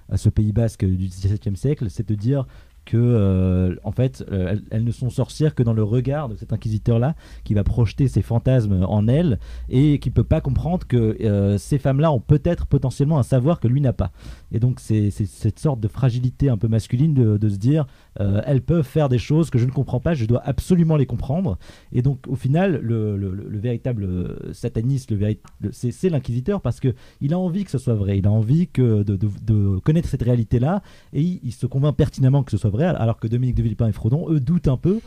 à 0.08 0.18
ce 0.18 0.30
Pays 0.30 0.54
basque 0.54 0.86
du 0.86 1.08
XVIIe 1.08 1.56
siècle, 1.58 1.90
c'est 1.90 2.08
de 2.08 2.16
dire 2.16 2.46
que 2.90 2.98
euh, 2.98 3.76
en 3.84 3.92
fait 3.92 4.26
euh, 4.32 4.56
elles, 4.72 4.84
ne 4.84 4.92
sont 4.92 5.12
sorcières 5.12 5.54
que 5.54 5.62
dans 5.62 5.74
le 5.74 5.84
regard 5.84 6.28
de 6.28 6.36
cet 6.36 6.54
inquisiteur 6.54 6.98
là 6.98 7.14
qui 7.44 7.54
va 7.54 7.64
projeter 7.64 8.08
ses 8.08 8.24
fantasmes 8.24 8.84
en 8.84 9.08
elles 9.08 9.38
et 9.70 10.00
qui 10.00 10.10
peut 10.10 10.24
pas 10.24 10.42
comprendre 10.42 10.88
que 10.88 11.16
euh, 11.22 11.60
ces 11.60 11.78
femmes 11.78 12.00
là 12.00 12.12
ont 12.12 12.20
peut-être 12.20 12.66
potentiellement 12.66 13.20
un 13.20 13.24
savoir 13.24 13.60
que 13.60 13.68
lui 13.68 13.80
n'a 13.80 13.94
pas. 13.94 14.12
Et 14.52 14.60
donc 14.60 14.80
c'est 14.80 15.12
cette 15.12 15.60
sorte 15.60 15.80
de 15.80 15.88
fragilité 15.88 16.50
un 16.50 16.58
peu 16.58 16.68
masculine 16.68 17.14
de 17.14 17.50
se 17.50 17.58
dire 17.58 17.86
euh, 18.20 18.42
elles 18.46 18.62
peuvent 18.62 18.86
faire 18.86 19.10
des 19.10 19.18
choses 19.20 19.50
que 19.50 19.58
je 19.60 19.66
ne 19.66 19.72
comprends 19.72 20.00
pas 20.00 20.14
je 20.14 20.26
dois 20.26 20.42
absolument 20.46 20.96
les 20.98 21.06
comprendre. 21.06 21.58
Et 21.92 22.02
donc 22.02 22.20
au 22.28 22.36
final 22.36 22.80
le, 22.82 23.16
le- 23.18 23.32
le- 23.34 23.48
le 23.50 23.60
véritable 23.60 24.04
euh, 24.04 24.54
sataniste 24.54 25.12
le 25.12 25.18
vérit- 25.18 25.40
c'est 25.72 26.10
l'inquisiteur 26.10 26.62
parce 26.62 26.80
que 26.80 26.94
il 27.22 27.34
a 27.34 27.40
envie 27.40 27.64
que 27.64 27.72
ce 27.72 27.78
soit 27.78 27.94
vrai. 27.96 28.18
Il 28.18 28.28
a 28.28 28.32
envie 28.32 28.68
que 28.68 29.04
de, 29.04 29.16
de- 29.16 29.30
de 29.46 29.80
connaître 29.80 30.10
cette 30.10 30.24
réalité 30.24 30.60
là 30.60 30.82
et 31.14 31.22
il, 31.22 31.40
il 31.44 31.52
se 31.54 31.66
convainc 31.66 31.96
pertinemment 31.96 32.44
que 32.44 32.52
ce 32.52 32.58
soit 32.58 32.70
vrai 32.70 32.86
alors 32.86 33.20
que 33.20 33.28
Dominique 33.28 33.56
de 33.56 33.64
Villepin 33.64 33.88
et 33.88 33.92
Frodon 33.92 34.30
eux 34.30 34.40
doutent 34.40 34.68
un 34.68 34.78
peu 34.78 35.00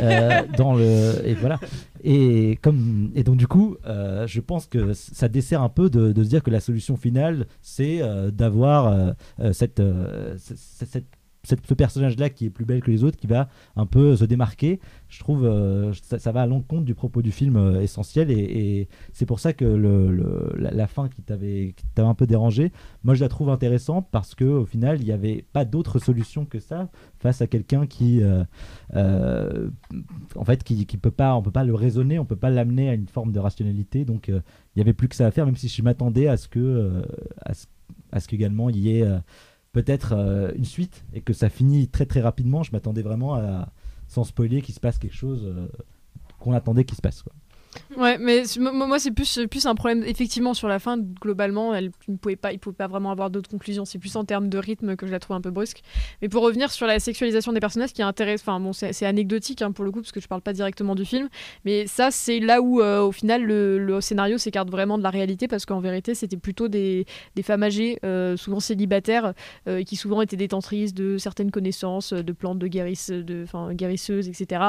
euh, 0.00 0.42
dans 0.56 0.74
le 0.74 1.26
et 1.26 1.34
voilà. 1.34 1.58
Et 2.04 2.58
comme 2.62 3.10
et 3.14 3.22
donc 3.24 3.36
du 3.36 3.46
coup 3.46 3.76
euh, 3.86 4.26
je 4.26 4.40
pense 4.40 4.66
que 4.66 4.92
ça 4.92 5.28
dessert 5.28 5.62
un 5.62 5.68
peu 5.68 5.90
de, 5.90 6.12
de 6.12 6.24
se 6.24 6.28
dire 6.28 6.42
que 6.42 6.50
la 6.50 6.60
solution 6.60 6.96
finale 6.96 7.46
c'est 7.62 8.00
d'avoir 8.32 9.14
cette, 9.52 9.82
cette 10.38 11.06
ce 11.42 11.74
personnage-là 11.74 12.30
qui 12.30 12.46
est 12.46 12.50
plus 12.50 12.64
belle 12.64 12.82
que 12.82 12.90
les 12.90 13.04
autres, 13.04 13.16
qui 13.16 13.26
va 13.26 13.48
un 13.76 13.86
peu 13.86 14.16
se 14.16 14.24
démarquer, 14.24 14.80
je 15.08 15.18
trouve 15.20 15.44
euh, 15.44 15.92
ça, 16.02 16.32
va 16.32 16.42
à 16.42 16.46
l'encontre 16.46 16.84
du 16.84 16.94
propos 16.94 17.22
du 17.22 17.32
film 17.32 17.56
euh, 17.56 17.80
essentiel. 17.80 18.30
Et, 18.30 18.88
c'est 19.12 19.26
pour 19.26 19.40
ça 19.40 19.52
que 19.52 19.64
la, 19.64 20.86
fin 20.86 21.08
qui 21.08 21.22
t'avait 21.22 21.74
un 21.96 22.14
peu 22.14 22.26
dérangé, 22.26 22.72
moi 23.04 23.14
je 23.14 23.20
la 23.20 23.28
trouve 23.28 23.50
intéressante 23.50 24.08
parce 24.10 24.34
que 24.34 24.44
au 24.44 24.64
final 24.64 25.00
il 25.00 25.04
n'y 25.04 25.12
avait 25.12 25.44
pas 25.52 25.64
d'autre 25.64 25.98
solution 25.98 26.44
que 26.44 26.58
ça 26.58 26.88
face 27.18 27.42
à 27.42 27.46
quelqu'un 27.46 27.86
qui 27.86 28.22
euh, 28.22 28.44
euh, 28.94 29.70
en 30.36 30.44
fait 30.44 30.62
qui, 30.64 30.86
qui 30.86 30.96
peut 30.96 31.10
pas 31.10 31.34
on 31.34 31.42
peut 31.42 31.50
pas 31.50 31.64
le 31.64 31.74
raisonner, 31.74 32.18
on 32.18 32.24
peut 32.24 32.36
pas 32.36 32.50
l'amener 32.50 32.88
à 32.88 32.94
une 32.94 33.08
forme 33.08 33.32
de 33.32 33.38
rationalité. 33.38 34.04
Donc 34.04 34.28
euh, 34.28 34.40
il 34.74 34.78
y 34.78 34.82
avait 34.82 34.92
plus 34.92 35.08
que 35.08 35.16
ça 35.16 35.26
à 35.26 35.30
faire 35.30 35.46
même 35.46 35.56
si 35.56 35.68
je 35.68 35.82
m'attendais 35.82 36.28
à 36.28 36.36
ce 36.36 36.48
que 36.48 36.58
euh, 36.58 37.02
à 37.42 37.54
ce, 37.54 37.66
à 38.12 38.20
ce 38.20 38.28
qu'également 38.28 38.70
il 38.70 38.78
y 38.78 38.98
ait 38.98 39.02
euh, 39.02 39.18
peut-être 39.72 40.12
euh, 40.12 40.52
une 40.54 40.64
suite 40.64 41.04
et 41.12 41.20
que 41.20 41.32
ça 41.32 41.48
finit 41.48 41.88
très 41.88 42.06
très 42.06 42.20
rapidement. 42.20 42.62
Je 42.62 42.72
m'attendais 42.72 43.02
vraiment 43.02 43.34
à, 43.34 43.72
sans 44.08 44.24
spoiler, 44.24 44.62
qu'il 44.62 44.74
se 44.74 44.80
passe 44.80 44.98
quelque 44.98 45.14
chose 45.14 45.44
euh, 45.44 45.68
qu'on 46.38 46.52
attendait 46.52 46.84
qu'il 46.84 46.96
se 46.96 47.02
passe. 47.02 47.22
Quoi. 47.22 47.32
Ouais, 47.96 48.18
mais 48.18 48.44
moi 48.58 48.98
c'est 49.00 49.10
plus, 49.10 49.66
un 49.66 49.74
problème 49.74 50.04
effectivement 50.04 50.54
sur 50.54 50.68
la 50.68 50.78
fin. 50.78 50.96
Globalement, 50.98 51.74
elle 51.74 51.90
ne 52.06 52.16
pouvait 52.16 52.36
pas, 52.36 52.52
il 52.52 52.60
vraiment 52.88 53.10
avoir 53.10 53.30
d'autres 53.30 53.50
conclusions. 53.50 53.84
C'est 53.84 53.98
plus 53.98 54.14
en 54.16 54.24
termes 54.24 54.48
de 54.48 54.58
rythme 54.58 54.94
que 54.94 55.06
je 55.06 55.12
la 55.12 55.18
trouve 55.18 55.36
un 55.36 55.40
peu 55.40 55.50
brusque. 55.50 55.82
Mais 56.22 56.28
pour 56.28 56.42
revenir 56.42 56.70
sur 56.70 56.86
la 56.86 57.00
sexualisation 57.00 57.52
des 57.52 57.58
personnages, 57.58 57.92
qui 57.92 58.00
est 58.00 58.04
intéressant, 58.04 58.42
enfin 58.42 58.60
bon, 58.60 58.72
c'est 58.72 59.04
anecdotique 59.04 59.62
hein, 59.62 59.72
pour 59.72 59.84
le 59.84 59.90
coup 59.90 60.00
parce 60.00 60.12
que 60.12 60.20
je 60.20 60.28
parle 60.28 60.40
pas 60.40 60.52
directement 60.52 60.94
du 60.94 61.04
film. 61.04 61.28
Mais 61.64 61.86
ça, 61.88 62.10
c'est 62.12 62.38
là 62.38 62.62
où 62.62 62.80
euh, 62.80 63.00
au 63.00 63.12
final 63.12 63.42
le, 63.42 64.00
scénario 64.00 64.38
s'écarte 64.38 64.70
vraiment 64.70 64.96
de 64.96 65.02
la 65.02 65.10
réalité 65.10 65.48
parce 65.48 65.66
qu'en 65.66 65.80
vérité, 65.80 66.14
c'était 66.14 66.36
plutôt 66.36 66.68
des, 66.68 67.06
femmes 67.42 67.64
âgées, 67.64 67.98
euh, 68.04 68.36
souvent 68.36 68.60
célibataires, 68.60 69.34
euh, 69.66 69.82
qui 69.82 69.96
souvent 69.96 70.22
étaient 70.22 70.36
détentrices 70.36 70.94
de 70.94 71.18
certaines 71.18 71.50
connaissances, 71.50 72.12
de 72.12 72.32
plantes 72.32 72.58
de, 72.58 72.68
guérisseuses, 72.68 74.28
etc., 74.28 74.62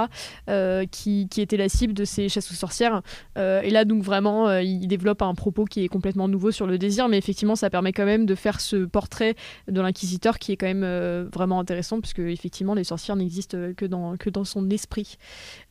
qui 0.91 1.27
étaient 1.37 1.57
la 1.57 1.69
cible 1.69 1.93
de 1.93 2.03
ces 2.03 2.27
chasses 2.27 2.51
aux 2.51 2.55
sorcières. 2.55 3.01
Euh, 3.37 3.61
et 3.61 3.69
là, 3.69 3.85
donc 3.85 4.03
vraiment, 4.03 4.47
euh, 4.47 4.61
il 4.61 4.87
développe 4.87 5.21
un 5.21 5.33
propos 5.35 5.65
qui 5.65 5.83
est 5.83 5.87
complètement 5.87 6.27
nouveau 6.27 6.51
sur 6.51 6.67
le 6.67 6.77
désir, 6.77 7.07
mais 7.07 7.17
effectivement, 7.17 7.55
ça 7.55 7.69
permet 7.69 7.93
quand 7.93 8.05
même 8.05 8.25
de 8.25 8.35
faire 8.35 8.59
ce 8.59 8.85
portrait 8.85 9.35
de 9.67 9.81
l'inquisiteur 9.81 10.39
qui 10.39 10.51
est 10.51 10.57
quand 10.57 10.67
même 10.67 10.83
euh, 10.83 11.25
vraiment 11.31 11.59
intéressant, 11.59 11.99
puisque 12.01 12.19
effectivement, 12.19 12.73
les 12.73 12.83
sorcières 12.83 13.15
n'existent 13.15 13.73
que 13.75 13.85
dans, 13.85 14.17
que 14.17 14.29
dans 14.29 14.45
son 14.45 14.69
esprit. 14.69 15.17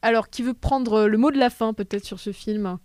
Alors, 0.02 0.30
qui 0.30 0.42
veut 0.42 0.54
prendre 0.54 1.06
le 1.06 1.18
mot 1.18 1.30
de 1.30 1.38
la 1.38 1.50
fin, 1.50 1.72
peut-être, 1.72 2.04
sur 2.04 2.20
ce 2.20 2.32
film? 2.32 2.78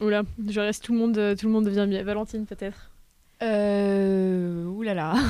Oula, 0.00 0.22
je 0.48 0.60
reste 0.60 0.84
tout 0.84 0.92
le 0.92 0.98
monde, 0.98 1.36
tout 1.38 1.46
le 1.46 1.52
monde 1.52 1.64
devient 1.64 1.86
bien. 1.88 2.02
Valentine, 2.02 2.46
peut-être 2.46 2.89
Euh, 3.42 4.64
oulala. 4.66 5.14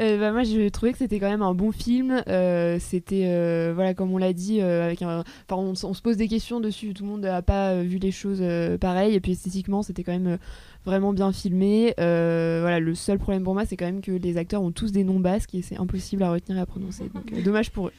Euh, 0.00 0.18
bah, 0.18 0.32
moi, 0.32 0.42
je 0.42 0.68
trouvais 0.70 0.90
que 0.90 0.98
c'était 0.98 1.20
quand 1.20 1.30
même 1.30 1.40
un 1.40 1.54
bon 1.54 1.70
film. 1.70 2.20
Euh, 2.26 2.78
c'était, 2.80 3.26
euh, 3.28 3.70
voilà, 3.72 3.94
comme 3.94 4.12
on 4.12 4.18
l'a 4.18 4.32
dit, 4.32 4.60
euh, 4.60 4.84
avec 4.84 5.02
un... 5.02 5.20
enfin, 5.48 5.62
on, 5.62 5.70
on 5.88 5.94
se 5.94 6.02
pose 6.02 6.16
des 6.16 6.26
questions 6.26 6.58
dessus. 6.58 6.94
Tout 6.94 7.04
le 7.04 7.10
monde 7.10 7.20
n'a 7.20 7.42
pas 7.42 7.70
euh, 7.70 7.82
vu 7.82 7.98
les 7.98 8.10
choses 8.10 8.42
pareilles. 8.80 9.14
Et 9.14 9.20
puis 9.20 9.30
esthétiquement, 9.30 9.84
c'était 9.84 10.02
quand 10.02 10.10
même 10.10 10.38
vraiment 10.84 11.12
bien 11.12 11.30
filmé. 11.32 11.94
Voilà, 11.96 12.80
le 12.80 12.94
seul 12.96 13.20
problème 13.20 13.44
pour 13.44 13.54
moi, 13.54 13.66
c'est 13.66 13.76
quand 13.76 13.84
même 13.86 14.00
que 14.00 14.10
les 14.10 14.36
acteurs 14.36 14.62
ont 14.62 14.72
tous 14.72 14.90
des 14.90 15.04
noms 15.04 15.20
basques 15.20 15.54
et 15.54 15.62
c'est 15.62 15.78
impossible 15.78 16.24
à 16.24 16.32
retenir 16.32 16.58
et 16.58 16.62
à 16.62 16.66
prononcer. 16.66 17.04
Donc, 17.14 17.32
dommage 17.44 17.70
pour 17.70 17.86
eux. 17.86 17.92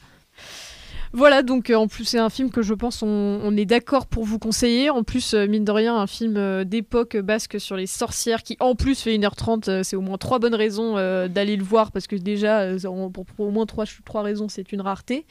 Voilà, 1.12 1.42
donc 1.42 1.70
en 1.70 1.86
plus 1.88 2.04
c'est 2.04 2.18
un 2.18 2.30
film 2.30 2.50
que 2.50 2.62
je 2.62 2.74
pense 2.74 3.02
on, 3.02 3.56
est 3.56 3.64
d'accord 3.64 4.06
pour 4.06 4.24
vous 4.24 4.38
conseiller. 4.38 4.90
En 4.90 5.02
plus, 5.02 5.34
mine 5.34 5.64
de 5.64 5.72
rien, 5.72 5.96
un 5.96 6.06
film 6.06 6.64
d'époque 6.64 7.16
basque 7.16 7.60
sur 7.60 7.76
les 7.76 7.86
sorcières 7.86 8.42
qui 8.42 8.56
en 8.60 8.74
plus 8.74 9.00
fait 9.00 9.16
1h30, 9.16 9.82
c'est 9.82 9.96
au 9.96 10.00
moins 10.00 10.18
trois 10.18 10.38
bonnes 10.38 10.54
raisons 10.54 10.94
d'aller 11.28 11.56
le 11.56 11.64
voir 11.64 11.92
parce 11.92 12.06
que 12.06 12.16
déjà, 12.16 12.66
pour, 13.12 13.24
au 13.38 13.50
moins 13.50 13.66
trois, 13.66 13.86
raisons, 14.22 14.48
c'est 14.48 14.72
une 14.72 14.80
rareté. 14.80 15.26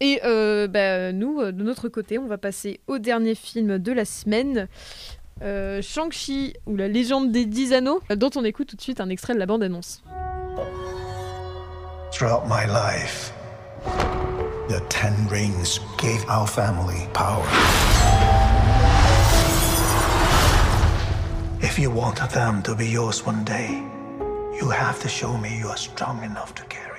Et 0.00 0.20
euh, 0.24 0.66
bah, 0.66 1.12
nous, 1.12 1.40
de 1.40 1.62
notre 1.62 1.88
côté, 1.88 2.18
on 2.18 2.26
va 2.26 2.38
passer 2.38 2.80
au 2.86 2.98
dernier 2.98 3.34
film 3.34 3.78
de 3.78 3.92
la 3.92 4.04
semaine. 4.04 4.68
Euh, 5.42 5.82
Shang-Chi 5.82 6.54
ou 6.66 6.76
la 6.76 6.88
légende 6.88 7.32
des 7.32 7.44
10 7.44 7.72
anneaux, 7.72 8.00
dont 8.14 8.30
on 8.36 8.44
écoute 8.44 8.68
tout 8.68 8.76
de 8.76 8.80
suite 8.80 9.00
un 9.00 9.08
extrait 9.08 9.34
de 9.34 9.38
la 9.38 9.46
bande-annonce. 9.46 10.02
Throughout 12.12 12.44
my 12.46 12.66
life, 12.66 13.32
the 14.68 14.80
Ten 14.88 15.14
Rings 15.28 15.80
gave 15.98 16.24
our 16.28 16.46
family 16.46 17.06
power. 17.12 17.44
If 21.60 21.78
you 21.78 21.90
want 21.90 22.16
them 22.30 22.62
to 22.62 22.74
be 22.74 22.86
yours 22.86 23.26
one 23.26 23.44
day, 23.44 23.82
you 24.58 24.70
have 24.70 25.00
to 25.00 25.08
show 25.08 25.36
me 25.36 25.58
you 25.58 25.68
are 25.68 25.76
strong 25.76 26.22
enough 26.22 26.54
to 26.54 26.64
carry. 26.64 26.94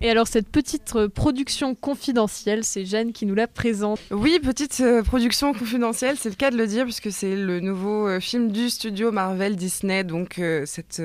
Et 0.00 0.10
alors 0.10 0.26
cette 0.26 0.48
petite 0.48 0.94
euh, 0.94 1.08
production 1.08 1.74
confidentielle, 1.74 2.64
c'est 2.64 2.84
Jeanne 2.84 3.12
qui 3.12 3.24
nous 3.24 3.34
la 3.34 3.46
présente. 3.46 3.98
Oui, 4.10 4.38
petite 4.42 4.80
euh, 4.80 5.02
production 5.02 5.54
confidentielle, 5.54 6.18
c'est 6.18 6.28
le 6.28 6.34
cas 6.34 6.50
de 6.50 6.58
le 6.58 6.66
dire 6.66 6.84
puisque 6.84 7.10
c'est 7.10 7.34
le 7.34 7.60
nouveau 7.60 8.06
euh, 8.06 8.20
film 8.20 8.52
du 8.52 8.68
studio 8.68 9.10
Marvel 9.10 9.56
Disney, 9.56 10.04
donc 10.04 10.38
cette, 10.66 11.00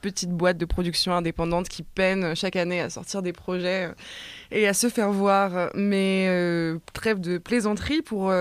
petite 0.00 0.30
boîte 0.30 0.58
de 0.58 0.64
production 0.64 1.12
indépendante 1.12 1.68
qui 1.68 1.82
peine 1.82 2.34
chaque 2.34 2.56
année 2.56 2.80
à 2.80 2.90
sortir 2.90 3.22
des 3.22 3.32
projets 3.32 3.90
et 4.50 4.66
à 4.66 4.74
se 4.74 4.88
faire 4.88 5.10
voir. 5.12 5.70
Mais 5.74 6.28
trêve 6.92 7.20
de 7.20 7.38
plaisanterie 7.38 8.02
pour 8.02 8.32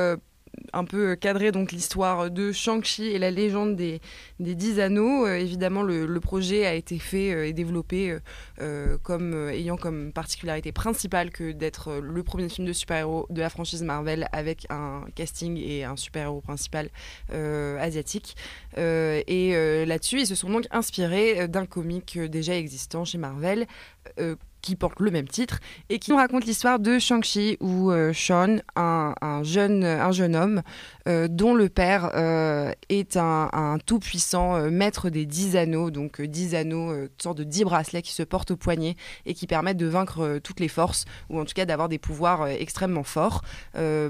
un 0.74 0.84
peu 0.84 1.16
cadrer 1.16 1.52
donc 1.52 1.72
l'histoire 1.72 2.30
de 2.30 2.52
Shang-Chi 2.52 3.08
et 3.08 3.20
la 3.20 3.32
légende 3.32 3.76
des, 3.76 4.02
des 4.40 4.56
Dix 4.56 4.80
Anneaux. 4.80 5.26
Euh, 5.26 5.36
évidemment, 5.36 5.84
le, 5.84 6.20
projet 6.20 6.66
a 6.66 6.74
été 6.74 7.00
fait 7.00 7.32
euh, 7.32 7.48
et 7.48 7.54
développé 7.54 8.18
euh, 8.62 8.98
comme 9.04 9.50
ayant 9.50 9.78
comme 9.78 10.12
particularité 10.12 10.72
principale 10.72 11.32
que 11.32 11.52
d'être 11.52 12.00
le 12.00 12.24
premier 12.24 12.50
film 12.50 12.68
de 12.68 12.74
super-héros 12.74 13.26
de 13.30 13.40
la 13.40 13.50
franchise 13.50 13.84
Marvel 13.84 14.28
avec 14.32 14.68
un 14.70 15.06
casting 15.16 15.58
et 15.58 15.86
un 15.86 15.96
super-héros 15.96 16.42
principal 16.42 16.90
asiatique. 17.30 18.36
et 18.78 19.86
là-dessus, 19.86 20.22
ils 20.22 20.28
se 20.28 20.36
sont 20.36 20.50
donc 20.50 20.66
inspirés 20.72 21.48
d'un 21.48 21.66
comic 21.66 22.20
déjà 22.20 22.56
existant 22.56 23.06
chez 23.06 23.18
Marvel 23.18 23.66
qui 24.62 24.76
porte 24.76 25.00
le 25.00 25.12
même 25.12 25.28
titre 25.28 25.60
et 25.90 26.00
qui 26.00 26.12
nous 26.12 26.18
raconte 26.18 26.46
l'histoire 26.46 26.80
de 26.80 27.00
Shang-Chi 27.00 27.58
ou 27.60 27.92
euh, 27.92 28.14
Sean, 28.14 28.58
un, 28.76 29.44
jeune, 29.44 29.84
un 29.84 30.12
jeune 30.12 30.36
homme 30.36 30.62
euh, 31.08 31.28
dont 31.30 31.54
le 31.54 31.70
père 31.70 32.12
euh, 32.16 32.72
est 32.90 33.18
un, 33.18 33.78
tout-puissant 33.86 34.70
maître 34.70 35.10
des 35.10 35.26
dix 35.26 35.56
anneaux, 35.56 35.92
donc 35.92 36.22
dix 36.22 36.56
anneaux, 36.56 36.94
une 36.94 37.10
sorte 37.22 37.38
de 37.38 37.44
dix 37.44 37.64
bracelets 37.64 38.02
qui 38.02 38.14
se 38.14 38.24
portent 38.24 38.52
au 38.52 38.58
poignet 38.58 38.96
et 39.26 39.34
qui 39.34 39.48
permettent 39.48 39.78
de 39.78 39.86
vaincre 39.86 40.40
toutes 40.44 40.60
les 40.60 40.68
forces 40.68 41.06
ou 41.30 41.40
en 41.40 41.46
tout 41.46 41.54
cas 41.54 41.66
d'avoir 41.66 41.90
des 41.90 41.98
pouvoirs 41.98 42.48
extrêmement 42.48 43.04
forts. 43.04 43.44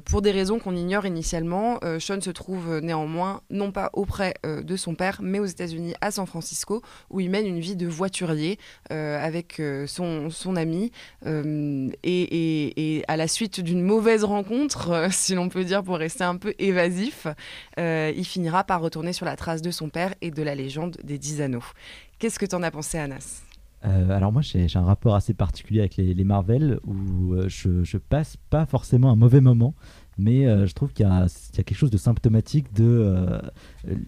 pour 0.05 0.21
des 0.21 0.31
raisons 0.31 0.59
qu'on 0.59 0.75
ignore 0.75 1.05
initialement, 1.05 1.79
Sean 1.99 2.21
se 2.21 2.31
trouve 2.31 2.79
néanmoins 2.79 3.41
non 3.49 3.71
pas 3.71 3.89
auprès 3.93 4.33
de 4.43 4.75
son 4.75 4.95
père 4.95 5.19
mais 5.21 5.39
aux 5.39 5.45
États-Unis 5.45 5.93
à 6.01 6.11
San 6.11 6.25
Francisco 6.25 6.81
où 7.09 7.19
il 7.19 7.29
mène 7.29 7.45
une 7.45 7.59
vie 7.59 7.75
de 7.75 7.87
voiturier 7.87 8.59
avec 8.89 9.61
son 9.87 10.29
son 10.39 10.55
ami. 10.55 10.91
Euh, 11.25 11.89
et, 12.03 13.03
à 13.07 13.17
la 13.17 13.27
suite 13.27 13.59
d'une 13.59 13.81
mauvaise 13.81 14.23
rencontre, 14.23 14.91
euh, 14.91 15.07
si 15.11 15.35
l'on 15.35 15.49
peut 15.49 15.63
dire 15.63 15.83
pour 15.83 15.97
rester 15.97 16.23
un 16.23 16.37
peu 16.37 16.53
évasif, 16.59 17.27
euh, 17.79 18.11
il 18.15 18.25
finira 18.25 18.63
par 18.63 18.81
retourner 18.81 19.13
sur 19.13 19.25
la 19.25 19.35
trace 19.35 19.61
de 19.61 19.71
son 19.71 19.89
père 19.89 20.13
et 20.21 20.31
de 20.31 20.43
la 20.43 20.55
légende 20.55 20.97
des 21.03 21.17
dix 21.17 21.41
anneaux. 21.41 21.63
Qu'est-ce 22.17 22.39
que 22.39 22.45
tu 22.45 22.55
en 22.55 22.63
as 22.63 22.71
pensé, 22.71 22.97
Anas? 22.97 23.43
Alors 23.81 24.33
moi 24.33 24.41
j'ai 24.41 24.67
un 24.75 24.83
rapport 24.83 25.15
assez 25.15 25.33
particulier 25.33 25.79
avec 25.79 25.95
les, 25.95 26.23
Marvel 26.25 26.81
où 26.85 27.33
je, 27.47 27.81
je, 27.85 27.97
passe 27.97 28.35
pas 28.49 28.65
forcément 28.65 29.09
un 29.09 29.15
mauvais 29.15 29.39
moment 29.39 29.73
mais 30.20 30.45
euh, 30.45 30.67
je 30.67 30.74
trouve 30.74 30.91
qu'il 30.93 31.05
y, 31.05 31.09
a 31.09 31.28
quelque 31.53 31.76
chose 31.76 31.89
de 31.89 31.97
symptomatique 31.97 32.74
de 32.74 32.84
euh, 32.86 33.39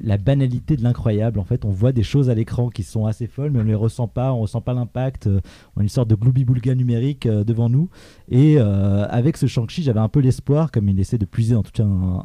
la 0.03 0.17
banalité 0.17 0.75
de 0.75 0.83
l'incroyable. 0.83 1.39
En 1.39 1.43
fait, 1.43 1.65
on 1.65 1.69
voit 1.69 1.91
des 1.91 2.03
choses 2.03 2.29
à 2.29 2.35
l'écran 2.35 2.69
qui 2.69 2.83
sont 2.83 3.05
assez 3.05 3.27
folles, 3.27 3.51
mais 3.51 3.59
on 3.59 3.63
ne 3.63 3.69
les 3.69 3.75
ressent 3.75 4.07
pas, 4.07 4.33
on 4.33 4.41
ressent 4.41 4.61
pas 4.61 4.73
l'impact. 4.73 5.27
Euh, 5.27 5.39
on 5.75 5.79
a 5.79 5.83
une 5.83 5.89
sorte 5.89 6.09
de 6.09 6.15
gloubi-boulga 6.15 6.75
numérique 6.75 7.27
devant 7.27 7.69
nous. 7.69 7.89
Et 8.29 8.59
avec 8.59 9.37
ce 9.37 9.47
Shang-Chi, 9.47 9.83
j'avais 9.83 9.99
un 9.99 10.09
peu 10.09 10.19
l'espoir, 10.19 10.71
comme 10.71 10.89
il 10.89 10.99
essaie 10.99 11.17
de 11.17 11.25
puiser 11.25 11.53
dans 11.53 11.63
tout 11.63 11.81
un, 11.81 12.23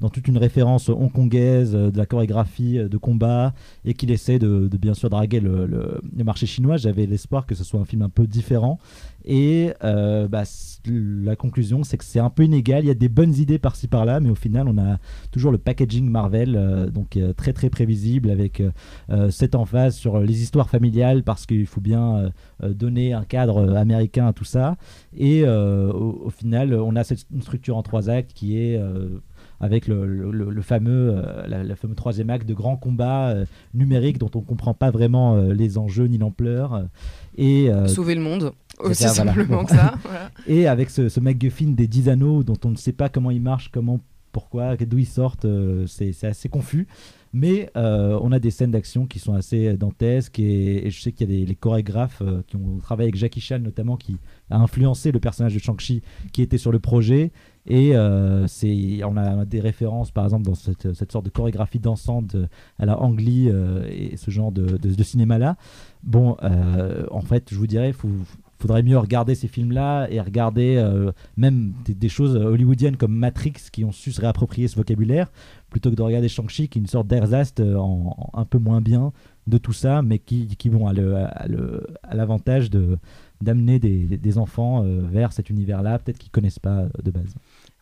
dans 0.00 0.10
toute 0.10 0.28
une 0.28 0.38
référence 0.38 0.88
hongkongaise 0.88 1.74
euh, 1.74 1.90
de 1.90 1.98
la 1.98 2.06
chorégraphie 2.06 2.78
euh, 2.78 2.88
de 2.88 2.96
combat 2.98 3.54
et 3.84 3.94
qu'il 3.94 4.10
essaie 4.10 4.38
de, 4.38 4.68
bien 4.76 4.94
sûr 4.94 5.10
draguer 5.10 5.40
le, 5.40 6.00
marché 6.24 6.46
chinois. 6.46 6.76
J'avais 6.76 7.06
l'espoir 7.06 7.46
que 7.46 7.54
ce 7.54 7.64
soit 7.64 7.80
un 7.80 7.84
film 7.84 8.02
un 8.02 8.08
peu 8.08 8.26
différent. 8.26 8.78
Et 9.24 9.72
euh, 9.82 10.28
bah, 10.28 10.44
la 10.88 11.34
conclusion, 11.34 11.82
c'est 11.82 11.96
que 11.96 12.04
c'est 12.04 12.20
un 12.20 12.30
peu 12.30 12.44
inégal. 12.44 12.84
Il 12.84 12.88
y 12.88 12.90
a 12.90 12.94
des 12.94 13.08
bonnes 13.08 13.34
idées 13.34 13.58
par-ci 13.58 13.88
par-là, 13.88 14.20
mais 14.20 14.30
au 14.30 14.34
final, 14.34 14.68
on 14.68 14.78
a 14.78 14.98
toujours 15.32 15.50
le 15.50 15.58
packaging 15.58 16.08
Marvel, 16.08 16.90
donc 16.92 17.18
très 17.36 17.52
très 17.52 17.68
prévisible, 17.68 18.30
avec 18.30 18.62
cette 19.30 19.56
emphase 19.56 19.96
sur 19.96 20.20
les 20.20 20.42
histoires 20.42 20.70
familiales, 20.70 21.24
parce 21.24 21.44
qu'il 21.44 21.66
faut 21.66 21.80
bien 21.80 22.30
donner 22.62 23.14
un 23.14 23.24
cadre 23.24 23.74
américain 23.74 24.28
à 24.28 24.32
tout 24.32 24.44
ça. 24.44 24.76
Et 25.16 25.44
au, 25.44 26.30
final, 26.30 26.74
on 26.74 26.94
a 26.94 27.02
cette, 27.02 27.26
structure 27.40 27.76
en 27.76 27.82
trois 27.82 28.08
actes 28.08 28.32
qui 28.32 28.56
est 28.56 28.80
avec 29.60 29.88
le, 29.88 30.60
fameux, 30.62 31.14
euh, 31.16 31.74
fameux 31.76 31.94
troisième 31.94 32.30
acte 32.30 32.46
de 32.46 32.54
grand 32.54 32.76
combat 32.76 33.30
euh, 33.30 33.46
numérique 33.74 34.18
dont 34.18 34.30
on 34.34 34.40
ne 34.40 34.44
comprend 34.44 34.74
pas 34.74 34.90
vraiment 34.90 35.36
euh, 35.36 35.54
les 35.54 35.78
enjeux 35.78 36.06
ni 36.06 36.18
l'ampleur. 36.18 36.84
Et, 37.36 37.70
Sauver 37.86 38.14
le 38.14 38.22
monde, 38.22 38.52
aussi 38.78 39.08
simplement 39.08 39.64
que 39.64 39.72
ça. 39.72 39.94
Et 40.46 40.66
avec 40.66 40.90
ce, 40.90 41.08
ce 41.08 41.20
MacGuffin 41.20 41.68
des 41.68 41.86
10 41.86 42.08
anneaux 42.08 42.42
dont 42.42 42.58
on 42.64 42.70
ne 42.70 42.76
sait 42.76 42.92
pas 42.92 43.08
comment 43.08 43.30
il 43.30 43.42
marche, 43.42 43.70
comment, 43.70 44.00
pourquoi, 44.32 44.76
d'où 44.76 44.98
ils 44.98 45.06
sortent, 45.06 45.46
c'est 45.86 46.24
assez 46.24 46.48
confus. 46.48 46.86
Mais 47.32 47.70
on 47.74 48.32
a 48.32 48.38
des 48.38 48.50
scènes 48.50 48.70
d'action 48.70 49.06
qui 49.06 49.18
sont 49.18 49.34
assez 49.34 49.74
dantesques 49.74 50.38
et, 50.38 50.90
je 50.90 51.00
sais 51.00 51.12
qu'il 51.12 51.30
y 51.30 51.42
a 51.42 51.46
des 51.46 51.54
chorégraphes 51.54 52.22
qui 52.46 52.56
ont 52.56 52.78
travaillé 52.82 53.08
avec 53.08 53.16
Jackie 53.16 53.40
Chan 53.40 53.58
notamment 53.58 53.96
qui 53.96 54.16
a 54.50 54.56
influencé 54.56 55.12
le 55.12 55.20
personnage 55.20 55.52
de 55.52 55.58
Shang-Chi 55.58 56.02
qui 56.32 56.40
était 56.40 56.58
sur 56.58 56.72
le 56.72 56.78
projet 56.78 57.32
et 57.66 57.96
euh, 57.96 58.46
c'est, 58.46 59.02
on 59.04 59.16
a 59.16 59.44
des 59.44 59.60
références, 59.60 60.10
par 60.12 60.24
exemple, 60.24 60.44
dans 60.44 60.54
cette, 60.54 60.92
cette 60.94 61.10
sorte 61.10 61.24
de 61.24 61.30
chorégraphie 61.30 61.80
dansante 61.80 62.36
à 62.78 62.86
la 62.86 63.00
Ang 63.00 63.18
Lee 63.18 63.48
euh, 63.50 63.84
et 63.90 64.16
ce 64.16 64.30
genre 64.30 64.52
de, 64.52 64.76
de, 64.76 65.02
cinéma-là. 65.02 65.56
Bon, 66.04 66.36
euh, 66.42 67.06
en 67.10 67.22
fait, 67.22 67.48
je 67.50 67.56
vous 67.56 67.66
dirais, 67.66 67.88
il 67.88 68.24
faudrait 68.60 68.84
mieux 68.84 68.98
regarder 68.98 69.34
ces 69.34 69.48
films-là 69.48 70.06
et 70.10 70.20
regarder 70.20 70.82
même 71.36 71.74
des, 71.84 72.08
choses 72.08 72.36
hollywoodiennes 72.36 72.96
comme 72.96 73.14
Matrix 73.14 73.54
qui 73.72 73.84
ont 73.84 73.92
su 73.92 74.12
se 74.12 74.20
réapproprier 74.20 74.68
ce 74.68 74.76
vocabulaire, 74.76 75.30
plutôt 75.68 75.90
que 75.90 75.96
de 75.96 76.02
regarder 76.02 76.28
Shang-Chi 76.28 76.68
qui 76.68 76.78
est 76.78 76.82
une 76.82 76.86
sorte 76.86 77.08
d'ersatz 77.08 77.52
en, 77.60 78.30
un 78.32 78.44
peu 78.44 78.58
moins 78.58 78.80
bien 78.80 79.12
de 79.48 79.58
tout 79.58 79.72
ça, 79.72 80.02
mais 80.02 80.18
qui, 80.20 80.46
qui 80.56 80.68
vont 80.68 80.86
à 80.86 82.14
l'avantage 82.14 82.70
de 82.70 82.96
d'amener 83.42 83.78
des, 83.78 84.16
des, 84.16 84.38
enfants 84.38 84.82
vers 84.82 85.34
cet 85.34 85.50
univers-là, 85.50 85.98
peut-être 85.98 86.16
qu'ils 86.16 86.30
connaissent 86.30 86.58
pas 86.58 86.86
de 87.04 87.10
base. 87.10 87.34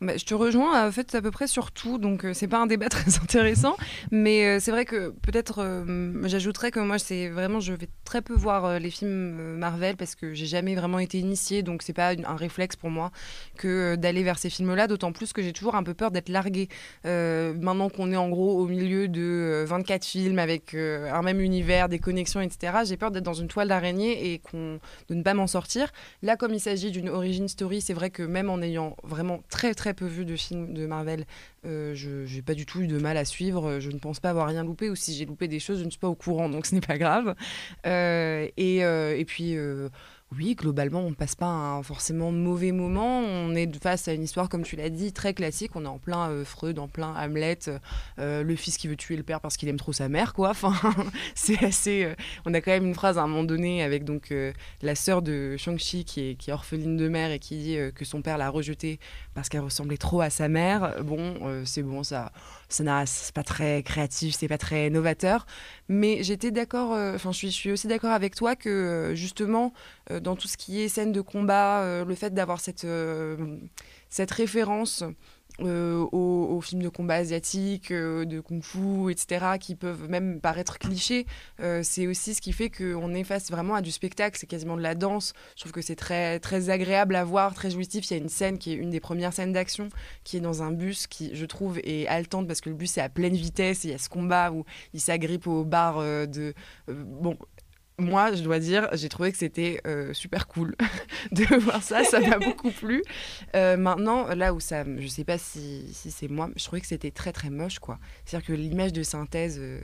Bah, 0.04 0.18
je 0.18 0.24
te 0.24 0.34
rejoins 0.34 0.86
en 0.86 0.92
fait 0.92 1.14
à 1.14 1.22
peu 1.22 1.30
près 1.30 1.46
sur 1.46 1.72
tout, 1.72 1.96
donc 1.96 2.24
euh, 2.24 2.34
c'est 2.34 2.48
pas 2.48 2.58
un 2.58 2.66
débat 2.66 2.88
très 2.90 3.16
intéressant, 3.16 3.74
mais 4.10 4.44
euh, 4.44 4.60
c'est 4.60 4.70
vrai 4.70 4.84
que 4.84 5.14
peut-être 5.22 5.60
euh, 5.60 6.12
j'ajouterais 6.24 6.70
que 6.70 6.80
moi 6.80 6.98
c'est 6.98 7.28
vraiment 7.30 7.58
je 7.58 7.72
vais 7.72 7.88
très 8.04 8.20
peu 8.20 8.34
voir 8.34 8.78
les 8.78 8.90
films 8.90 9.56
Marvel 9.56 9.96
parce 9.96 10.14
que 10.14 10.34
j'ai 10.34 10.44
jamais 10.44 10.74
vraiment 10.74 10.98
été 10.98 11.18
initiée, 11.18 11.62
donc 11.62 11.82
c'est 11.82 11.94
pas 11.94 12.10
un 12.10 12.36
réflexe 12.36 12.76
pour 12.76 12.90
moi 12.90 13.12
que 13.56 13.96
d'aller 13.96 14.22
vers 14.22 14.38
ces 14.38 14.50
films-là, 14.50 14.88
d'autant 14.88 15.12
plus 15.12 15.32
que 15.32 15.42
j'ai 15.42 15.54
toujours 15.54 15.74
un 15.74 15.82
peu 15.82 15.94
peur 15.94 16.10
d'être 16.10 16.28
larguée. 16.28 16.68
maintenant 17.04 17.88
qu'on 17.88 18.12
est 18.12 18.16
en 18.16 18.28
gros 18.28 18.60
au 18.60 18.66
milieu 18.66 19.08
de 19.08 19.64
24 19.66 20.04
films 20.04 20.38
avec 20.38 20.74
un 20.74 21.22
même 21.22 21.40
univers, 21.40 21.88
des 21.88 21.98
connexions, 21.98 22.40
etc., 22.40 22.80
j'ai 22.84 22.96
peur 22.96 23.10
d'être 23.10 23.24
dans 23.24 23.32
une 23.32 23.48
toile 23.48 23.68
d'araignée 23.68 24.32
et 24.32 24.38
qu'on 24.38 24.78
de 25.08 25.14
ne 25.14 25.22
pas 25.22 25.34
m'en 25.34 25.46
sortir. 25.46 25.90
Là, 26.22 26.36
comme 26.36 26.52
il 26.52 26.60
s'agit 26.60 26.90
d'une 26.90 27.08
origin 27.08 27.48
story, 27.48 27.80
c'est 27.80 27.94
vrai 27.94 28.10
que 28.10 28.22
même 28.22 28.50
en 28.50 28.60
ayant 28.60 28.96
vraiment 29.02 29.40
très 29.48 29.74
très 29.74 29.93
peu 29.94 30.06
vu 30.06 30.24
de 30.24 30.36
films 30.36 30.74
de 30.74 30.86
Marvel, 30.86 31.24
euh, 31.66 31.94
je 31.94 32.34
n'ai 32.34 32.42
pas 32.42 32.54
du 32.54 32.66
tout 32.66 32.80
eu 32.80 32.86
de 32.86 32.98
mal 32.98 33.16
à 33.16 33.24
suivre. 33.24 33.80
Je 33.80 33.90
ne 33.90 33.98
pense 33.98 34.20
pas 34.20 34.30
avoir 34.30 34.46
rien 34.46 34.64
loupé, 34.64 34.90
ou 34.90 34.96
si 34.96 35.14
j'ai 35.14 35.24
loupé 35.24 35.48
des 35.48 35.60
choses, 35.60 35.78
je 35.78 35.84
ne 35.84 35.90
suis 35.90 35.98
pas 35.98 36.08
au 36.08 36.14
courant, 36.14 36.48
donc 36.48 36.66
ce 36.66 36.74
n'est 36.74 36.80
pas 36.80 36.98
grave. 36.98 37.34
Euh, 37.86 38.48
et, 38.56 38.84
euh, 38.84 39.16
et, 39.16 39.24
puis 39.24 39.56
oui, 40.36 40.56
globalement, 40.56 41.00
on 41.00 41.12
passe 41.12 41.36
pas 41.36 41.46
un 41.46 41.82
forcément 41.82 42.32
mauvais 42.32 42.72
moment. 42.72 43.20
On 43.20 43.54
est 43.54 43.72
face 43.80 44.08
à 44.08 44.14
une 44.14 44.24
histoire, 44.24 44.48
comme 44.48 44.64
tu 44.64 44.74
l'as 44.74 44.90
dit, 44.90 45.12
très 45.12 45.32
classique. 45.32 45.76
On 45.76 45.84
est 45.84 45.88
en 45.88 45.98
plein 45.98 46.44
Freud, 46.44 46.78
en 46.78 46.88
plein 46.88 47.14
Hamlet, 47.14 47.58
le 48.18 48.56
fils 48.56 48.76
qui 48.76 48.88
veut 48.88 48.96
tuer 48.96 49.16
le 49.16 49.22
père 49.22 49.40
parce 49.40 49.56
qu'il 49.56 49.68
aime 49.68 49.76
trop 49.76 49.92
sa 49.92 50.08
mère, 50.08 50.34
quoi. 50.34 50.50
Enfin, 50.50 50.74
c'est 51.34 51.62
assez. 51.64 52.12
on 52.44 52.52
a 52.52 52.60
quand 52.60 52.72
même 52.72 52.86
une 52.86 52.94
phrase 52.94 53.16
à 53.16 53.22
un 53.22 53.26
moment 53.28 53.44
donné 53.44 53.82
avec 53.82 54.04
donc 54.04 54.34
la 54.82 54.94
sœur 54.94 55.22
de 55.22 55.56
Shang-Chi 55.56 56.04
qui 56.04 56.30
est, 56.30 56.34
qui 56.34 56.50
est 56.50 56.52
orpheline 56.52 56.96
de 56.96 57.08
mère 57.08 57.30
et 57.30 57.38
qui 57.38 57.56
dit 57.58 57.78
que 57.94 58.04
son 58.04 58.20
père 58.20 58.36
l'a 58.36 58.50
rejetée 58.50 58.98
parce 59.34 59.48
qu'elle 59.48 59.60
ressemblait 59.60 59.96
trop 59.96 60.20
à 60.20 60.30
sa 60.30 60.48
mère. 60.48 61.02
Bon, 61.02 61.36
euh, 61.42 61.64
c'est 61.64 61.82
bon, 61.82 62.02
ça, 62.02 62.32
ça 62.68 63.06
c'est 63.06 63.34
pas 63.34 63.42
très 63.42 63.82
créatif, 63.82 64.34
c'est 64.38 64.48
pas 64.48 64.58
très 64.58 64.90
novateur. 64.90 65.46
Mais 65.88 66.22
j'étais 66.22 66.50
d'accord. 66.50 66.94
euh, 66.94 67.14
Enfin, 67.14 67.32
je 67.32 67.48
suis, 67.48 67.70
aussi 67.72 67.86
d'accord 67.86 68.12
avec 68.12 68.34
toi 68.34 68.56
que 68.56 68.68
euh, 68.68 69.14
justement 69.14 69.72
dans 70.20 70.36
tout 70.36 70.48
ce 70.48 70.56
qui 70.56 70.82
est 70.82 70.88
scène 70.88 71.12
de 71.12 71.20
combat, 71.22 72.04
le 72.04 72.14
fait 72.14 72.34
d'avoir 72.34 72.60
cette, 72.60 72.86
cette 74.10 74.30
référence 74.30 75.02
euh, 75.60 76.04
aux, 76.10 76.60
films 76.60 76.82
de 76.82 76.88
combat 76.88 77.14
asiatiques, 77.14 77.92
euh, 77.92 78.24
de 78.24 78.40
kung-fu, 78.40 79.12
etc., 79.12 79.56
qui 79.60 79.76
peuvent 79.76 80.08
même 80.08 80.40
paraître 80.40 80.78
clichés, 80.80 81.26
euh, 81.60 81.80
c'est 81.84 82.08
aussi 82.08 82.34
ce 82.34 82.40
qui 82.40 82.52
fait 82.52 82.70
qu'on 82.70 83.14
est 83.14 83.22
face 83.22 83.52
vraiment 83.52 83.76
à 83.76 83.80
du 83.80 83.92
spectacle, 83.92 84.36
c'est 84.36 84.48
quasiment 84.48 84.76
de 84.76 84.82
la 84.82 84.96
danse. 84.96 85.32
Je 85.54 85.60
trouve 85.60 85.72
que 85.72 85.82
c'est 85.82 85.94
très, 85.94 86.40
très 86.40 86.70
agréable 86.70 87.14
à 87.14 87.22
voir, 87.22 87.54
très 87.54 87.70
jouissif. 87.70 88.10
Il 88.10 88.14
y 88.14 88.16
a 88.18 88.22
une 88.22 88.28
scène 88.28 88.58
qui 88.58 88.72
est 88.72 88.74
une 88.74 88.90
des 88.90 88.98
premières 88.98 89.32
scènes 89.32 89.52
d'action, 89.52 89.90
qui 90.24 90.38
est 90.38 90.40
dans 90.40 90.64
un 90.64 90.72
bus, 90.72 91.06
qui, 91.06 91.30
je 91.36 91.46
trouve, 91.46 91.78
est 91.84 92.08
haletante 92.08 92.48
parce 92.48 92.60
que 92.60 92.70
le 92.70 92.74
bus 92.74 92.98
est 92.98 93.02
à 93.02 93.08
pleine 93.08 93.34
vitesse 93.34 93.84
il 93.84 93.90
y 93.90 93.94
a 93.94 93.98
ce 93.98 94.08
combat 94.08 94.50
où 94.50 94.64
il 94.92 95.00
s'agrippe 95.00 95.46
aux 95.46 95.64
barres 95.64 96.00
de... 96.26 96.54
bon, 96.88 97.38
moi, 97.98 98.34
je 98.34 98.42
dois 98.42 98.58
dire, 98.58 98.88
j'ai 98.92 99.08
trouvé 99.08 99.30
que 99.30 99.38
c'était 99.38 99.80
euh, 99.86 100.12
super 100.12 100.48
cool 100.48 100.74
de 101.32 101.44
voir 101.56 101.82
ça. 101.82 102.02
Ça 102.04 102.20
m'a 102.20 102.38
beaucoup 102.38 102.70
plu. 102.70 103.02
Euh, 103.54 103.76
maintenant, 103.76 104.26
là 104.34 104.52
où 104.52 104.60
ça, 104.60 104.84
je 104.98 105.06
sais 105.06 105.24
pas 105.24 105.38
si, 105.38 105.84
si 105.92 106.10
c'est 106.10 106.28
moi, 106.28 106.50
je 106.56 106.64
trouvais 106.64 106.80
que 106.80 106.86
c'était 106.86 107.12
très 107.12 107.32
très 107.32 107.50
moche, 107.50 107.78
quoi. 107.78 107.98
C'est-à-dire 108.24 108.46
que 108.46 108.52
l'image 108.52 108.92
de 108.92 109.02
synthèse, 109.02 109.58
euh, 109.60 109.80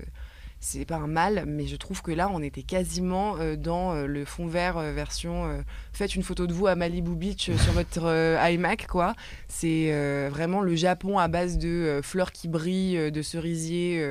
c'est 0.63 0.85
pas 0.85 0.97
un 0.97 1.07
mal, 1.07 1.45
mais 1.47 1.67
je 1.67 1.77
trouve 1.77 2.03
que 2.03 2.11
là, 2.11 2.29
on 2.31 2.43
était 2.43 2.63
quasiment 2.63 3.39
euh, 3.39 3.57
dans 3.57 3.95
euh, 3.95 4.07
le 4.07 4.27
fond 4.27 4.47
vert 4.47 4.77
euh, 4.77 4.93
version. 4.93 5.65
faites 5.95 6.15
une 6.15 6.23
photo 6.23 6.47
de 6.47 6.53
vous 6.53 6.67
à 6.67 6.75
Malibu 6.75 7.17
Beach 7.17 7.51
sur 7.57 7.73
votre 7.73 8.39
iMac, 8.47 8.87
quoi. 8.87 9.15
C'est 9.49 9.91
vraiment 10.29 10.61
le 10.61 10.75
Japon 10.75 11.19
à 11.19 11.29
base 11.29 11.59
de 11.59 12.01
fleurs 12.03 12.33
qui 12.33 12.49
brillent, 12.49 13.11
de 13.11 13.23
cerisiers 13.23 14.05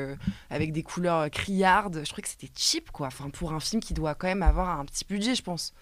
avec 0.49 0.71
des 0.71 0.83
couleurs 0.83 1.29
criardes. 1.29 2.01
Je 2.03 2.09
trouvais 2.09 2.23
que 2.23 2.29
c'était 2.29 2.51
cheap, 2.55 2.91
quoi. 2.91 3.07
Enfin, 3.07 3.29
pour 3.29 3.53
un 3.53 3.59
film 3.59 3.81
qui 3.81 3.93
doit 3.93 4.15
quand 4.15 4.27
même 4.27 4.43
avoir 4.43 4.79
un 4.79 4.85
petit 4.85 5.05
budget, 5.07 5.35
je 5.35 5.43
pense. 5.43 5.73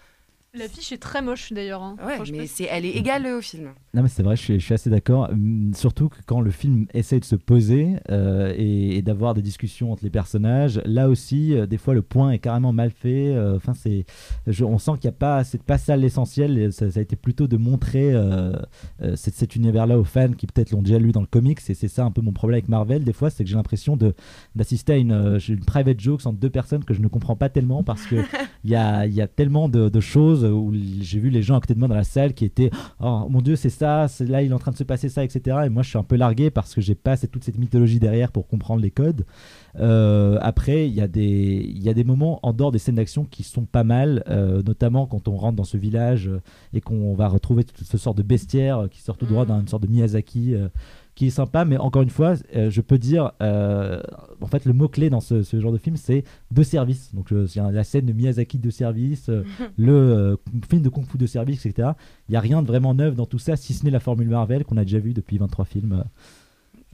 L'affiche 0.58 0.92
est 0.92 0.98
très 0.98 1.22
moche 1.22 1.52
d'ailleurs. 1.52 1.82
hein. 1.82 1.96
Ouais, 2.06 2.18
mais 2.32 2.46
c'est, 2.46 2.64
elle 2.70 2.84
est 2.84 2.90
égale 2.96 3.26
au 3.26 3.40
film. 3.40 3.70
Non 3.94 4.02
mais 4.02 4.08
c'est 4.08 4.22
vrai, 4.22 4.36
je 4.36 4.42
suis, 4.42 4.60
je 4.60 4.64
suis 4.64 4.74
assez 4.74 4.90
d'accord. 4.90 5.28
Hum, 5.30 5.72
Surtout 5.74 6.08
que 6.08 6.16
quand 6.26 6.40
le 6.40 6.50
film 6.50 6.86
essaie 6.94 7.20
de 7.20 7.24
se 7.24 7.36
poser 7.36 7.96
euh, 8.10 8.52
et, 8.56 8.96
et 8.98 9.02
d'avoir 9.02 9.34
des 9.34 9.42
discussions 9.42 9.92
entre 9.92 10.04
les 10.04 10.10
personnages, 10.10 10.80
là 10.84 11.08
aussi, 11.08 11.54
euh, 11.54 11.66
des 11.66 11.78
fois 11.78 11.94
le 11.94 12.02
point 12.02 12.30
est 12.32 12.38
carrément 12.38 12.72
mal 12.72 12.90
fait. 12.90 13.28
euh, 13.34 13.56
Enfin, 13.56 13.72
c'est, 13.74 14.04
on 14.62 14.78
sent 14.78 14.92
qu'il 15.00 15.08
n'y 15.08 15.14
a 15.14 15.18
pas, 15.18 15.44
c'est 15.44 15.62
pas 15.62 15.78
ça 15.78 15.96
l'essentiel. 15.96 16.72
Ça, 16.72 16.90
ça 16.90 16.98
a 17.00 17.02
été 17.02 17.16
plutôt 17.16 17.46
de 17.46 17.56
montrer 17.56 18.12
euh, 18.14 18.52
euh, 19.02 19.16
cet, 19.16 19.34
cet 19.34 19.56
univers-là 19.56 19.98
aux 19.98 20.04
fans 20.04 20.32
qui 20.32 20.46
peut-être 20.46 20.70
l'ont 20.72 20.82
déjà 20.82 20.98
lu 20.98 21.12
dans 21.12 21.20
le 21.20 21.26
comics. 21.26 21.58
Et 21.68 21.74
c'est 21.74 21.88
ça 21.88 22.04
un 22.04 22.10
peu 22.10 22.20
mon 22.20 22.32
problème 22.32 22.56
avec 22.56 22.68
Marvel. 22.68 23.04
Des 23.04 23.12
fois, 23.12 23.30
c'est 23.30 23.44
que 23.44 23.50
j'ai 23.50 23.56
l'impression 23.56 23.96
de 23.96 24.14
d'assister 24.54 24.94
à 24.94 24.96
une, 24.96 25.38
une 25.48 25.64
private 25.64 26.00
jokes 26.00 26.26
entre 26.26 26.38
deux 26.38 26.50
personnes 26.50 26.84
que 26.84 26.94
je 26.94 27.00
ne 27.00 27.08
comprends 27.08 27.36
pas 27.36 27.48
tellement 27.48 27.82
parce 27.82 28.04
que 28.06 28.16
il 28.64 28.70
y 28.70 28.74
a, 28.76 29.06
il 29.06 29.14
y 29.14 29.20
a 29.20 29.28
tellement 29.28 29.68
de, 29.68 29.88
de 29.88 30.00
choses 30.00 30.44
où 30.52 30.72
j'ai 31.00 31.18
vu 31.20 31.30
les 31.30 31.42
gens 31.42 31.56
à 31.56 31.60
côté 31.60 31.74
de 31.74 31.78
moi 31.78 31.88
dans 31.88 31.94
la 31.94 32.04
salle 32.04 32.34
qui 32.34 32.44
étaient 32.44 32.70
oh 33.00 33.26
mon 33.28 33.40
dieu 33.42 33.56
c'est 33.56 33.70
ça 33.70 34.08
c'est 34.08 34.26
là 34.26 34.42
il 34.42 34.50
est 34.50 34.54
en 34.54 34.58
train 34.58 34.72
de 34.72 34.76
se 34.76 34.84
passer 34.84 35.08
ça 35.08 35.24
etc 35.24 35.58
et 35.66 35.68
moi 35.68 35.82
je 35.82 35.88
suis 35.90 35.98
un 35.98 36.02
peu 36.02 36.16
largué 36.16 36.50
parce 36.50 36.74
que 36.74 36.80
j'ai 36.80 36.94
pas 36.94 37.16
cette- 37.16 37.30
toute 37.30 37.44
cette 37.44 37.58
mythologie 37.58 37.98
derrière 38.00 38.32
pour 38.32 38.46
comprendre 38.48 38.80
les 38.82 38.90
codes. 38.90 39.24
Euh, 39.78 40.38
après 40.40 40.88
il 40.88 40.94
y 40.94 41.00
a 41.00 41.06
des 41.08 41.62
il 41.68 41.82
y 41.82 41.88
a 41.88 41.94
des 41.94 42.04
moments 42.04 42.40
en 42.42 42.52
dehors 42.52 42.72
des 42.72 42.78
scènes 42.78 42.96
d'action 42.96 43.24
qui 43.24 43.42
sont 43.42 43.64
pas 43.66 43.84
mal 43.84 44.24
euh, 44.28 44.62
notamment 44.62 45.06
quand 45.06 45.28
on 45.28 45.36
rentre 45.36 45.56
dans 45.56 45.64
ce 45.64 45.76
village 45.76 46.28
euh, 46.28 46.40
et 46.72 46.80
qu'on 46.80 47.14
va 47.14 47.28
retrouver 47.28 47.64
toute 47.64 47.84
ce 47.86 47.98
sort 47.98 48.14
de 48.14 48.22
bestiaire 48.22 48.88
qui 48.90 49.00
sort 49.02 49.16
tout 49.16 49.26
droit 49.26 49.44
d'une 49.46 49.68
sorte 49.68 49.82
de 49.82 49.88
Miyazaki 49.88 50.54
euh, 50.54 50.68
qui 51.18 51.26
est 51.26 51.30
sympa, 51.30 51.64
mais 51.64 51.76
encore 51.78 52.02
une 52.02 52.10
fois, 52.10 52.34
euh, 52.54 52.70
je 52.70 52.80
peux 52.80 52.96
dire, 52.96 53.32
euh, 53.42 54.00
en 54.40 54.46
fait, 54.46 54.64
le 54.64 54.72
mot-clé 54.72 55.10
dans 55.10 55.18
ce, 55.20 55.42
ce 55.42 55.60
genre 55.60 55.72
de 55.72 55.78
film, 55.78 55.96
c'est 55.96 56.22
de 56.52 56.62
service. 56.62 57.12
Donc, 57.12 57.32
euh, 57.32 57.48
c'est 57.48 57.58
un- 57.58 57.72
la 57.72 57.82
scène 57.82 58.06
de 58.06 58.12
Miyazaki 58.12 58.58
de 58.58 58.70
service, 58.70 59.28
euh, 59.28 59.42
le 59.76 59.92
euh, 59.92 60.36
film 60.70 60.80
de 60.80 60.88
Kung 60.88 61.04
Fu 61.06 61.18
de 61.18 61.26
service, 61.26 61.66
etc. 61.66 61.90
Il 62.28 62.32
n'y 62.32 62.36
a 62.36 62.40
rien 62.40 62.62
de 62.62 62.68
vraiment 62.68 62.94
neuf 62.94 63.16
dans 63.16 63.26
tout 63.26 63.40
ça, 63.40 63.56
si 63.56 63.74
ce 63.74 63.84
n'est 63.84 63.90
la 63.90 63.98
formule 63.98 64.28
Marvel 64.28 64.64
qu'on 64.64 64.76
a 64.76 64.84
déjà 64.84 65.00
vue 65.00 65.12
depuis 65.12 65.38
23 65.38 65.64
films. 65.64 65.92
euh. 65.92 66.04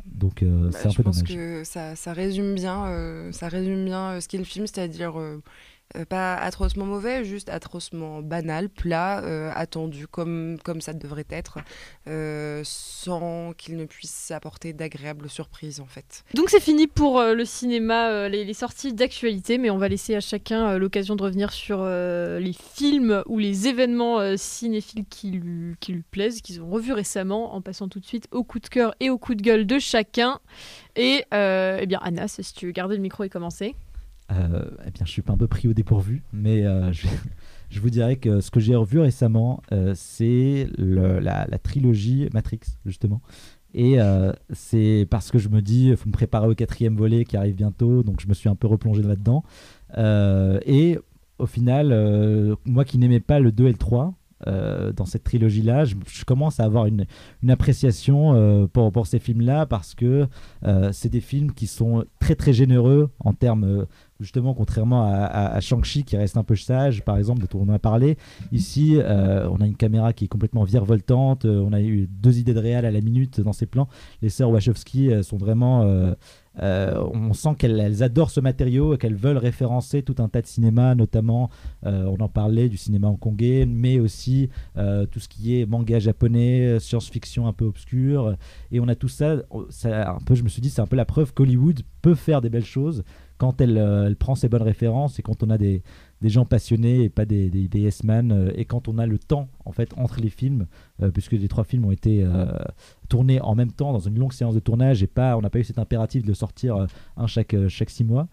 Donc, 0.06 0.42
euh, 0.42 0.70
Bah, 0.70 0.78
c'est 0.80 0.86
un 0.86 0.90
je 0.90 0.96
peu 0.96 1.02
pense 1.02 1.22
dommage. 1.22 1.34
que 1.36 1.64
ça, 1.64 1.94
ça 1.96 2.12
résume 2.12 2.54
bien, 2.54 2.86
euh, 2.86 3.32
ça 3.32 3.48
résume 3.48 3.84
bien 3.84 4.12
euh, 4.12 4.20
ce 4.20 4.28
qu'est 4.28 4.38
le 4.38 4.44
film, 4.44 4.66
c'est-à-dire 4.66 5.18
euh, 5.96 6.04
pas 6.04 6.34
atrocement 6.34 6.86
mauvais, 6.86 7.24
juste 7.24 7.48
atrocement 7.48 8.20
banal, 8.20 8.68
plat, 8.68 9.22
euh, 9.22 9.52
attendu 9.54 10.08
comme, 10.08 10.58
comme 10.64 10.80
ça 10.80 10.92
devrait 10.92 11.26
être, 11.30 11.58
euh, 12.08 12.62
sans 12.64 13.52
qu'il 13.56 13.76
ne 13.76 13.84
puisse 13.84 14.32
apporter 14.32 14.72
d'agréables 14.72 15.28
surprises 15.28 15.80
en 15.80 15.86
fait. 15.86 16.24
Donc 16.34 16.50
c'est 16.50 16.60
fini 16.60 16.88
pour 16.88 17.22
le 17.22 17.44
cinéma, 17.44 18.28
les, 18.28 18.44
les 18.44 18.54
sorties 18.54 18.92
d'actualité, 18.92 19.56
mais 19.56 19.70
on 19.70 19.78
va 19.78 19.88
laisser 19.88 20.16
à 20.16 20.20
chacun 20.20 20.76
l'occasion 20.78 21.14
de 21.14 21.22
revenir 21.22 21.52
sur 21.52 21.84
les 21.84 22.54
films 22.54 23.22
ou 23.26 23.38
les 23.38 23.68
événements 23.68 24.36
cinéphiles 24.36 25.04
qui 25.08 25.30
lui, 25.30 25.76
qui 25.78 25.92
lui 25.92 26.02
plaisent, 26.02 26.40
qu'ils 26.40 26.60
ont 26.60 26.70
revus 26.70 26.92
récemment, 26.92 27.54
en 27.54 27.60
passant 27.60 27.88
tout 27.88 28.00
de 28.00 28.06
suite 28.06 28.26
au 28.32 28.42
coup 28.42 28.58
de 28.58 28.68
cœur 28.68 28.94
et 28.98 29.10
au 29.10 29.18
coup 29.18 29.34
de 29.34 29.42
gueule 29.42 29.66
de 29.66 29.78
chacun. 29.78 30.40
Et 30.96 31.24
eh 31.30 31.86
bien 31.86 32.00
Anna, 32.02 32.26
si 32.26 32.52
tu 32.52 32.66
veux 32.66 32.72
garder 32.72 32.96
le 32.96 33.02
micro 33.02 33.22
et 33.22 33.28
commencer. 33.28 33.76
Euh, 34.32 34.70
eh 34.86 34.90
bien, 34.90 35.04
je 35.04 35.10
suis 35.10 35.22
un 35.26 35.36
peu 35.36 35.46
pris 35.46 35.68
au 35.68 35.74
dépourvu, 35.74 36.22
mais 36.32 36.64
euh, 36.64 36.92
je, 37.70 37.80
vous 37.80 37.90
dirais 37.90 38.16
que 38.16 38.40
ce 38.40 38.50
que 38.50 38.60
j'ai 38.60 38.74
revu 38.74 39.00
récemment, 39.00 39.62
euh, 39.72 39.92
c'est 39.94 40.68
la, 40.78 41.46
trilogie 41.62 42.28
Matrix, 42.32 42.60
justement. 42.86 43.20
Et 43.74 44.00
euh, 44.00 44.32
c'est 44.52 45.06
parce 45.10 45.30
que 45.30 45.38
je 45.38 45.48
me 45.48 45.60
dis, 45.60 45.88
il 45.88 45.96
faut 45.96 46.08
me 46.08 46.12
préparer 46.12 46.46
au 46.46 46.54
quatrième 46.54 46.96
volet 46.96 47.24
qui 47.24 47.36
arrive 47.36 47.56
bientôt, 47.56 48.02
donc 48.02 48.20
je 48.20 48.28
me 48.28 48.34
suis 48.34 48.48
un 48.48 48.54
peu 48.54 48.68
replongé 48.68 49.02
là-dedans. 49.02 49.42
Et 50.64 50.98
au 51.38 51.46
final, 51.46 52.56
moi 52.64 52.84
qui 52.84 52.98
n'aimais 52.98 53.20
pas 53.20 53.40
le 53.40 53.50
2 53.50 53.66
et 53.66 53.72
le 53.72 53.78
3, 53.78 54.14
euh, 54.46 54.92
dans 54.92 55.06
cette 55.06 55.24
trilogie-là, 55.24 55.84
je, 55.84 55.94
commence 56.24 56.60
à 56.60 56.64
avoir 56.64 56.86
une, 56.86 57.06
appréciation 57.48 58.68
pour, 58.72 59.06
ces 59.08 59.18
films-là 59.18 59.66
parce 59.66 59.96
que 59.96 60.28
c'est 60.92 61.10
des 61.10 61.20
films 61.20 61.52
qui 61.52 61.66
sont 61.66 62.04
très 62.20 62.36
très 62.36 62.52
généreux 62.52 63.10
en 63.18 63.32
termes, 63.32 63.86
justement, 64.20 64.54
contrairement 64.54 65.04
à, 65.04 65.60
Shang-Chi 65.60 66.04
qui 66.04 66.16
reste 66.16 66.36
un 66.36 66.44
peu 66.44 66.56
sage, 66.56 67.02
par 67.02 67.16
exemple, 67.16 67.46
dont 67.50 67.60
on 67.60 67.68
a 67.68 67.78
parlé. 67.78 68.16
Ici, 68.52 68.96
euh, 68.96 69.48
on 69.50 69.60
a 69.60 69.66
une 69.66 69.76
caméra 69.76 70.12
qui 70.12 70.24
est 70.24 70.28
complètement 70.28 70.64
virevoltante, 70.64 71.44
euh, 71.44 71.60
on 71.60 71.72
a 71.72 71.80
eu 71.80 72.06
deux 72.08 72.38
idées 72.38 72.54
de 72.54 72.60
réal 72.60 72.84
à 72.84 72.90
la 72.90 73.00
minute 73.00 73.40
dans 73.40 73.52
ces 73.52 73.66
plans. 73.66 73.88
Les 74.22 74.28
sœurs 74.28 74.50
Wachowski 74.50 75.10
euh, 75.10 75.22
sont 75.22 75.36
vraiment. 75.36 75.82
euh, 75.84 76.14
on 77.12 77.32
sent 77.32 77.56
qu'elles 77.58 77.80
elles 77.80 78.02
adorent 78.04 78.30
ce 78.30 78.40
matériau 78.40 78.94
et 78.94 78.98
qu'elles 78.98 79.16
veulent 79.16 79.38
référencer 79.38 80.02
tout 80.02 80.14
un 80.18 80.28
tas 80.28 80.40
de 80.40 80.46
cinéma, 80.46 80.94
notamment, 80.94 81.50
on 81.82 82.16
en 82.20 82.28
parlait 82.28 82.68
du 82.68 82.76
cinéma 82.76 83.08
hongkongais, 83.08 83.66
mais 83.66 83.98
aussi 83.98 84.50
tout 85.10 85.18
ce 85.18 85.28
qui 85.28 85.60
est 85.60 85.66
manga 85.66 85.98
japonais, 85.98 86.78
science-fiction 86.78 87.48
un 87.48 87.52
peu 87.52 87.64
obscure. 87.64 88.36
Et 88.70 88.78
on 88.78 88.86
a 88.86 88.94
tout 88.94 89.08
ça, 89.08 89.38
ça 89.70 90.12
un 90.12 90.20
peu, 90.24 90.36
je 90.36 90.44
me 90.44 90.48
suis 90.48 90.62
dit, 90.62 90.70
c'est 90.70 90.80
un 90.80 90.86
peu 90.86 90.94
la 90.94 91.04
preuve 91.04 91.34
qu'Hollywood 91.34 91.80
peut 92.02 92.14
faire 92.14 92.40
des 92.40 92.50
belles 92.50 92.64
choses 92.64 93.02
quand 93.38 93.60
elle, 93.60 93.78
euh, 93.78 94.06
elle 94.06 94.16
prend 94.16 94.34
ses 94.34 94.48
bonnes 94.48 94.62
références 94.62 95.18
et 95.18 95.22
quand 95.22 95.42
on 95.42 95.50
a 95.50 95.58
des, 95.58 95.82
des 96.20 96.28
gens 96.28 96.44
passionnés 96.44 97.02
et 97.02 97.08
pas 97.08 97.24
des, 97.24 97.50
des, 97.50 97.68
des 97.68 97.80
yes-man, 97.80 98.32
euh, 98.32 98.52
et 98.54 98.64
quand 98.64 98.88
on 98.88 98.98
a 98.98 99.06
le 99.06 99.18
temps 99.18 99.48
en 99.64 99.72
fait 99.72 99.92
entre 99.96 100.20
les 100.20 100.30
films, 100.30 100.66
euh, 101.02 101.10
puisque 101.10 101.32
les 101.32 101.48
trois 101.48 101.64
films 101.64 101.84
ont 101.86 101.90
été 101.90 102.22
euh, 102.22 102.46
tournés 103.08 103.40
en 103.40 103.54
même 103.54 103.72
temps 103.72 103.92
dans 103.92 103.98
une 103.98 104.18
longue 104.18 104.32
séance 104.32 104.54
de 104.54 104.60
tournage 104.60 105.02
et 105.02 105.06
pas, 105.06 105.36
on 105.36 105.40
n'a 105.40 105.50
pas 105.50 105.58
eu 105.58 105.64
cet 105.64 105.78
impératif 105.78 106.22
de 106.22 106.28
le 106.28 106.34
sortir 106.34 106.76
euh, 106.76 106.86
un 107.16 107.26
chaque, 107.26 107.54
euh, 107.54 107.68
chaque 107.68 107.90
six 107.90 108.04
mois. 108.04 108.28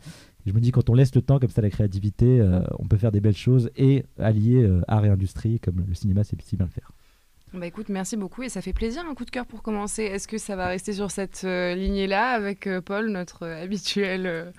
Je 0.46 0.54
me 0.54 0.60
dis 0.60 0.72
quand 0.72 0.90
on 0.90 0.96
laisse 0.96 1.14
le 1.14 1.22
temps 1.22 1.40
comme 1.40 1.50
ça 1.52 1.60
à 1.60 1.64
la 1.64 1.70
créativité, 1.70 2.40
euh, 2.40 2.62
on 2.80 2.88
peut 2.88 2.98
faire 2.98 3.12
des 3.12 3.22
belles 3.22 3.36
choses 3.38 3.70
et 3.76 4.06
allier 4.18 4.64
euh, 4.64 4.82
art 4.88 5.06
et 5.06 5.10
industrie 5.10 5.60
comme 5.60 5.84
le 5.88 5.94
cinéma 5.94 6.24
sait 6.24 6.36
si 6.44 6.58
bien 6.58 6.66
le 6.66 6.72
faire. 6.72 6.92
Bah 7.54 7.68
écoute, 7.68 7.90
merci 7.90 8.16
beaucoup 8.16 8.44
et 8.44 8.50
ça 8.50 8.62
fait 8.62 8.72
plaisir 8.72 9.04
un 9.06 9.14
coup 9.14 9.26
de 9.26 9.30
cœur 9.30 9.46
pour 9.46 9.62
commencer. 9.62 10.04
Est-ce 10.04 10.26
que 10.26 10.38
ça 10.38 10.56
va 10.56 10.68
rester 10.68 10.94
sur 10.94 11.12
cette 11.12 11.42
euh, 11.44 11.76
lignée-là 11.76 12.30
avec 12.30 12.66
euh, 12.66 12.80
Paul, 12.80 13.10
notre 13.10 13.44
euh, 13.44 13.62
habituel 13.62 14.26
euh, 14.26 14.52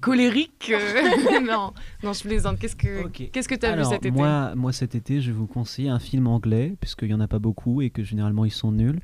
colérique 0.00 0.70
euh, 0.72 1.40
Non, 1.46 1.72
non, 2.02 2.12
je 2.12 2.22
plaisante. 2.22 2.58
Qu'est-ce 2.58 2.76
que 2.76 3.08
qu'est-ce 3.08 3.48
que 3.48 3.54
tu 3.54 3.66
as 3.66 3.76
vu 3.76 3.84
cet 3.84 4.04
été 4.06 4.10
moi, 4.10 4.54
moi, 4.54 4.72
cet 4.72 4.94
été, 4.94 5.20
je 5.20 5.28
vais 5.30 5.36
vous 5.36 5.46
conseiller 5.46 5.88
un 5.88 5.98
film 5.98 6.26
anglais, 6.26 6.76
puisqu'il 6.80 7.08
n'y 7.08 7.14
en 7.14 7.20
a 7.20 7.28
pas 7.28 7.38
beaucoup 7.38 7.82
et 7.82 7.90
que 7.90 8.02
généralement 8.02 8.44
ils 8.44 8.50
sont 8.52 8.72
nuls. 8.72 9.00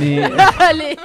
Mais 0.00 0.22
Allez 0.60 0.96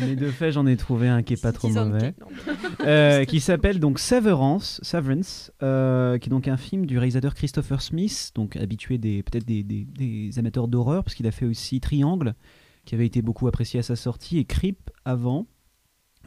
Mais 0.00 0.16
de 0.16 0.30
fait, 0.30 0.52
j'en 0.52 0.66
ai 0.66 0.76
trouvé 0.78 1.08
un 1.08 1.22
qui 1.22 1.34
est 1.34 1.42
pas 1.42 1.52
trop 1.52 1.68
Citizen 1.68 1.88
mauvais, 1.92 2.14
Kane, 2.18 2.86
Euh, 2.88 3.24
qui 3.26 3.40
s'appelle 3.40 3.78
donc 3.78 3.98
Severance, 3.98 4.80
Severance, 4.82 5.52
euh, 5.62 6.16
qui 6.18 6.28
est 6.28 6.30
donc 6.30 6.48
un 6.48 6.56
film 6.56 6.86
du 6.86 6.96
réalisateur 6.96 7.34
Christopher 7.34 7.82
Smith, 7.82 8.30
donc 8.34 8.56
habitué 8.56 8.96
des 8.96 9.22
peut-être 9.22 9.44
des, 9.46 9.62
des- 9.62 9.84
des 9.84 10.38
amateurs 10.38 10.66
d'horreur, 10.68 11.04
parce 11.04 11.14
qu'il 11.14 11.26
a 11.26 11.30
fait 11.30 11.44
aussi 11.44 11.78
Triangle, 11.80 12.34
qui 12.86 12.94
avait 12.94 13.06
été 13.06 13.20
beaucoup 13.20 13.46
apprécié 13.48 13.80
à 13.80 13.82
sa 13.82 13.94
sortie, 13.96 14.38
et 14.38 14.44
Creep 14.46 14.78
avant. 15.04 15.46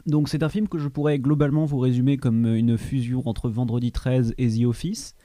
Donc 0.06 0.28
c'est 0.28 0.44
un 0.44 0.48
film 0.48 0.68
que 0.68 0.78
je 0.78 0.86
pourrais 0.86 1.18
globalement 1.18 1.64
vous 1.64 1.78
résumer 1.78 2.16
comme 2.16 2.46
une 2.46 2.78
fusion 2.78 3.22
entre 3.26 3.48
Vendredi 3.50 3.90
13 3.90 4.34
et 4.38 4.48
The 4.48 4.64
Office. 4.64 5.16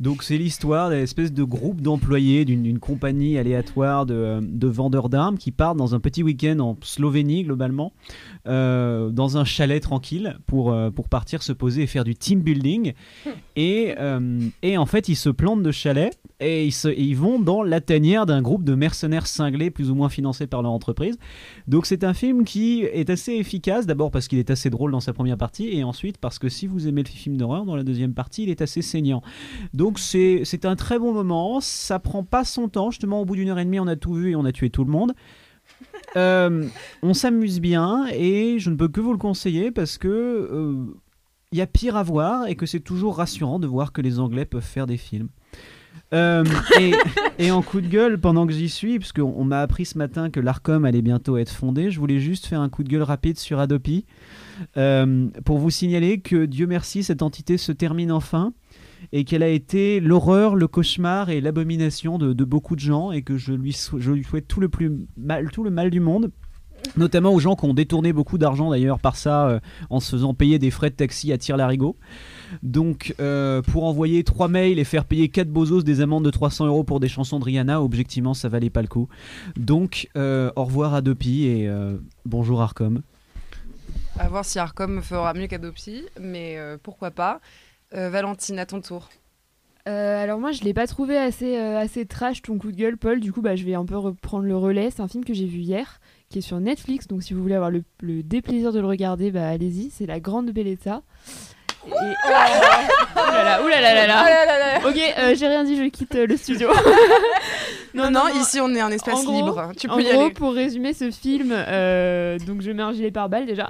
Donc 0.00 0.22
c'est 0.22 0.36
l'histoire 0.36 0.90
d'une 0.90 0.98
espèce 0.98 1.32
de 1.32 1.44
groupe 1.44 1.80
d'employés 1.80 2.44
d'une 2.44 2.78
compagnie 2.78 3.38
aléatoire 3.38 4.06
de, 4.06 4.40
de 4.42 4.66
vendeurs 4.66 5.08
d'armes 5.08 5.38
qui 5.38 5.52
partent 5.52 5.76
dans 5.76 5.94
un 5.94 6.00
petit 6.00 6.22
week-end 6.22 6.58
en 6.58 6.76
Slovénie 6.82 7.44
globalement, 7.44 7.92
euh, 8.48 9.10
dans 9.10 9.38
un 9.38 9.44
chalet 9.44 9.82
tranquille 9.82 10.36
pour, 10.46 10.72
euh, 10.72 10.90
pour 10.90 11.08
partir 11.08 11.42
se 11.42 11.52
poser 11.52 11.82
et 11.82 11.86
faire 11.86 12.04
du 12.04 12.14
team 12.14 12.40
building. 12.40 12.94
Et, 13.56 13.94
euh, 13.98 14.40
et 14.62 14.76
en 14.76 14.86
fait 14.86 15.08
ils 15.08 15.16
se 15.16 15.30
plantent 15.30 15.62
de 15.62 15.72
chalet 15.72 16.18
et 16.40 16.66
ils, 16.66 16.74
ils 16.96 17.16
vont 17.16 17.38
dans 17.38 17.62
la 17.62 17.80
tanière 17.80 18.26
d'un 18.26 18.42
groupe 18.42 18.64
de 18.64 18.74
mercenaires 18.74 19.26
cinglés 19.26 19.70
plus 19.70 19.90
ou 19.90 19.94
moins 19.94 20.08
financés 20.08 20.46
par 20.46 20.62
leur 20.62 20.72
entreprise. 20.72 21.16
Donc 21.68 21.86
c'est 21.86 22.02
un 22.04 22.14
film 22.14 22.44
qui 22.44 22.82
est 22.82 23.10
assez 23.10 23.32
efficace, 23.32 23.86
d'abord 23.86 24.10
parce 24.10 24.28
qu'il 24.28 24.38
est 24.38 24.50
assez 24.50 24.70
drôle 24.70 24.92
dans 24.92 25.00
sa 25.00 25.12
première 25.12 25.36
partie, 25.36 25.68
et 25.68 25.84
ensuite 25.84 26.18
parce 26.18 26.38
que 26.38 26.48
si 26.48 26.66
vous 26.66 26.88
aimez 26.88 27.02
le 27.02 27.08
film 27.08 27.36
d'horreur, 27.36 27.64
dans 27.64 27.76
la 27.76 27.84
deuxième 27.84 28.14
partie, 28.14 28.44
il 28.44 28.50
est 28.50 28.62
assez 28.62 28.82
saignant. 28.82 29.22
C'est 29.98 30.42
c'est 30.44 30.64
un 30.64 30.76
très 30.76 30.98
bon 30.98 31.12
moment, 31.12 31.60
ça 31.60 31.98
prend 31.98 32.24
pas 32.24 32.44
son 32.44 32.68
temps, 32.68 32.90
justement 32.90 33.20
au 33.20 33.24
bout 33.24 33.36
d'une 33.36 33.48
heure 33.48 33.58
et 33.58 33.64
demie 33.64 33.80
on 33.80 33.86
a 33.86 33.96
tout 33.96 34.14
vu 34.14 34.30
et 34.30 34.36
on 34.36 34.44
a 34.44 34.52
tué 34.52 34.70
tout 34.70 34.84
le 34.84 34.90
monde. 34.90 35.12
Euh, 36.16 36.66
on 37.02 37.14
s'amuse 37.14 37.58
bien 37.58 38.06
et 38.12 38.58
je 38.58 38.68
ne 38.68 38.76
peux 38.76 38.88
que 38.88 39.00
vous 39.00 39.12
le 39.12 39.18
conseiller 39.18 39.70
parce 39.70 39.96
que 39.96 40.08
euh, 40.08 40.84
il 41.52 41.58
y 41.58 41.62
a 41.62 41.66
pire 41.66 41.96
à 41.96 42.02
voir 42.02 42.48
et 42.48 42.54
que 42.54 42.66
c'est 42.66 42.80
toujours 42.80 43.16
rassurant 43.16 43.58
de 43.58 43.66
voir 43.66 43.92
que 43.92 44.02
les 44.02 44.18
Anglais 44.18 44.44
peuvent 44.44 44.62
faire 44.62 44.86
des 44.86 44.98
films. 44.98 45.28
Euh, 46.12 46.44
et, 46.78 46.92
et 47.38 47.50
en 47.50 47.62
coup 47.62 47.80
de 47.80 47.86
gueule, 47.86 48.20
pendant 48.20 48.46
que 48.46 48.52
j'y 48.52 48.68
suis, 48.68 48.98
parce 48.98 49.12
qu'on 49.12 49.32
on 49.34 49.44
m'a 49.44 49.62
appris 49.62 49.86
ce 49.86 49.96
matin 49.96 50.28
que 50.28 50.38
l'ARCOM 50.38 50.84
allait 50.84 51.00
bientôt 51.00 51.38
être 51.38 51.50
fondé, 51.50 51.90
je 51.90 51.98
voulais 51.98 52.20
juste 52.20 52.44
faire 52.44 52.60
un 52.60 52.68
coup 52.68 52.82
de 52.82 52.90
gueule 52.90 53.02
rapide 53.02 53.38
sur 53.38 53.58
Adopi 53.58 54.04
pour 54.74 55.58
vous 55.58 55.70
signaler 55.70 56.20
que 56.20 56.44
Dieu 56.44 56.66
merci, 56.66 57.02
cette 57.04 57.22
entité 57.22 57.56
se 57.56 57.72
termine 57.72 58.12
enfin 58.12 58.52
et 59.12 59.24
qu'elle 59.24 59.42
a 59.42 59.48
été 59.48 60.00
l'horreur, 60.00 60.54
le 60.54 60.66
cauchemar 60.66 61.30
et 61.30 61.40
l'abomination 61.40 62.18
de, 62.18 62.44
beaucoup 62.44 62.74
de 62.74 62.80
gens 62.80 63.12
et 63.12 63.22
que 63.22 63.36
je 63.36 63.52
lui, 63.52 63.72
souhaite 63.72 64.48
tout 64.48 64.60
le, 64.60 64.68
plus 64.68 65.06
mal, 65.16 65.50
tout 65.50 65.62
le 65.62 65.70
mal 65.70 65.90
du 65.90 66.00
monde. 66.00 66.30
Notamment 66.96 67.32
aux 67.32 67.38
gens 67.38 67.54
qui 67.54 67.64
ont 67.64 67.74
détourné 67.74 68.12
beaucoup 68.12 68.38
d'argent 68.38 68.70
d'ailleurs 68.70 68.98
par 68.98 69.14
ça 69.14 69.46
euh, 69.46 69.60
en 69.88 70.00
se 70.00 70.10
faisant 70.10 70.34
payer 70.34 70.58
des 70.58 70.72
frais 70.72 70.90
de 70.90 70.96
taxi 70.96 71.32
à 71.32 71.38
tir-larigot. 71.38 71.96
Donc, 72.64 73.14
euh, 73.20 73.62
pour 73.62 73.84
envoyer 73.84 74.24
trois 74.24 74.48
mails 74.48 74.80
et 74.80 74.84
faire 74.84 75.04
payer 75.04 75.28
4 75.28 75.48
bozos 75.48 75.84
des 75.84 76.00
amendes 76.00 76.24
de 76.24 76.30
300 76.30 76.66
euros 76.66 76.82
pour 76.82 76.98
des 76.98 77.08
chansons 77.08 77.38
de 77.38 77.44
Rihanna, 77.44 77.80
objectivement, 77.80 78.34
ça 78.34 78.48
valait 78.48 78.68
pas 78.68 78.82
le 78.82 78.88
coup. 78.88 79.08
Donc, 79.54 80.08
euh, 80.16 80.50
au 80.56 80.64
revoir 80.64 80.94
Adopi 80.94 81.44
et 81.44 81.70
bonjour 82.26 82.60
Arcom. 82.60 83.02
À 84.18 84.28
voir 84.28 84.44
si 84.44 84.58
Arcom 84.58 85.02
fera 85.02 85.34
mieux 85.34 85.46
qu'Adopsy, 85.46 86.02
mais 86.20 86.58
pourquoi 86.82 87.12
pas. 87.12 87.40
Euh, 87.94 88.10
Valentine, 88.10 88.58
à 88.58 88.66
ton 88.66 88.80
tour. 88.80 89.08
Euh, 89.88 90.22
alors 90.22 90.38
moi 90.38 90.52
je 90.52 90.62
l'ai 90.62 90.74
pas 90.74 90.86
trouvé 90.86 91.18
assez, 91.18 91.58
euh, 91.58 91.76
assez 91.76 92.06
trash 92.06 92.40
ton 92.40 92.56
coup 92.56 92.70
de 92.70 92.76
gueule 92.76 92.96
Paul, 92.96 93.18
du 93.18 93.32
coup 93.32 93.42
bah, 93.42 93.56
je 93.56 93.64
vais 93.64 93.74
un 93.74 93.84
peu 93.84 93.96
reprendre 93.96 94.44
le 94.44 94.56
relais. 94.56 94.90
C'est 94.90 95.02
un 95.02 95.08
film 95.08 95.24
que 95.24 95.34
j'ai 95.34 95.46
vu 95.46 95.58
hier, 95.58 96.00
qui 96.28 96.38
est 96.38 96.42
sur 96.42 96.60
Netflix, 96.60 97.08
donc 97.08 97.22
si 97.24 97.34
vous 97.34 97.42
voulez 97.42 97.56
avoir 97.56 97.70
le, 97.70 97.82
le 98.00 98.22
déplaisir 98.22 98.72
de 98.72 98.78
le 98.78 98.86
regarder, 98.86 99.32
bah 99.32 99.48
allez-y, 99.48 99.90
c'est 99.90 100.06
La 100.06 100.20
Grande 100.20 100.50
Bellezza. 100.50 101.02
Et... 101.86 101.90
Là, 101.90 103.44
là. 103.44 103.60
Oh 103.64 103.68
là 103.68 103.80
là 103.80 104.06
là. 104.06 104.78
Ok, 104.88 104.96
euh, 105.18 105.34
j'ai 105.34 105.48
rien 105.48 105.64
dit, 105.64 105.76
je 105.76 105.88
quitte 105.88 106.14
le 106.14 106.36
studio. 106.36 106.68
Non, 107.94 108.10
non, 108.10 108.22
ici 108.40 108.58
on 108.60 108.74
est 108.74 108.80
un 108.80 108.90
espace 108.90 109.26
En 109.26 109.32
libre. 109.36 109.72
Tu 109.78 109.88
en 109.88 109.98
y 109.98 110.04
gros, 110.04 110.22
aller. 110.24 110.32
pour 110.32 110.52
résumer 110.54 110.94
ce 110.94 111.10
film, 111.10 111.52
euh, 111.52 112.38
donc 112.38 112.62
je 112.62 112.70
mets 112.70 112.82
un 112.82 112.92
gilet 112.92 113.10
pare-balles 113.10 113.46
déjà. 113.46 113.66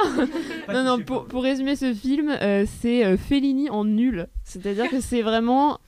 non, 0.73 0.85
non, 0.85 1.01
pour, 1.01 1.25
pour 1.27 1.43
résumer 1.43 1.75
ce 1.77 1.93
film, 1.93 2.31
euh, 2.41 2.65
c'est 2.81 3.05
euh, 3.05 3.17
Fellini 3.17 3.69
en 3.71 3.85
nul. 3.85 4.29
C'est-à-dire 4.45 4.89
que 4.89 5.01
c'est 5.01 5.23
vraiment. 5.23 5.79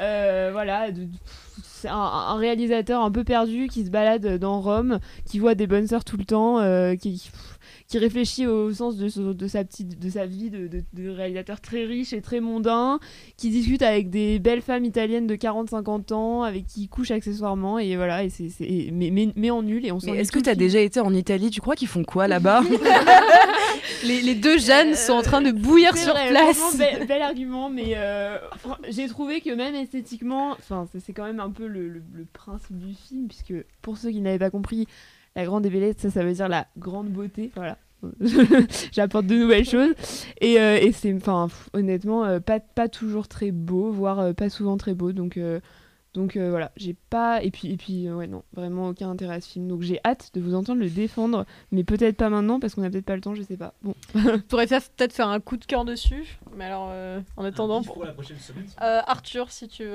euh, 0.00 0.50
voilà, 0.52 0.90
de- 0.92 1.08
c'est 1.62 1.88
un, 1.88 1.94
un 1.96 2.36
réalisateur 2.36 3.02
un 3.04 3.10
peu 3.12 3.22
perdu 3.22 3.68
qui 3.68 3.84
se 3.84 3.90
balade 3.90 4.38
dans 4.38 4.60
Rome, 4.60 4.98
qui 5.30 5.38
voit 5.38 5.54
des 5.54 5.66
bonnes 5.68 5.86
sœurs 5.86 6.04
tout 6.04 6.16
le 6.16 6.24
temps, 6.24 6.58
euh, 6.58 6.96
qui, 6.96 7.30
qui 7.88 7.96
réfléchit 7.98 8.46
au 8.46 8.70
sens 8.72 8.96
de, 8.96 9.08
sa, 9.48 9.64
petite, 9.64 9.98
de 9.98 10.08
sa 10.10 10.26
vie 10.26 10.50
de, 10.50 10.66
de- 10.68 10.84
de 10.92 11.08
réalisateur 11.08 11.58
très 11.60 11.84
riche 11.86 12.12
et 12.12 12.20
très 12.20 12.38
mondain, 12.40 13.00
qui 13.38 13.48
discute 13.48 13.80
avec 13.80 14.10
des 14.10 14.38
belles 14.38 14.60
femmes 14.60 14.84
italiennes 14.84 15.26
de 15.26 15.34
40-50 15.36 16.12
ans, 16.12 16.42
avec 16.42 16.66
qui 16.66 16.82
il 16.82 16.88
couche 16.88 17.10
accessoirement, 17.10 17.78
et 17.78 17.96
voilà, 17.96 18.24
et 18.24 18.28
c'est, 18.28 18.50
c'est- 18.50 18.90
mais, 18.92 19.10
mais, 19.10 19.28
mais 19.36 19.50
en 19.50 19.62
nul, 19.62 19.86
et 19.86 19.90
on 19.92 19.98
est-ce 20.00 20.30
que 20.32 20.38
tu 20.38 20.50
as 20.50 20.54
déjà 20.54 20.80
été 20.80 21.00
en 21.00 21.14
Italie? 21.14 21.48
Tu 21.50 21.62
crois 21.62 21.76
qu'ils 21.76 21.88
font 21.88 22.04
quoi 22.04 22.28
là-bas? 22.28 22.62
Les, 24.04 24.20
les 24.22 24.34
deux 24.34 24.58
Jeannes 24.58 24.94
sont 24.94 25.12
en 25.14 25.22
train 25.22 25.40
de 25.40 25.50
bouillir 25.50 25.96
C'est 25.96 26.04
sur 26.04 26.12
vrai, 26.12 26.28
place. 26.28 26.76
bel, 26.76 27.06
bel 27.06 27.22
argument, 27.22 27.68
mais 27.68 27.94
euh, 27.96 28.36
j'ai 28.90 29.08
trouvé 29.08 29.40
que 29.40 29.50
même 29.50 29.74
esthétiquement, 29.74 30.52
enfin, 30.52 30.86
c'est- 30.92 31.00
c'est 31.00 31.12
quand 31.12 31.24
même 31.24 31.40
un 31.40 31.50
peu 31.50 31.66
le, 31.66 31.88
le- 31.88 32.02
le 32.12 32.24
principe 32.32 32.78
du 32.78 32.94
film, 32.94 33.26
puisque 33.28 33.54
pour 33.82 33.96
ceux 33.96 34.10
qui 34.10 34.20
n'avaient 34.20 34.38
pas 34.38 34.50
compris, 34.50 34.86
la 35.38 35.44
grande 35.46 35.64
ébellette, 35.64 36.00
ça, 36.00 36.10
ça 36.10 36.22
veut 36.24 36.32
dire 36.32 36.48
la 36.48 36.66
grande 36.76 37.08
beauté, 37.08 37.50
voilà. 37.54 37.78
J'apporte 38.92 39.26
de 39.26 39.34
nouvelles 39.36 39.64
choses 39.64 39.92
et, 40.40 40.60
euh, 40.60 40.78
et 40.80 40.92
c'est, 40.92 41.12
enfin, 41.14 41.48
honnêtement, 41.72 42.24
euh, 42.24 42.38
pas, 42.40 42.60
pas 42.60 42.88
toujours 42.88 43.26
très 43.28 43.50
beau, 43.50 43.90
voire 43.90 44.20
euh, 44.20 44.32
pas 44.32 44.50
souvent 44.50 44.76
très 44.76 44.94
beau, 44.94 45.12
donc. 45.12 45.36
euh, 45.36 45.60
donc 46.14 46.36
euh, 46.36 46.50
voilà, 46.50 46.72
j'ai 46.76 46.96
pas. 47.10 47.42
Et 47.44 47.50
puis, 47.50 47.70
et 47.70 47.76
puis 47.76 48.08
euh, 48.08 48.14
ouais, 48.16 48.26
non, 48.26 48.42
vraiment 48.54 48.88
aucun 48.88 49.10
intérêt 49.10 49.34
à 49.36 49.40
ce 49.40 49.48
film. 49.50 49.68
Donc 49.68 49.82
j'ai 49.82 50.00
hâte 50.04 50.30
de 50.34 50.40
vous 50.40 50.54
entendre 50.54 50.80
le 50.80 50.88
défendre, 50.90 51.44
mais 51.70 51.84
peut-être 51.84 52.16
pas 52.16 52.28
maintenant 52.30 52.58
parce 52.58 52.74
qu'on 52.74 52.82
a 52.82 52.90
peut-être 52.90 53.04
pas 53.04 53.14
le 53.14 53.20
temps, 53.20 53.34
je 53.34 53.42
sais 53.42 53.58
pas. 53.58 53.74
Bon. 53.82 53.94
pourrais 54.48 54.66
faire- 54.66 54.80
peut-être 54.96 55.12
faire 55.12 55.28
un 55.28 55.38
coup 55.38 55.56
de 55.58 55.64
cœur 55.66 55.84
dessus. 55.84 56.38
Mais 56.56 56.64
alors, 56.64 56.88
euh, 56.90 57.20
en 57.36 57.44
attendant, 57.44 57.82
pour 57.82 58.04
la 58.04 58.12
prochaine 58.14 58.38
semaine. 58.38 58.64
Euh, 58.82 59.00
Arthur, 59.06 59.50
si 59.52 59.68
tu 59.68 59.84
veux. 59.84 59.90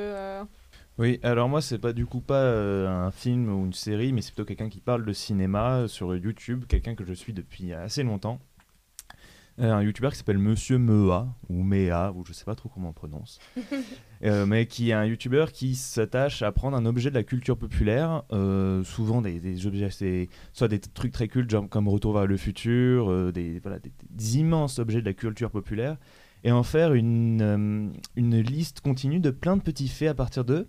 Oui, 0.99 1.19
alors 1.23 1.49
moi 1.49 1.61
c'est 1.61 1.79
pas 1.79 1.91
du 1.91 2.05
coup 2.05 2.21
pas 2.21 2.43
euh, 2.43 2.87
un 2.87 3.11
film 3.11 3.49
ou 3.49 3.65
une 3.65 3.73
série, 3.73 4.13
mais 4.13 4.21
c'est 4.21 4.31
plutôt 4.31 4.45
quelqu'un 4.45 4.69
qui 4.69 4.79
parle 4.79 5.05
de 5.05 5.13
cinéma 5.13 5.77
euh, 5.79 5.87
sur 5.87 6.15
YouTube, 6.15 6.65
quelqu'un 6.67 6.93
que 6.93 7.03
je 7.03 7.13
suis 7.13 7.33
depuis 7.33 7.73
assez 7.73 8.03
longtemps. 8.03 8.39
Euh, 9.59 9.71
un 9.71 9.83
youtubeur 9.83 10.11
qui 10.11 10.17
s'appelle 10.17 10.39
Monsieur 10.39 10.79
Mea, 10.79 11.27
ou 11.47 11.63
Mea, 11.63 12.11
ou 12.15 12.25
je 12.25 12.33
sais 12.33 12.45
pas 12.45 12.55
trop 12.55 12.69
comment 12.69 12.89
on 12.89 12.93
prononce. 12.93 13.39
Euh, 14.23 14.45
mais 14.45 14.67
qui 14.67 14.89
est 14.89 14.93
un 14.93 15.03
youtubeur 15.03 15.51
qui 15.51 15.75
s'attache 15.75 16.43
à 16.43 16.53
prendre 16.53 16.77
un 16.77 16.85
objet 16.85 17.09
de 17.09 17.15
la 17.15 17.23
culture 17.23 17.57
populaire, 17.57 18.23
euh, 18.31 18.81
souvent 18.85 19.21
des, 19.21 19.41
des 19.41 19.67
objets 19.67 19.83
assez, 19.83 20.29
soit 20.53 20.69
des 20.69 20.79
trucs 20.79 21.11
très 21.11 21.27
cultes 21.27 21.49
genre 21.49 21.67
comme 21.67 21.89
Retour 21.89 22.13
vers 22.13 22.25
le 22.25 22.37
futur, 22.37 23.33
des, 23.33 23.59
voilà, 23.59 23.79
des, 23.79 23.91
des 24.09 24.37
immenses 24.37 24.79
objets 24.79 25.01
de 25.01 25.05
la 25.05 25.11
culture 25.11 25.51
populaire, 25.51 25.97
et 26.43 26.51
en 26.51 26.63
faire 26.63 26.93
une, 26.93 27.41
euh, 27.41 27.87
une 28.15 28.39
liste 28.39 28.81
continue 28.81 29.19
de 29.19 29.29
plein 29.29 29.57
de 29.57 29.61
petits 29.61 29.87
faits 29.87 30.09
à 30.09 30.13
partir 30.13 30.45
d'eux, 30.45 30.67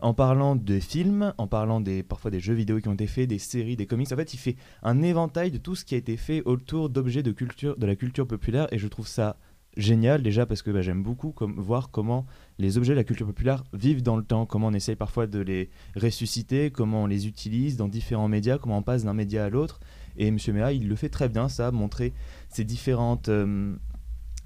en 0.00 0.14
parlant 0.14 0.56
des 0.56 0.80
films, 0.80 1.32
en 1.38 1.46
parlant 1.46 1.80
des, 1.80 2.02
parfois 2.02 2.30
des 2.30 2.40
jeux 2.40 2.54
vidéo 2.54 2.80
qui 2.80 2.88
ont 2.88 2.94
été 2.94 3.06
faits, 3.06 3.28
des 3.28 3.38
séries, 3.38 3.76
des 3.76 3.86
comics. 3.86 4.10
En 4.12 4.16
fait, 4.16 4.34
il 4.34 4.38
fait 4.38 4.56
un 4.82 5.00
éventail 5.00 5.52
de 5.52 5.58
tout 5.58 5.76
ce 5.76 5.84
qui 5.84 5.94
a 5.94 5.98
été 5.98 6.16
fait 6.16 6.42
autour 6.44 6.90
d'objets 6.90 7.22
de, 7.22 7.32
de 7.32 7.86
la 7.86 7.96
culture 7.96 8.26
populaire, 8.26 8.66
et 8.72 8.78
je 8.78 8.88
trouve 8.88 9.06
ça 9.06 9.36
génial 9.76 10.22
déjà 10.22 10.46
parce 10.46 10.62
que 10.62 10.70
bah, 10.70 10.82
j'aime 10.82 11.02
beaucoup 11.02 11.34
voir 11.56 11.90
comment 11.90 12.26
les 12.58 12.76
objets 12.76 12.92
de 12.92 12.98
la 12.98 13.04
culture 13.04 13.26
populaire 13.26 13.64
vivent 13.72 14.02
dans 14.02 14.16
le 14.16 14.22
temps, 14.22 14.46
comment 14.46 14.68
on 14.68 14.74
essaye 14.74 14.96
parfois 14.96 15.26
de 15.26 15.38
les 15.38 15.70
ressusciter, 15.96 16.70
comment 16.70 17.04
on 17.04 17.06
les 17.06 17.26
utilise 17.26 17.76
dans 17.76 17.88
différents 17.88 18.28
médias, 18.28 18.58
comment 18.58 18.78
on 18.78 18.82
passe 18.82 19.04
d'un 19.04 19.14
média 19.14 19.44
à 19.44 19.48
l'autre. 19.48 19.80
Et 20.16 20.28
M. 20.28 20.36
Mea, 20.48 20.72
il 20.72 20.88
le 20.88 20.96
fait 20.96 21.08
très 21.08 21.28
bien, 21.28 21.48
ça, 21.48 21.70
montrer 21.70 22.12
ces 22.50 22.64
différentes, 22.64 23.28
euh, 23.28 23.74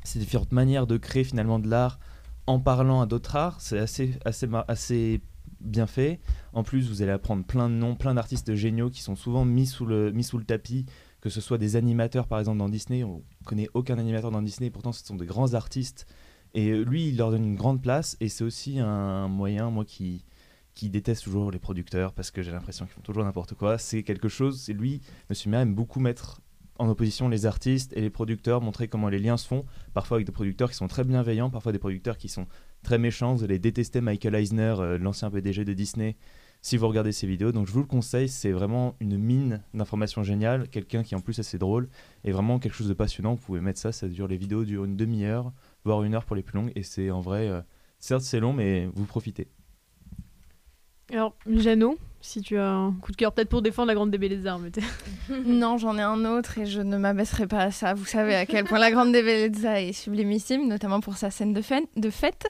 ces 0.07 0.19
différentes 0.19 0.53
manières 0.53 0.87
de 0.87 0.97
créer 0.97 1.25
finalement 1.25 1.59
de 1.59 1.69
l'art 1.69 1.99
en 2.47 2.61
parlant 2.61 3.01
à 3.01 3.07
d'autres 3.07 3.37
arts. 3.37 3.61
C'est 3.61 3.79
assez, 3.79 4.19
assez, 4.25 4.49
assez 4.69 5.21
bien 5.61 5.87
fait. 5.87 6.21
En 6.53 6.63
plus, 6.63 6.89
vous 6.89 7.03
allez 7.03 7.13
apprendre 7.13 7.45
plein 7.45 7.69
de 7.69 7.75
noms, 7.75 7.95
plein 7.95 8.15
d'artistes 8.15 8.55
géniaux 8.55 8.91
qui 8.91 9.03
sont 9.03 9.17
souvent 9.17 9.45
mis 9.45 9.67
sous 9.67 9.87
le, 9.87 10.13
mis 10.13 10.25
sous 10.25 10.39
le 10.39 10.45
tapis, 10.45 10.87
que 11.21 11.31
ce 11.31 11.41
soit 11.41 11.59
des 11.59 11.77
animateurs 11.77 12.27
par 12.27 12.39
exemple 12.39 12.59
dans 12.59 12.69
Disney. 12.69 13.05
On 13.05 13.23
connaît 13.45 13.69
aucun 13.75 13.99
animateur 13.99 14.31
dans 14.31 14.43
Disney, 14.43 14.71
pourtant 14.71 14.93
ce 14.93 15.05
sont 15.05 15.17
de 15.17 15.25
grands 15.25 15.55
artistes. 15.55 16.07
Et 16.55 16.71
euh, 16.71 16.85
lui, 16.85 17.09
il 17.09 17.17
leur 17.17 17.31
donne 17.31 17.45
une 17.45 17.57
grande 17.57 17.83
place 17.83 18.17
et 18.21 18.29
c'est 18.29 18.45
aussi 18.45 18.79
un 18.79 19.29
moyen, 19.29 19.71
moi 19.71 19.85
qui, 19.85 20.25
qui 20.75 20.91
déteste 20.91 21.25
toujours 21.25 21.51
les 21.51 21.59
producteurs 21.59 22.13
parce 22.13 22.31
que 22.31 22.43
j'ai 22.43 22.53
l'impression 22.53 22.85
qu'ils 22.85 22.95
font 22.95 23.01
toujours 23.01 23.25
n'importe 23.25 23.55
quoi. 23.55 23.79
C'est 23.79 24.03
quelque 24.03 24.29
chose, 24.29 24.61
c'est 24.61 24.73
lui, 24.73 25.01
Monsieur 25.29 25.51
Mea 25.51 25.63
aime 25.63 25.75
beaucoup 25.75 26.01
mettre 26.01 26.41
en 26.79 26.89
opposition 26.89 27.29
les 27.29 27.47
artistes 27.47 27.93
et 27.97 28.01
les 28.01 28.11
producteurs, 28.11 28.61
montrer 28.61 28.89
comment 28.89 29.09
les 29.09 29.18
liens 29.18 29.37
se 29.37 29.47
font, 29.47 29.64
parfois 29.95 30.16
avec 30.16 30.27
des 30.27 30.33
producteurs 30.33 30.70
qui 30.70 30.77
sont 30.77 30.89
très 30.89 31.05
bienveillants, 31.05 31.51
parfois 31.51 31.72
des 31.72 31.79
producteurs 31.79 32.18
qui 32.18 32.29
sont 32.29 32.47
très 32.83 32.99
méchants. 32.99 33.35
Vous 33.35 33.45
allez 33.45 33.59
détester 33.59 34.01
Michael 34.01 34.35
Eisner, 34.35 34.74
euh, 34.79 34.99
l'ancien 34.99 35.31
PDG 35.31 35.64
de 35.64 35.72
Disney. 35.72 36.16
si 36.62 36.77
vous 36.77 36.89
regardez 36.89 37.12
ces 37.12 37.29
vidéos. 37.29 37.53
Donc 37.53 37.68
je 37.68 37.72
vous 37.72 37.81
le 37.81 37.87
conseille, 37.87 38.29
c'est 38.29 38.51
vraiment 38.51 38.97
une 38.99 39.18
mine 39.18 39.62
d'informations 39.72 40.24
géniales, 40.24 40.68
quelqu'un 40.68 41.05
qui 41.05 41.14
en 41.14 41.20
plus 41.20 41.39
assez 41.39 41.59
drôle 41.59 41.89
et 42.24 42.33
vraiment 42.33 42.59
quelque 42.59 42.74
chose 42.74 42.89
de 42.89 42.95
passionnant. 42.95 43.35
Vous 43.35 43.41
pouvez 43.41 43.61
mettre 43.61 43.79
ça, 43.79 43.93
ça 43.93 44.09
dure 44.09 44.27
les 44.27 44.37
vidéos 44.37 44.64
durent 44.64 44.85
une 44.85 44.97
demi-heure, 44.97 45.53
voire 45.85 46.03
une 46.03 46.14
heure 46.14 46.24
pour 46.24 46.35
les 46.35 46.43
plus 46.43 46.59
longues 46.59 46.72
et 46.74 46.83
c'est 46.83 47.11
en 47.11 47.20
vrai, 47.20 47.49
euh, 47.49 47.61
certes 47.99 48.22
c'est 48.22 48.41
long 48.41 48.53
mais 48.53 48.89
vous 48.95 49.05
profitez. 49.05 49.49
Alors, 51.13 51.35
Jeannot, 51.47 51.99
si 52.21 52.41
tu 52.41 52.59
as 52.59 52.69
un 52.69 52.93
coup 52.93 53.13
de 53.13 53.17
cœur 53.17 53.33
peut-être 53.33 53.49
pour 53.49 53.63
défendre 53.63 53.89
la 53.89 53.95
Grande 53.95 54.11
des. 54.11 54.19
Mais 54.19 55.39
non, 55.47 55.79
j'en 55.79 55.97
ai 55.97 56.03
un 56.03 56.25
autre 56.25 56.59
et 56.59 56.67
je 56.67 56.81
ne 56.81 56.97
m'abaisserai 56.97 57.47
pas 57.47 57.61
à 57.61 57.71
ça. 57.71 57.95
Vous 57.95 58.07
savez 58.07 58.35
à 58.35 58.47
quel 58.47 58.65
point 58.65 58.79
la 58.79 58.91
Grande 58.91 59.13
des 59.13 59.19
est 59.21 59.93
sublimissime, 59.93 60.67
notamment 60.67 61.01
pour 61.01 61.17
sa 61.17 61.31
scène 61.31 61.53
de, 61.53 61.63
fête. 61.63 62.49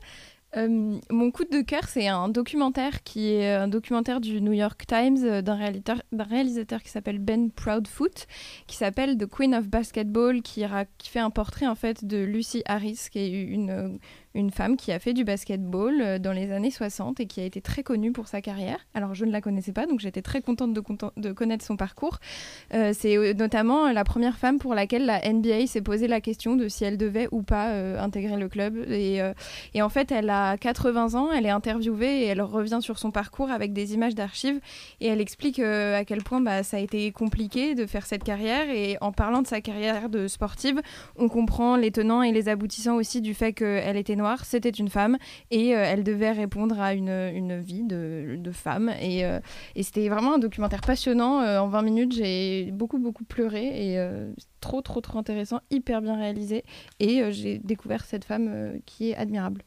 Euh, 0.56 0.98
mon 1.10 1.30
coup 1.30 1.44
de 1.44 1.60
cœur, 1.60 1.82
c'est 1.86 2.08
un 2.08 2.30
documentaire 2.30 3.02
qui 3.02 3.34
est 3.34 3.52
un 3.52 3.68
documentaire 3.68 4.22
du 4.22 4.40
New 4.40 4.54
York 4.54 4.86
Times 4.86 5.18
euh, 5.22 5.42
d'un 5.42 5.56
réalisateur, 5.56 6.00
réalisateur, 6.18 6.82
qui 6.82 6.88
s'appelle 6.88 7.18
Ben 7.18 7.50
Proudfoot, 7.50 8.26
qui 8.66 8.76
s'appelle 8.76 9.18
The 9.18 9.26
Queen 9.26 9.54
of 9.54 9.68
Basketball, 9.68 10.40
qui, 10.40 10.64
qui, 10.96 11.10
fait 11.10 11.20
un 11.20 11.30
portrait 11.30 11.66
en 11.66 11.74
fait 11.74 12.06
de 12.06 12.24
Lucy 12.24 12.62
Harris, 12.64 13.08
qui 13.10 13.18
est 13.18 13.28
une 13.28 13.98
une 14.36 14.50
femme 14.50 14.76
qui 14.76 14.92
a 14.92 14.98
fait 14.98 15.14
du 15.14 15.24
basketball 15.24 16.00
euh, 16.00 16.18
dans 16.18 16.32
les 16.32 16.52
années 16.52 16.70
60 16.70 17.20
et 17.20 17.26
qui 17.26 17.40
a 17.40 17.44
été 17.44 17.60
très 17.60 17.82
connue 17.82 18.12
pour 18.12 18.28
sa 18.28 18.42
carrière. 18.42 18.78
Alors 18.94 19.14
je 19.14 19.24
ne 19.24 19.32
la 19.32 19.40
connaissais 19.40 19.72
pas, 19.72 19.86
donc 19.86 20.00
j'étais 20.00 20.22
très 20.22 20.42
contente 20.42 20.74
de, 20.74 21.32
connaître 21.32 21.64
son 21.64 21.76
parcours. 21.76 22.18
Euh, 22.74 22.92
c'est 22.96 23.16
euh, 23.16 23.32
notamment 23.32 23.90
la 23.90 24.04
première 24.04 24.36
femme 24.36 24.58
pour 24.58 24.74
laquelle 24.74 25.06
la 25.06 25.20
NBA 25.20 25.66
s'est 25.66 25.80
posé 25.80 26.06
la 26.06 26.20
question 26.20 26.54
de 26.54 26.68
si 26.68 26.84
elle 26.84 26.98
devait 26.98 27.28
ou 27.32 27.42
pas 27.42 27.72
intégrer 27.98 28.36
le 28.36 28.48
club. 28.48 28.76
Et, 28.90 29.20
et, 29.74 29.82
en 29.82 29.88
fait, 29.88 30.12
elle 30.12 30.28
a 30.30 30.56
80 30.56 31.14
ans, 31.14 31.30
elle 31.32 31.46
est 31.46 31.50
interviewée 31.50 32.22
et 32.22 32.26
elle 32.26 32.42
revient 32.42 32.78
sur 32.80 32.98
son 32.98 33.10
parcours 33.10 33.50
avec 33.50 33.72
des 33.72 33.94
images 33.94 34.14
d'archives 34.14 34.60
et 35.00 35.06
elle 35.06 35.20
explique 35.20 35.58
à 35.58 36.04
quel 36.04 36.22
point 36.22 36.40
bah, 36.40 36.62
ça 36.62 36.76
a 36.76 36.80
été 36.80 37.10
compliqué 37.12 37.74
de 37.74 37.86
faire 37.86 38.06
cette 38.06 38.24
carrière. 38.24 38.68
Et 38.68 38.96
en 39.00 39.12
parlant 39.12 39.42
de 39.42 39.46
sa 39.46 39.60
carrière 39.60 40.08
de 40.08 40.28
sportive, 40.28 40.80
on 41.16 41.28
comprend 41.28 41.76
les 41.76 41.90
tenants 41.90 42.22
et 42.22 42.32
les 42.32 42.48
aboutissants 42.48 42.96
aussi 42.96 43.20
du 43.20 43.34
fait 43.34 43.52
qu'elle 43.52 43.96
était 43.96 44.16
noire 44.16 44.25
c'était 44.44 44.70
une 44.70 44.88
femme 44.88 45.18
et 45.50 45.74
euh, 45.74 45.82
elle 45.84 46.04
devait 46.04 46.32
répondre 46.32 46.80
à 46.80 46.94
une, 46.94 47.60
vie 47.60 47.84
de, 47.84 48.36
de 48.38 48.50
femme. 48.50 48.92
Et, 49.00 49.24
euh, 49.24 49.40
et 49.74 49.82
c'était 49.82 50.08
vraiment 50.08 50.34
un 50.34 50.38
documentaire 50.38 50.80
passionnant. 50.80 51.40
Euh, 51.40 51.58
en 51.58 51.68
20 51.68 51.82
minutes, 51.82 52.12
j'ai 52.12 52.70
beaucoup, 52.72 52.98
beaucoup 52.98 53.24
pleuré 53.24 53.92
et 53.92 54.08
trop, 54.60 54.82
trop, 54.82 55.00
trop 55.00 55.18
intéressant, 55.18 55.60
hyper 55.70 56.02
bien 56.02 56.16
réalisé. 56.16 56.64
Et 57.00 57.22
j'ai 57.32 57.58
découvert 57.58 58.04
cette 58.04 58.24
femme 58.24 58.80
qui 58.86 59.10
est 59.10 59.16
admirable. 59.16 59.62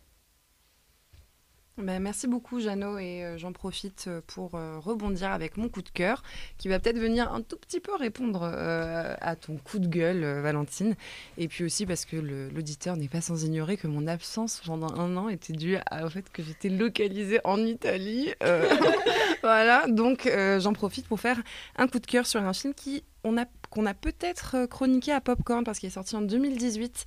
Bah, 1.81 1.97
merci 1.99 2.27
beaucoup 2.27 2.59
Jeannot 2.59 2.97
et 2.97 3.23
euh, 3.23 3.37
j'en 3.37 3.53
profite 3.53 4.05
euh, 4.07 4.19
pour 4.27 4.55
euh, 4.55 4.79
rebondir 4.79 5.31
avec 5.31 5.55
mon 5.55 5.69
coup 5.69 5.81
de 5.81 5.89
cœur 5.89 6.23
qui 6.57 6.67
va 6.67 6.77
peut-être 6.77 6.99
venir 6.99 7.31
un 7.31 7.41
tout 7.41 7.55
petit 7.55 7.79
peu 7.79 7.95
répondre 7.95 8.43
à 8.43 9.35
ton 9.37 9.57
coup 9.57 9.79
de 9.79 9.87
gueule 9.87 10.41
Valentine. 10.41 10.95
Et 11.37 11.47
puis 11.47 11.63
aussi 11.63 11.85
parce 11.85 12.03
que 12.03 12.17
l'auditeur 12.17 12.97
n'est 12.97 13.07
pas 13.07 13.21
sans 13.21 13.43
ignorer 13.45 13.77
que 13.77 13.87
mon 13.87 14.07
absence 14.07 14.61
pendant 14.65 14.93
un 14.99 15.15
an 15.15 15.29
était 15.29 15.53
due 15.53 15.77
au 16.03 16.09
fait 16.09 16.29
que 16.31 16.43
j'étais 16.43 16.69
localisée 16.69 17.39
en 17.45 17.59
Italie 17.59 18.33
voilà. 19.41 19.85
Donc 19.87 20.29
j'en 20.59 20.73
profite 20.73 21.07
pour 21.07 21.19
faire 21.19 21.41
un 21.77 21.87
coup 21.87 21.99
de 21.99 22.05
cœur 22.05 22.25
sur 22.25 22.41
un 22.41 22.53
film 22.53 22.73
qui 22.73 23.03
a 23.23 23.45
qu'on 23.69 23.85
a 23.85 23.93
peut-être 23.93 24.65
chroniqué 24.65 25.11
à 25.11 25.21
Popcorn 25.21 25.63
parce 25.63 25.79
qu'il 25.79 25.87
est 25.87 25.93
sorti 25.93 26.15
en 26.15 26.21
2018 26.21 27.05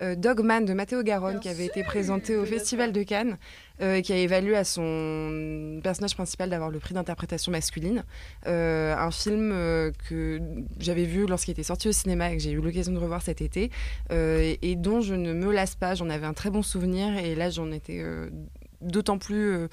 Dogman 0.00 0.64
de 0.64 0.72
Matteo 0.72 1.02
Garonne 1.02 1.40
qui 1.40 1.48
avait 1.48 1.66
été 1.66 1.82
présenté 1.82 2.36
au 2.36 2.44
Festival 2.44 2.92
de 2.92 3.02
Cannes 3.02 3.38
euh, 3.82 4.00
qui 4.02 4.12
a 4.12 4.16
évalué 4.16 4.54
à 4.54 4.62
son 4.62 5.80
personnage 5.82 6.14
principal 6.14 6.48
d'avoir 6.48 6.70
le 6.70 6.78
prix 6.78 6.94
d'interprétation 6.94 7.50
masculine. 7.50 8.04
Euh, 8.46 8.94
un 8.96 9.10
film 9.10 9.50
euh, 9.52 9.90
que 10.08 10.40
j'avais 10.78 11.02
vu 11.02 11.26
lorsqu'il 11.26 11.50
était 11.50 11.64
sorti 11.64 11.88
au 11.88 11.92
cinéma 11.92 12.30
et 12.30 12.36
que 12.36 12.42
j'ai 12.42 12.52
eu 12.52 12.60
l'occasion 12.60 12.92
de 12.92 12.98
revoir 12.98 13.20
cet 13.22 13.40
été 13.40 13.72
et, 14.10 14.76
dont 14.76 15.00
je 15.00 15.14
ne 15.14 15.32
me 15.32 15.52
lasse 15.52 15.74
pas. 15.74 15.96
J'en 15.96 16.08
avais 16.08 16.24
un 16.24 16.34
très 16.34 16.50
bon 16.50 16.62
souvenir 16.62 17.16
et 17.16 17.34
là 17.34 17.50
j'en 17.50 17.72
étais 17.72 18.00
d'autant 18.80 19.18
plus 19.18 19.68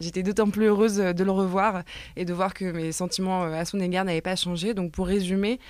J'étais 0.00 0.22
d'autant 0.22 0.48
plus 0.48 0.64
heureuse 0.64 0.96
de 0.96 1.24
le 1.24 1.30
revoir 1.30 1.82
et 2.16 2.24
de 2.24 2.32
voir 2.32 2.54
que 2.54 2.64
mes 2.64 2.92
sentiments 2.92 3.42
à 3.42 3.66
son 3.66 3.78
égard 3.80 4.06
n'avaient 4.06 4.22
pas 4.22 4.36
changé. 4.36 4.72
Donc 4.72 4.92
pour 4.92 5.06
résumer, 5.06 5.60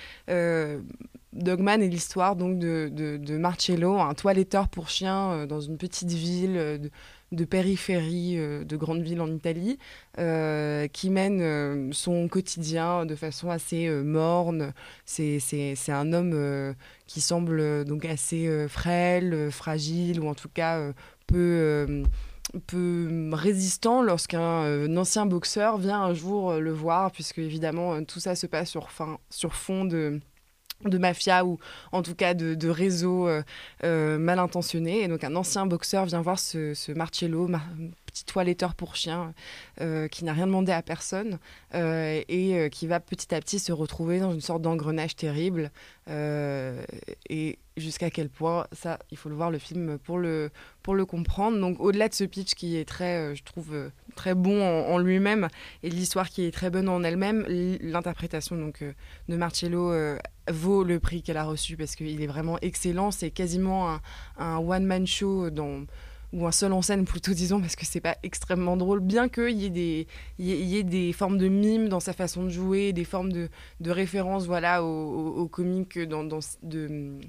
Dogman 1.33 1.81
est 1.81 1.87
l'histoire 1.87 2.35
donc 2.35 2.59
de, 2.59 2.89
de, 2.91 3.37
Marcello, 3.37 3.99
un 3.99 4.13
toiletteur 4.13 4.67
pour 4.67 4.89
chiens 4.89 5.31
euh, 5.31 5.45
dans 5.45 5.61
une 5.61 5.77
petite 5.77 6.11
ville 6.11 6.57
euh, 6.57 6.77
de, 7.31 7.45
périphérie 7.45 8.37
euh, 8.37 8.65
de 8.65 8.75
grande 8.75 9.01
ville 9.01 9.21
en 9.21 9.31
Italie, 9.31 9.79
qui 10.91 11.09
mène 11.09 11.93
son 11.93 12.27
quotidien 12.27 13.05
de 13.05 13.15
façon 13.15 13.49
assez 13.49 13.89
morne. 13.89 14.73
C'est 15.05 15.73
un 15.87 16.11
homme 16.11 16.75
qui 17.07 17.21
semble 17.21 17.85
donc 17.85 18.03
assez 18.03 18.67
frêle, 18.67 19.49
fragile, 19.51 20.19
ou 20.19 20.27
en 20.27 20.35
tout 20.35 20.49
cas 20.49 20.91
peu 21.27 22.03
peu 22.67 23.29
résistant 23.31 24.01
lorsqu'un 24.01 24.97
ancien 24.97 25.25
boxeur 25.25 25.77
vient 25.77 26.01
un 26.01 26.13
jour 26.13 26.55
le 26.55 26.71
voir, 26.71 27.11
puisque 27.11 27.37
évidemment 27.37 28.03
tout 28.03 28.19
ça 28.19 28.35
se 28.35 28.45
passe 28.45 28.69
sur, 28.69 28.89
sur 29.29 29.55
fond 29.55 29.85
de, 29.85 30.19
de 30.85 30.97
mafia 30.97 31.45
ou 31.45 31.59
en 31.91 32.01
tout 32.01 32.15
cas 32.15 32.33
de, 32.33 32.69
réseaux 32.69 33.27
euh, 33.27 33.41
euh, 33.83 34.17
mal 34.17 34.39
intentionnés. 34.39 35.03
Et 35.03 35.07
donc 35.07 35.23
un 35.23 35.35
ancien 35.35 35.65
boxeur 35.65 36.05
vient 36.05 36.21
voir 36.21 36.39
ce, 36.39 36.91
Marcello, 36.93 37.49
petit 38.11 38.25
toiletteur 38.25 38.75
pour 38.75 38.95
chien, 38.95 39.33
euh, 39.79 40.07
qui 40.07 40.25
n'a 40.25 40.33
rien 40.33 40.47
demandé 40.47 40.71
à 40.71 40.81
personne 40.81 41.39
et 41.73 42.69
qui 42.71 42.87
va 42.87 42.99
petit 42.99 43.33
à 43.33 43.39
petit 43.39 43.59
se 43.59 43.71
retrouver 43.71 44.19
dans 44.19 44.33
une 44.33 44.41
sorte 44.41 44.61
d'engrenage 44.61 45.15
terrible. 45.15 45.71
et 46.07 47.59
jusqu'à 47.77 48.09
quel 48.09 48.29
point, 48.29 48.67
ça, 48.73 48.99
il 49.11 49.17
faut 49.17 49.29
le 49.29 49.35
voir 49.35 49.49
le 49.49 49.57
film 49.57 49.97
pour 49.97 50.17
le, 50.17 50.51
pour 50.83 50.95
le 50.95 51.05
comprendre. 51.05 51.59
Donc 51.59 51.79
au-delà 51.79 52.09
de 52.09 52.13
ce 52.13 52.25
pitch 52.25 52.53
qui 52.53 52.77
est 52.77 52.85
très, 52.85 53.35
je 53.35 53.43
trouve, 53.43 53.91
très 54.15 54.35
bon 54.35 54.61
en, 54.61 54.97
lui-même 54.97 55.47
et 55.83 55.89
l'histoire 55.89 56.29
qui 56.29 56.43
est 56.43 56.51
très 56.51 56.69
bonne 56.69 56.89
en 56.89 57.03
elle-même, 57.03 57.45
l'interprétation 57.81 58.57
donc 58.57 58.83
de 58.83 59.35
Marcello 59.35 59.93
vaut 60.49 60.83
le 60.83 60.99
prix 60.99 61.21
qu'elle 61.21 61.37
a 61.37 61.43
reçu 61.43 61.77
parce 61.77 61.95
qu'il 61.95 62.21
est 62.21 62.27
vraiment 62.27 62.57
excellent. 62.61 63.11
C'est 63.11 63.31
quasiment 63.31 63.99
un, 64.37 64.57
one-man 64.57 65.05
show 65.07 65.49
dans, 65.49 65.85
ou 66.33 66.47
un 66.47 66.51
seul 66.51 66.71
en 66.73 66.81
scène 66.81 67.05
plutôt 67.05 67.33
disons 67.33 67.59
parce 67.59 67.75
que 67.75 67.85
c'est 67.85 68.01
pas 68.01 68.17
extrêmement 68.23 68.77
drôle 68.77 68.99
bien 68.99 69.29
qu'il 69.29 69.57
y 69.57 69.65
ait 69.65 69.69
des 69.69 70.07
y 70.39 70.77
ait 70.77 70.83
des 70.83 71.13
formes 71.13 71.37
de 71.37 71.47
mime 71.47 71.89
dans 71.89 71.99
sa 71.99 72.13
façon 72.13 72.43
de 72.43 72.49
jouer 72.49 72.93
des 72.93 73.03
formes 73.05 73.31
de, 73.31 73.49
de 73.79 73.91
référence 73.91 74.45
voilà 74.45 74.83
au, 74.83 75.47
comique 75.47 75.99
dans, 75.99 76.23
dans 76.23 76.39
de 76.63 77.19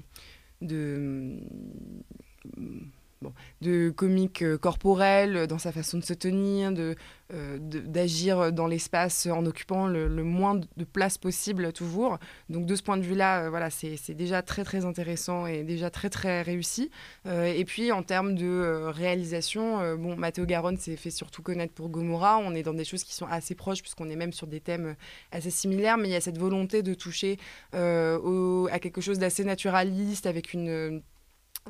de 3.61 3.89
comique 3.89 4.41
euh, 4.41 4.57
corporel 4.57 5.35
euh, 5.35 5.47
dans 5.47 5.57
sa 5.57 5.71
façon 5.71 5.97
de 5.97 6.03
se 6.03 6.13
tenir, 6.13 6.71
de, 6.71 6.95
euh, 7.33 7.57
d'agir 7.59 8.51
dans 8.51 8.67
l'espace 8.67 9.27
en 9.27 9.45
occupant 9.45 9.87
le, 9.87 10.07
moins 10.23 10.55
de 10.55 10.83
place 10.83 11.17
possible 11.17 11.73
toujours. 11.73 12.19
Donc 12.49 12.65
de 12.65 12.75
ce 12.75 12.83
point 12.83 12.97
de 12.97 13.03
vue-là, 13.03 13.49
voilà, 13.49 13.69
c'est, 13.69 14.13
déjà 14.13 14.41
très 14.41 14.63
très 14.63 14.85
intéressant 14.85 15.47
et 15.47 15.63
déjà 15.63 15.89
très 15.89 16.09
très 16.09 16.41
réussi. 16.41 16.91
et 17.25 17.65
puis 17.65 17.91
en 17.91 18.03
termes 18.03 18.35
de 18.35 18.85
réalisation, 18.87 19.95
bon, 19.95 20.15
Matteo 20.15 20.45
Garonne 20.45 20.77
s'est 20.77 20.95
fait 20.95 21.09
surtout 21.09 21.41
connaître 21.41 21.73
pour 21.73 21.89
Gomorrah. 21.89 22.37
On 22.37 22.53
est 22.53 22.63
dans 22.63 22.73
des 22.73 22.85
choses 22.85 23.03
qui 23.03 23.13
sont 23.13 23.25
assez 23.25 23.55
proches 23.55 23.81
puisqu'on 23.81 24.09
est 24.09 24.15
même 24.15 24.33
sur 24.33 24.47
des 24.47 24.59
thèmes 24.59 24.95
assez 25.31 25.49
similaires, 25.49 25.97
mais 25.97 26.09
il 26.09 26.11
y 26.11 26.15
a 26.15 26.21
cette 26.21 26.37
volonté 26.37 26.83
de 26.83 26.93
toucher 26.93 27.37
à 27.73 28.79
quelque 28.79 29.01
chose 29.01 29.19
d'assez 29.19 29.43
naturaliste 29.43 30.27
avec 30.27 30.53
une 30.53 31.01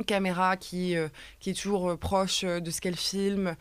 caméra 0.01 0.57
qui, 0.57 0.95
euh, 0.95 1.07
qui 1.39 1.51
est 1.51 1.53
toujours 1.53 1.91
euh, 1.91 1.97
proche 1.97 2.43
euh, 2.43 2.59
de 2.59 2.71
ce 2.71 2.81
qu'elle 2.81 2.95
filme, 2.95 3.55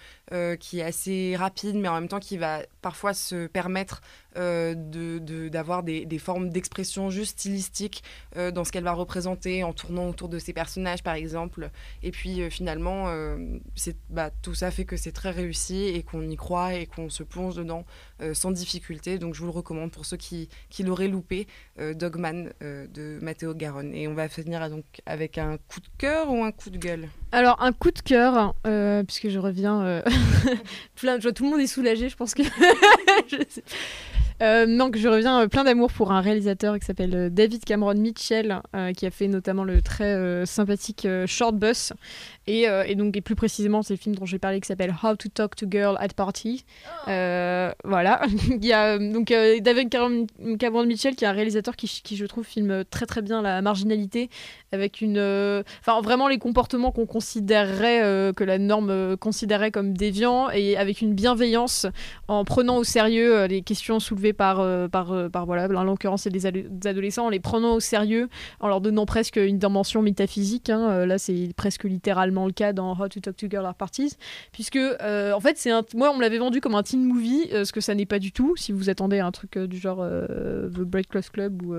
qui 0.61 0.79
est 0.79 0.83
assez 0.83 1.37
rapide, 1.37 1.77
mais 1.77 1.89
en 1.89 1.95
même 1.95 2.09
temps 2.09 2.19
qui 2.19 2.39
va 2.39 2.63
parfois 2.81 3.13
se 3.13 3.47
permettre 3.49 4.01
de, 4.35 5.49
d'avoir 5.49 5.83
des, 5.83 6.07
des, 6.07 6.19
formes 6.19 6.49
d'expression 6.49 7.11
juste 7.11 7.33
stylistiques 7.39 8.03
dans 8.35 8.65
ce 8.65 8.73
qu'elle 8.73 8.85
va 8.85 8.95
représenter 8.95 9.63
en 9.63 9.75
tournant 9.75 10.09
autour 10.09 10.31
de 10.31 10.39
ses 10.39 10.55
personnages, 10.55 11.03
par 11.03 11.17
exemple. 11.17 11.71
Et 12.03 12.13
puis 12.13 12.51
finalement, 12.51 13.15
bah, 14.09 14.31
tout 14.41 14.55
ça 14.55 14.71
fait 14.71 14.87
que 14.87 14.97
c'est 14.97 15.13
très 15.13 15.33
réussi 15.33 15.85
et 15.89 16.03
qu'on 16.03 16.27
y 16.27 16.37
croit 16.37 16.73
et 16.77 16.87
qu'on 16.87 17.11
se 17.11 17.23
plonge 17.23 17.57
dedans 17.57 17.85
sans 18.33 18.53
difficulté. 18.53 19.19
Donc 19.19 19.35
je 19.35 19.41
vous 19.41 19.47
le 19.49 19.53
recommande 19.53 19.91
pour 19.91 20.07
ceux 20.07 20.17
qui, 20.17 20.49
qui 20.71 20.83
l'auraient 20.83 21.09
loupé, 21.09 21.47
Dogman 21.79 22.55
de 22.63 23.19
Matteo 23.21 23.53
Garonne. 23.53 23.95
Et 23.95 24.09
on 24.09 24.15
va 24.15 24.31
finir 24.31 24.67
avec 25.05 25.37
un 25.37 25.59
coup 25.59 25.81
de 25.81 25.89
cœur 25.99 26.22
ou 26.31 26.43
un 26.43 26.53
coup 26.53 26.71
de 26.71 26.79
gueule 26.79 27.09
Alors, 27.33 27.61
un 27.63 27.73
coup 27.73 27.91
de 27.91 28.01
cœur, 28.01 28.55
euh, 28.67 29.03
puisque 29.05 29.29
je 29.29 29.39
reviens. 29.39 29.83
Euh, 29.83 30.03
plein, 30.97 31.19
vois 31.19 31.33
tout 31.33 31.45
le 31.45 31.51
monde 31.51 31.61
est 31.61 31.67
soulagé, 31.67 32.09
je 32.09 32.17
pense 32.17 32.35
que. 32.35 32.43
Euh, 34.41 34.67
donc 34.79 34.97
je 34.97 35.09
reviens 35.09 35.43
euh, 35.43 35.49
plein 35.49 35.65
d'amour 35.65 35.93
pour 35.93 36.13
un 36.13 36.21
réalisateur 36.21 36.79
qui 36.79 36.87
s'appelle 36.87 37.15
euh, 37.15 37.29
David 37.31 37.65
Cameron 37.65 37.95
Mitchell, 37.95 38.61
euh, 38.75 38.93
qui 38.93 39.07
a 39.07 39.11
fait 39.11 39.29
notamment 39.29 39.65
le 39.65 39.83
très 39.83 40.47
sympathique 40.47 41.07
Short 41.27 41.55
Bus, 41.55 41.93
et, 42.47 42.67
donc 42.95 43.17
et 43.17 43.21
plus 43.21 43.35
précisément 43.35 43.83
c'est 43.83 43.95
le 43.95 43.99
film 43.99 44.15
dont 44.15 44.27
j'ai 44.27 44.39
parlé 44.39 44.61
qui 44.61 44.67
s'appelle 44.67 44.95
How 45.03 45.17
to 45.17 45.29
Talk 45.29 45.57
to 45.57 45.67
Girl 45.71 45.97
at 46.01 46.09
Party. 46.09 46.65
Voilà, 47.07 48.23
il 48.51 48.65
y 48.65 48.73
a 48.73 48.99
donc 48.99 49.29
David 49.29 49.91
Cameron, 49.91 50.87
Mitchell 50.87 51.15
qui 51.15 51.25
est 51.25 51.29
un 51.29 51.33
réalisateur 51.33 51.77
qui, 51.77 51.89
qui 52.03 52.17
je 52.17 52.27
trouve 52.27 52.45
filme 52.45 52.85
très 52.85 53.07
très 53.07 53.23
bien 53.23 53.43
la 53.43 53.63
marginalité 53.63 54.31
avec 54.73 55.01
une, 55.01 55.19
enfin 55.81 56.01
vraiment 56.01 56.29
les 56.29 56.39
comportements 56.39 56.93
qu'on 56.93 57.07
considérerait 57.07 58.33
que 58.35 58.45
la 58.45 58.59
norme 58.59 59.17
considérait 59.17 59.71
comme 59.71 59.93
déviants 59.97 60.51
et 60.51 60.77
avec 60.77 61.01
une 61.01 61.15
bienveillance 61.15 61.87
en 62.29 62.45
prenant 62.45 62.77
au 62.79 62.85
sérieux 62.85 63.45
les 63.47 63.63
questions 63.63 64.01
soulevées 64.01 64.22
par 64.31 64.61
euh, 64.61 64.87
par 64.87 65.11
euh, 65.11 65.29
par 65.29 65.47
voilà 65.47 65.67
en 65.69 65.83
l'occurrence 65.83 66.29
des, 66.29 66.47
ado- 66.47 66.69
des 66.71 66.89
adolescents 66.89 67.27
en 67.27 67.31
les 67.31 67.41
prenant 67.41 67.75
au 67.75 67.81
sérieux 67.81 68.29
en 68.61 68.69
leur 68.69 68.81
donnant 68.81 69.07
presque 69.07 69.37
une 69.37 69.59
dimension 69.59 70.03
métaphysique 70.03 70.71
hein. 70.71 70.89
Euh, 70.91 71.07
là 71.07 71.19
c'est 71.19 71.51
presque 71.57 71.83
littéralement 71.85 72.47
le 72.47 72.53
cas 72.53 72.73
dans 72.73 72.93
How 72.93 73.09
to 73.09 73.19
Talk 73.19 73.37
to 73.37 73.49
Girl 73.51 73.67
at 73.67 73.75
Parties 73.75 74.17
puisque 74.53 74.79
en 74.79 75.41
fait 75.41 75.59
c'est 75.59 75.73
un 75.73 75.83
moi 75.97 76.13
on 76.13 76.17
me 76.17 76.21
l'avait 76.23 76.39
vendu 76.39 76.61
comme 76.61 76.77
un 76.77 76.85
teen 76.85 77.05
movie 77.05 77.49
ce 77.51 77.73
que 77.73 77.81
ça 77.81 77.97
n'est 77.97 78.07
pas 78.07 78.21
du 78.21 78.31
tout 78.31 78.55
si 78.57 78.71
vous 78.71 78.89
attendez 78.91 79.19
un 79.19 79.33
truc 79.33 79.59
du 79.59 79.79
genre 79.79 80.07
The 80.07 80.81
Breakfast 80.81 81.31
Club 81.31 81.63
ou 81.63 81.75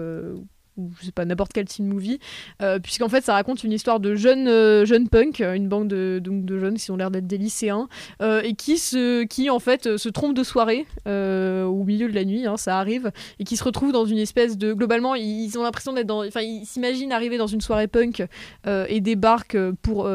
ou 0.78 0.92
je 1.00 1.06
sais 1.06 1.12
pas 1.12 1.26
n'importe 1.26 1.54
quel 1.54 1.66
teen 1.66 1.88
movie. 1.88 2.20
Euh, 2.62 2.80
puisqu'en 2.80 3.10
fait 3.10 3.24
ça 3.24 3.34
raconte 3.34 3.64
une 3.64 3.72
histoire 3.72 4.00
de 4.00 4.16
jeunes 4.16 4.48
euh, 4.48 4.86
jeunes 4.86 5.08
punk 5.08 5.40
une 5.40 5.68
bande 5.68 5.88
de, 5.88 6.20
donc, 6.24 6.46
de 6.46 6.58
jeunes 6.58 6.76
qui 6.76 6.90
ont 6.92 6.98
l'air 6.98 7.12
d'être 7.12 7.28
des 7.28 7.38
lycéens 7.38 7.88
euh, 8.22 8.42
et 8.44 8.54
qui 8.54 8.78
se 8.78 9.24
qui 9.24 9.50
en 9.50 9.60
fait 9.60 9.98
se 9.98 10.10
trompent 10.10 10.36
de 10.36 10.44
soirée 10.44 10.86
euh, 11.08 11.64
au 11.64 11.84
milieu 11.84 12.08
de 12.08 12.16
la 12.16 12.26
nuit 12.26 12.46
hein, 12.46 12.58
ça 12.58 12.80
arrive 12.80 13.12
et 13.40 13.44
qui 13.44 13.58
se 13.58 13.64
retrouvent 13.64 13.92
dans 13.92 14.06
une 14.06 14.18
espèce 14.18 14.58
de 14.58 14.74
globalement 14.74 15.16
ils 15.16 15.58
ont 15.58 15.64
l'impression 15.64 15.94
d'être 15.94 16.08
dans 16.08 16.26
enfin 16.26 16.42
ils 16.42 16.66
s'imaginent 16.66 17.12
arriver 17.12 17.38
dans 17.38 17.48
une 17.48 17.62
soirée 17.62 17.88
punk 17.88 18.26
et 18.66 19.02
débarquent 19.02 19.72
pour 19.82 20.10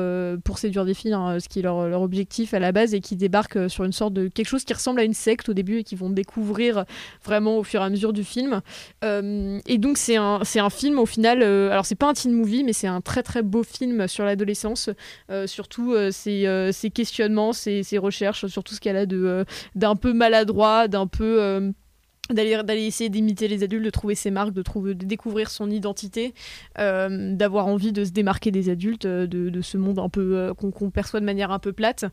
pour 0.45 0.59
séduire 0.59 0.85
des 0.85 0.95
filles 0.95 1.13
hein, 1.13 1.39
ce 1.39 1.49
qui 1.49 1.61
est 1.61 1.63
leur, 1.63 1.89
leur 1.89 2.03
objectif 2.03 2.55
à 2.55 2.59
la 2.59 2.73
base 2.73 2.95
et 2.95 3.01
qui 3.01 3.17
débarquent 3.17 3.69
sur 3.69 3.85
une 3.85 3.93
sorte 3.93 4.15
de 4.15 4.29
quelque 4.29 4.49
chose 4.49 4.65
qui 4.65 4.73
ressemble 4.73 5.01
à 5.01 5.05
une 5.05 5.15
secte 5.15 5.49
au 5.49 5.55
début 5.55 5.79
et 5.79 5.85
qui 5.85 5.95
vont 5.95 6.11
découvrir 6.11 6.85
vraiment 7.25 7.59
au 7.59 7.63
fur 7.63 7.81
et 7.81 7.85
à 7.85 7.91
mesure 7.91 8.13
du 8.13 8.25
film. 8.25 8.61
Et 9.03 9.79
donc 9.79 9.99
c'est 9.99 10.17
un 10.17 10.45
c'est 10.49 10.61
un 10.61 10.71
film 10.71 10.99
au 10.99 11.07
final 11.07 11.43
euh, 11.43 11.71
alors 11.71 11.85
c'est 11.85 11.95
pas 11.95 12.09
un 12.09 12.15
teen 12.15 12.33
movie 12.33 12.65
mais 12.65 12.73
c'est 12.73 12.87
un 12.87 13.01
très 13.01 13.23
très 13.23 13.43
beau 13.43 13.63
film 13.63 14.09
sur 14.09 14.25
l'adolescence. 14.25 14.91
Euh, 15.31 15.47
surtout 15.47 15.93
euh, 15.93 16.11
ses, 16.11 16.91
questionnements 16.91 17.53
ses, 17.53 17.85
recherches 17.99 18.47
sur 18.47 18.65
tout 18.65 18.75
ce 18.75 18.81
qu'elle 18.81 18.97
a 18.97 19.07
d'un 19.75 19.97
peu 19.97 20.13
maladroit 20.13 20.89
d'un 20.89 21.07
peu 21.07 21.73
d'aller 22.31 22.61
d'aller 22.63 22.85
essayer 22.85 23.11
d'imiter 23.11 23.49
les 23.49 23.63
adultes 23.63 23.85
de 23.85 23.91
trouver 23.91 24.15
ses 24.15 24.31
marques 24.31 24.53
de 24.53 24.63
trouver 24.63 24.95
de 24.95 25.07
découvrir 25.07 25.51
son 25.51 25.71
identité 25.71 26.35
euh, 26.79 27.35
d'avoir 27.35 27.67
envie 27.67 27.93
de 27.93 28.05
se 28.05 28.11
démarquer 28.11 28.51
des 28.51 28.69
adultes 28.71 29.05
euh, 29.05 29.27
de, 29.27 29.49
de 29.49 29.61
ce 29.61 29.77
monde 29.77 29.99
un 29.99 30.09
peu 30.09 30.37
euh, 30.37 30.55
qu'on 30.55 30.91
perçoit 30.91 31.21
de 31.21 31.25
manière 31.25 31.51
un 31.51 31.59
peu 31.59 31.73
plate. 31.73 32.05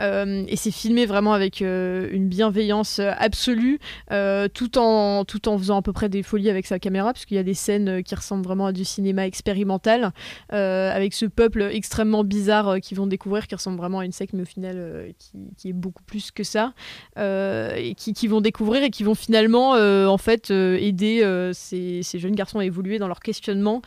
Et 0.00 0.56
c'est 0.56 0.70
filmé 0.70 1.06
vraiment 1.06 1.32
avec 1.32 1.60
une 1.60 2.28
bienveillance 2.28 2.98
absolue 2.98 3.78
tout 4.10 4.78
en 4.78 5.24
tout 5.24 5.48
en 5.48 5.58
faisant 5.58 5.78
à 5.78 5.82
peu 5.82 5.92
près 5.92 6.08
des 6.08 6.22
folies 6.22 6.50
avec 6.50 6.66
sa 6.66 6.78
caméra 6.78 7.12
parce 7.12 7.24
qu'il 7.24 7.36
y 7.36 7.40
a 7.40 7.44
des 7.44 7.54
scènes 7.54 8.02
qui 8.02 8.14
ressemblent 8.14 8.44
vraiment 8.44 8.66
à 8.66 8.72
du 8.72 8.84
cinéma 8.84 9.26
expérimental 9.26 10.12
avec 10.50 11.14
ce 11.14 11.26
peuple 11.26 11.62
extrêmement 11.72 12.24
bizarre 12.24 12.80
qu'ils 12.80 12.96
vont 12.96 13.06
découvrir 13.06 13.46
qui 13.46 13.54
ressemble 13.54 13.78
vraiment 13.78 14.00
à 14.00 14.04
une 14.04 14.12
secte 14.12 14.34
mais 14.34 14.42
au 14.42 14.46
final 14.46 15.12
qui, 15.18 15.32
qui 15.56 15.68
est 15.70 15.74
beaucoup 15.74 16.02
plus 16.04 16.30
que 16.30 16.44
ça 16.44 16.72
et 17.16 17.94
qui, 17.96 18.12
qui 18.12 18.26
vont 18.26 18.40
découvrir 18.40 18.82
et 18.82 18.90
qui 18.90 19.04
vont 19.04 19.14
finalement 19.14 19.63
euh, 19.72 20.06
en 20.06 20.18
fait 20.18 20.50
euh, 20.50 20.76
aider 20.78 21.22
euh, 21.22 21.52
ces, 21.52 22.02
jeunes 22.02 22.34
garçons 22.34 22.58
à 22.58 22.64
évoluer 22.64 22.98
dans 22.98 23.08
leur 23.08 23.20
questionnement 23.20 23.82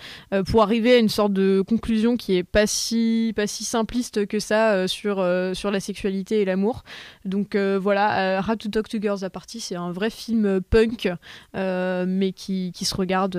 pour 0.48 0.64
arriver 0.64 0.94
à 0.94 0.98
une 0.98 1.10
sorte 1.10 1.34
de 1.34 1.64
conclusion 1.68 2.18
qui 2.18 2.36
est 2.36 2.44
pas 2.44 2.68
si 2.68 3.34
simpliste 3.48 4.26
que 4.26 4.40
ça 4.40 4.88
sur 4.88 5.22
la 5.22 5.80
sexualité 5.80 6.42
et 6.42 6.46
l'amour. 6.46 6.84
Donc 7.26 7.56
voilà 7.56 8.42
How 8.48 8.56
to 8.56 8.70
Talk 8.70 8.90
to 8.90 9.00
Girls 9.00 9.24
à 9.24 9.30
Party 9.30 9.60
c'est 9.60 9.76
un 9.76 9.92
vrai 9.92 10.10
film 10.10 10.62
punk 10.62 11.10
mais 11.54 12.32
qui, 12.34 12.72
se 12.74 12.96
regarde 12.96 13.36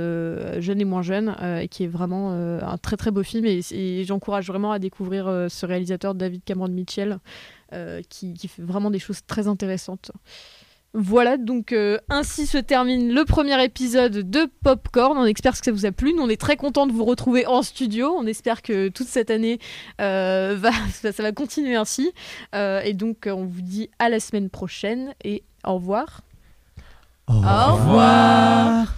jeune 0.61 0.81
et 0.81 0.85
moins 0.85 1.03
jeune 1.03 1.35
et 1.61 1.69
qui 1.69 1.85
est 1.85 1.89
vraiment 1.89 2.33
un 2.33 2.79
très 2.79 2.97
très 2.97 3.11
beau 3.11 3.23
film. 3.23 3.45
Et, 3.47 4.05
j'encourage 4.05 4.47
vraiment 4.47 4.73
à 4.73 4.79
découvrir 4.79 5.47
ce 5.49 5.67
réalisateur 5.67 6.15
David 6.15 6.43
Cameron 6.45 6.69
Mitchell 6.69 7.19
qui 8.09 8.49
fait 8.49 8.63
vraiment 8.63 8.91
des 8.91 8.99
choses 8.99 9.21
très 9.27 9.49
intéressantes 9.49 10.13
voilà, 10.95 11.37
donc 11.37 11.73
euh, 11.73 11.99
ainsi 12.09 12.47
se 12.47 12.57
termine 12.57 13.13
le 13.13 13.25
premier 13.25 13.63
épisode 13.63 14.31
de 14.31 14.51
Popcorn. 14.65 15.19
On 15.19 15.27
espère 15.27 15.53
que 15.53 15.65
ça 15.65 15.71
vous 15.71 15.85
a 15.85 15.93
plu. 15.93 16.15
Nous, 16.15 16.23
on 16.23 16.31
est 16.31 16.41
très 16.41 16.57
content 16.57 16.87
de 16.87 16.93
vous 16.93 17.05
retrouver 17.05 17.47
en 17.47 17.63
studio. 17.63 18.15
On 18.19 18.27
espère 18.27 18.63
que 18.63 18.89
toute 18.89 19.07
cette 19.07 19.31
année, 19.31 19.59
euh, 20.01 20.57
va, 20.59 20.71
ça, 20.93 21.13
ça 21.13 21.23
va 21.23 21.33
continuer 21.33 21.77
ainsi. 21.77 22.13
Euh, 22.55 22.81
et 22.81 22.95
donc, 22.95 23.29
on 23.31 23.45
vous 23.45 23.61
dit 23.61 23.91
à 23.99 24.09
la 24.09 24.19
semaine 24.19 24.49
prochaine 24.49 25.15
et 25.23 25.45
au 25.65 25.75
revoir. 25.75 26.23
Au 27.29 27.35
revoir. 27.35 28.95